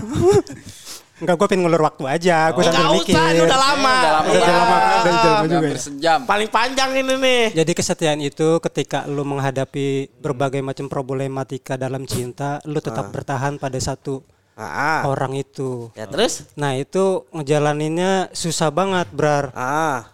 Enggak 1.20 1.36
gue 1.36 1.48
pengen 1.48 1.64
ngelur 1.68 1.84
waktu 1.84 2.04
aja. 2.08 2.38
Gue 2.50 2.64
Enggak 2.64 2.76
sambil 2.76 2.96
mikir. 2.98 3.14
usah, 3.14 3.26
ini 3.28 3.40
udah 3.44 3.60
lama. 3.60 3.92
Udah 3.92 4.12
lama 4.12 4.26
Iya. 4.26 4.40
Udah 4.40 4.54
lama, 4.56 4.78
udah 5.04 5.14
lama 5.30 5.46
juga 5.46 5.68
ya. 5.68 5.78
sejam. 5.78 6.20
Paling 6.24 6.50
panjang 6.50 6.90
ini 6.96 7.14
nih. 7.16 7.44
Jadi 7.54 7.72
kesetiaan 7.74 8.20
itu 8.20 8.48
ketika 8.60 9.04
lu 9.04 9.24
menghadapi 9.24 9.88
berbagai 10.18 10.60
macam 10.60 10.88
problematika 10.88 11.76
dalam 11.76 12.04
cinta, 12.04 12.64
lu 12.64 12.80
tetap 12.80 13.12
bertahan 13.12 13.56
pada 13.56 13.76
satu 13.78 14.24
Ah, 14.56 14.64
ah. 14.64 15.00
orang 15.08 15.36
itu. 15.36 15.88
Ya 15.94 16.04
terus? 16.04 16.48
Nah 16.54 16.76
itu 16.76 17.24
ngejalaninnya 17.32 18.28
susah 18.32 18.68
banget, 18.68 19.08
Brar. 19.12 19.52
Ah. 19.52 20.12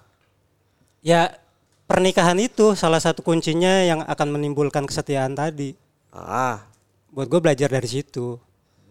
Ya 1.02 1.38
pernikahan 1.86 2.38
itu 2.38 2.74
salah 2.74 2.98
satu 2.98 3.22
kuncinya 3.22 3.82
yang 3.82 4.02
akan 4.02 4.28
menimbulkan 4.32 4.86
kesetiaan 4.86 5.34
tadi. 5.34 5.74
Ah. 6.10 6.66
Buat 7.10 7.26
gue 7.28 7.40
belajar 7.42 7.70
dari 7.70 7.86
situ. 7.86 8.38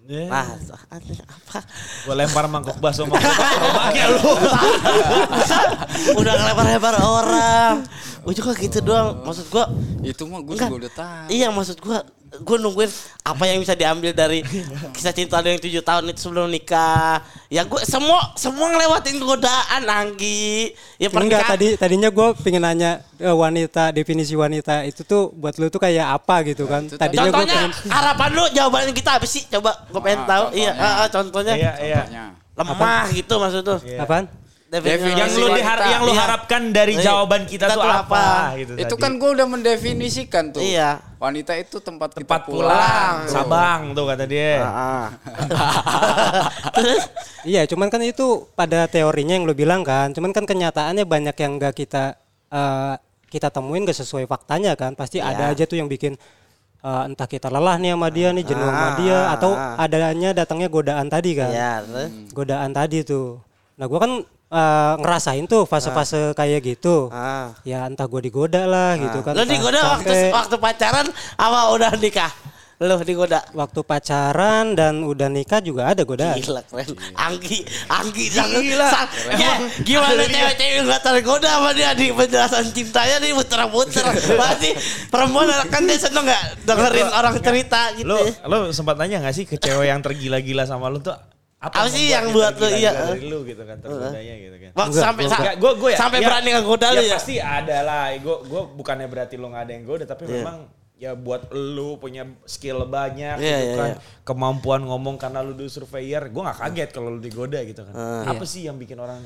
Eh, 0.05 0.29
Ah, 0.29 0.45
apa? 1.25 1.59
Gua 2.05 2.13
lempar 2.15 2.45
mangkok 2.45 2.77
bakso 2.77 3.09
mangkok 3.09 3.25
lu. 4.13 4.33
Udah 6.21 6.33
ngelempar-lempar 6.37 6.95
orang. 7.01 7.75
Gue 8.21 8.35
juga 8.37 8.53
gitu 8.53 8.79
doang. 8.81 9.25
Maksud 9.25 9.49
gua 9.49 9.65
Itu 10.01 10.29
mah 10.29 10.45
gue 10.45 10.55
juga 10.55 10.77
udah 10.77 10.93
tahu. 10.93 11.27
Iya 11.33 11.49
maksud 11.49 11.81
gua 11.81 12.05
gue 12.37 12.57
nungguin 12.57 12.91
apa 13.23 13.45
yang 13.45 13.59
bisa 13.59 13.73
diambil 13.73 14.11
dari 14.11 14.43
kisah 14.91 15.11
cinta 15.11 15.39
lu 15.39 15.49
yang 15.49 15.59
tujuh 15.59 15.81
tahun 15.81 16.09
itu 16.09 16.21
sebelum 16.21 16.47
nikah. 16.47 17.23
Ya 17.47 17.63
gue 17.63 17.79
semua 17.81 18.35
semua 18.35 18.69
ngelewatin 18.69 19.19
godaan 19.19 19.83
Anggi. 19.85 20.75
Ya 20.97 21.07
Enggak 21.07 21.15
pernikahan. 21.41 21.49
tadi 21.49 21.69
tadinya 21.77 22.09
gue 22.09 22.29
pengen 22.41 22.63
nanya 22.63 22.91
eh, 23.17 23.31
wanita 23.31 23.91
definisi 23.91 24.35
wanita 24.35 24.83
itu 24.83 25.03
tuh 25.03 25.31
buat 25.31 25.55
lu 25.55 25.69
tuh 25.69 25.79
kayak 25.79 26.11
apa 26.13 26.43
gitu 26.45 26.65
kan? 26.65 26.85
itu 26.85 26.95
Tadinya 26.95 27.23
gue 27.25 27.35
Contohnya 27.37 27.55
pengen 27.61 27.73
harapan 27.89 28.31
lu 28.33 28.45
jawaban 28.51 28.91
kita 28.91 29.11
apa 29.15 29.25
sih? 29.25 29.47
Coba 29.47 29.71
gue 29.85 30.01
pengen 30.01 30.21
Ah, 30.21 30.27
tahu. 30.27 30.45
contohnya. 30.49 30.61
Iya, 30.61 30.73
ah, 30.75 30.95
ah, 30.97 31.09
contohnya 31.09 31.55
Iya, 31.55 31.73
iya. 31.79 32.03
Contohnya. 32.03 32.25
lemah 32.55 33.05
gitu 33.11 33.35
maksud 33.37 33.63
tuh. 33.63 33.79
Iya. 33.83 33.99
apaan? 34.03 34.25
Definisi 34.75 35.15
yang 35.15 35.31
lu 35.31 35.47
wanita. 35.47 35.59
dihar- 35.61 35.85
yang 35.87 36.03
lu 36.03 36.11
Iya. 36.11 36.21
harapkan 36.21 36.63
dari 36.69 36.95
Iya. 36.95 37.05
jawaban 37.05 37.43
kita, 37.45 37.67
Kita 37.67 37.75
tuh 37.75 37.83
apa, 37.83 37.99
apa? 38.03 38.27
gitu 38.57 38.73
Itu 38.75 38.87
tadi. 38.91 39.03
kan 39.03 39.13
gue 39.15 39.31
udah 39.31 39.47
mendefinisikan 39.47 40.45
tuh. 40.51 40.59
Iya. 40.59 40.99
Wanita 41.17 41.53
itu 41.55 41.77
tempat, 41.79 42.11
tempat 42.13 42.41
kita 42.41 42.49
pulang, 42.49 42.75
pulang. 42.75 43.15
Sabang 43.27 43.81
tuh 43.93 44.05
kata 44.05 44.25
dia. 44.25 44.53
Ah. 44.61 45.07
Iya, 47.45 47.69
cuman 47.69 47.89
kan 47.89 48.01
itu 48.01 48.49
pada 48.55 48.87
teorinya 48.87 49.37
yang 49.37 49.45
lu 49.45 49.53
bilang 49.53 49.85
kan. 49.85 50.11
Cuman 50.11 50.33
kan 50.33 50.43
kenyataannya 50.43 51.05
banyak 51.05 51.37
yang 51.37 51.53
gak 51.57 51.77
kita 51.77 52.17
eh, 52.49 52.95
kita 53.27 53.51
temuin 53.51 53.85
gak 53.85 53.97
sesuai 53.97 54.25
faktanya 54.25 54.73
kan. 54.75 54.95
Pasti 54.95 55.21
ada 55.21 55.51
aja 55.51 55.65
tuh 55.65 55.77
yang 55.77 55.87
bikin 55.87 56.17
eh, 56.81 57.03
entah 57.05 57.25
kita 57.25 57.49
lelah 57.49 57.77
nih 57.77 57.93
sama 57.93 58.09
dia 58.09 58.29
nih, 58.31 58.45
jenuh 58.45 58.65
sama 58.65 58.89
dia 58.97 59.19
atau 59.31 59.51
adanya 59.77 60.31
datangnya 60.35 60.69
godaan 60.69 61.09
tadi 61.09 61.31
kan. 61.35 61.49
Iya, 61.49 61.73
terus? 61.83 62.09
Godaan 62.33 62.71
tadi 62.73 62.99
tuh. 63.01 63.41
Nah, 63.75 63.87
gua 63.87 63.99
kan 63.99 64.13
eh, 64.55 64.93
ngerasain 65.03 65.45
tuh 65.45 65.67
fase-fase 65.67 66.31
kayak 66.33 66.63
gitu. 66.63 67.11
Ah. 67.11 67.51
Ya 67.67 67.91
entah 67.91 68.07
gua 68.07 68.23
digoda 68.23 68.63
lah 68.65 68.95
gitu 68.95 69.19
kan. 69.21 69.35
Lu 69.35 69.43
entah 69.43 69.51
digoda 69.51 69.81
waktu 69.99 70.15
sampai- 70.15 70.33
waktu 70.33 70.57
pacaran 70.63 71.07
apa 71.35 71.61
udah 71.75 71.93
nikah? 71.99 72.31
Lu 72.83 72.99
digoda. 73.07 73.39
waktu 73.55 73.81
pacaran 73.87 74.75
dan 74.75 75.07
udah 75.07 75.31
nikah 75.31 75.63
juga 75.63 75.95
ada 75.95 76.03
godaan. 76.03 76.37
Gila 76.43 76.59
keren. 76.67 76.91
Anggi, 77.15 77.63
Anggi 77.87 78.35
Gila. 78.35 78.91
ya, 79.39 79.53
gimana 79.87 80.27
cewek-cewek 80.27 80.83
gak 80.83 81.03
tergoda 81.07 81.49
sama 81.55 81.71
dia 81.71 81.95
di 81.95 82.11
penjelasan 82.11 82.75
cintanya 82.75 83.23
nih 83.23 83.31
muter-muter. 83.31 84.03
Pasti 84.37 84.75
perempuan 85.07 85.55
kan 85.71 85.87
dia 85.87 85.99
seneng 86.03 86.27
gak 86.27 86.67
dengerin 86.67 87.09
orang 87.15 87.35
cerita 87.39 87.95
gitu. 87.95 88.11
Lu 88.11 88.19
lu 88.51 88.59
sempat 88.75 88.99
nanya 88.99 89.23
gak 89.23 89.35
sih 89.39 89.47
ke 89.47 89.55
cewek 89.55 89.95
yang 89.95 90.03
tergila-gila 90.03 90.67
sama 90.67 90.91
lu 90.91 90.99
tuh 90.99 91.15
apa, 91.65 91.77
Apa 91.81 91.89
sih 91.89 92.13
yang 92.13 92.29
buat 92.29 92.53
lu, 92.55 92.61
tergila-gila 92.61 92.77
iya. 92.77 92.93
dari 93.09 93.25
lu 93.25 93.39
gitu 93.43 93.63
kan 93.65 93.77
tergodanya 93.81 94.35
gitu 94.37 94.57
kan. 94.61 94.71
Waktu 94.77 94.99
sampai 95.01 95.23
sa- 95.25 95.41
Enggak, 95.41 95.57
gua, 95.57 95.73
gua 95.75 95.91
ya, 95.91 95.99
sampai 95.99 96.19
ya, 96.21 96.27
berani 96.29 96.49
ngegoda 96.53 96.87
lu 96.91 97.01
ya. 97.01 97.15
pasti 97.17 97.35
ada 97.39 97.77
lah. 97.81 98.05
Gue 98.21 98.37
gue 98.45 98.63
bukannya 98.75 99.07
berarti 99.09 99.35
lu 99.35 99.49
nggak 99.49 99.65
ada 99.65 99.73
yang 99.73 99.85
goda, 99.85 100.05
tapi 100.05 100.23
Iya. 100.25 100.35
memang 100.39 100.57
ya 100.95 101.11
buat 101.17 101.43
lu 101.51 101.97
punya 101.97 102.23
skill 102.45 102.85
banyak 102.87 103.37
Iya, 103.37 103.57
gitu 103.59 103.67
iya, 103.67 103.75
kan, 103.75 103.89
iya. 103.91 103.99
kemampuan 104.23 104.85
ngomong 104.85 105.17
karena 105.17 105.41
lu 105.41 105.53
dulu 105.53 105.67
surveyor, 105.67 106.29
gue 106.29 106.43
nggak 106.45 106.59
kaget 106.61 106.91
kalau 106.93 107.09
lu 107.11 107.19
digoda 107.19 107.59
gitu 107.63 107.81
kan. 107.83 107.95
Ah. 107.95 108.29
Apa 108.29 108.45
sih 108.45 108.63
yang 108.63 108.77
bikin 108.77 108.97
orang 108.97 109.25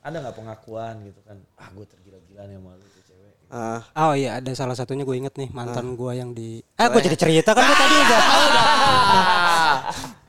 ada 0.00 0.16
nggak 0.18 0.34
pengakuan 0.34 0.98
gitu 1.02 1.20
kan? 1.22 1.38
Ah 1.54 1.70
gue 1.70 1.86
tergila-gila 1.86 2.42
nih 2.44 2.56
sama 2.56 2.70
lu 2.74 2.84
tuh 2.84 3.02
cewek. 3.04 3.32
Ah. 3.48 3.80
Oh 4.02 4.12
iya 4.12 4.36
ada 4.36 4.50
salah 4.52 4.74
satunya 4.74 5.02
gue 5.02 5.16
inget 5.16 5.32
nih 5.32 5.48
mantan 5.48 5.94
gue 5.94 6.12
yang 6.12 6.30
di 6.32 6.58
Ah 6.74 6.88
gue 6.88 7.00
jadi 7.00 7.14
cerita 7.14 7.50
kan 7.52 7.62
gue 7.62 7.76
tadi 7.76 7.94
udah 7.96 8.20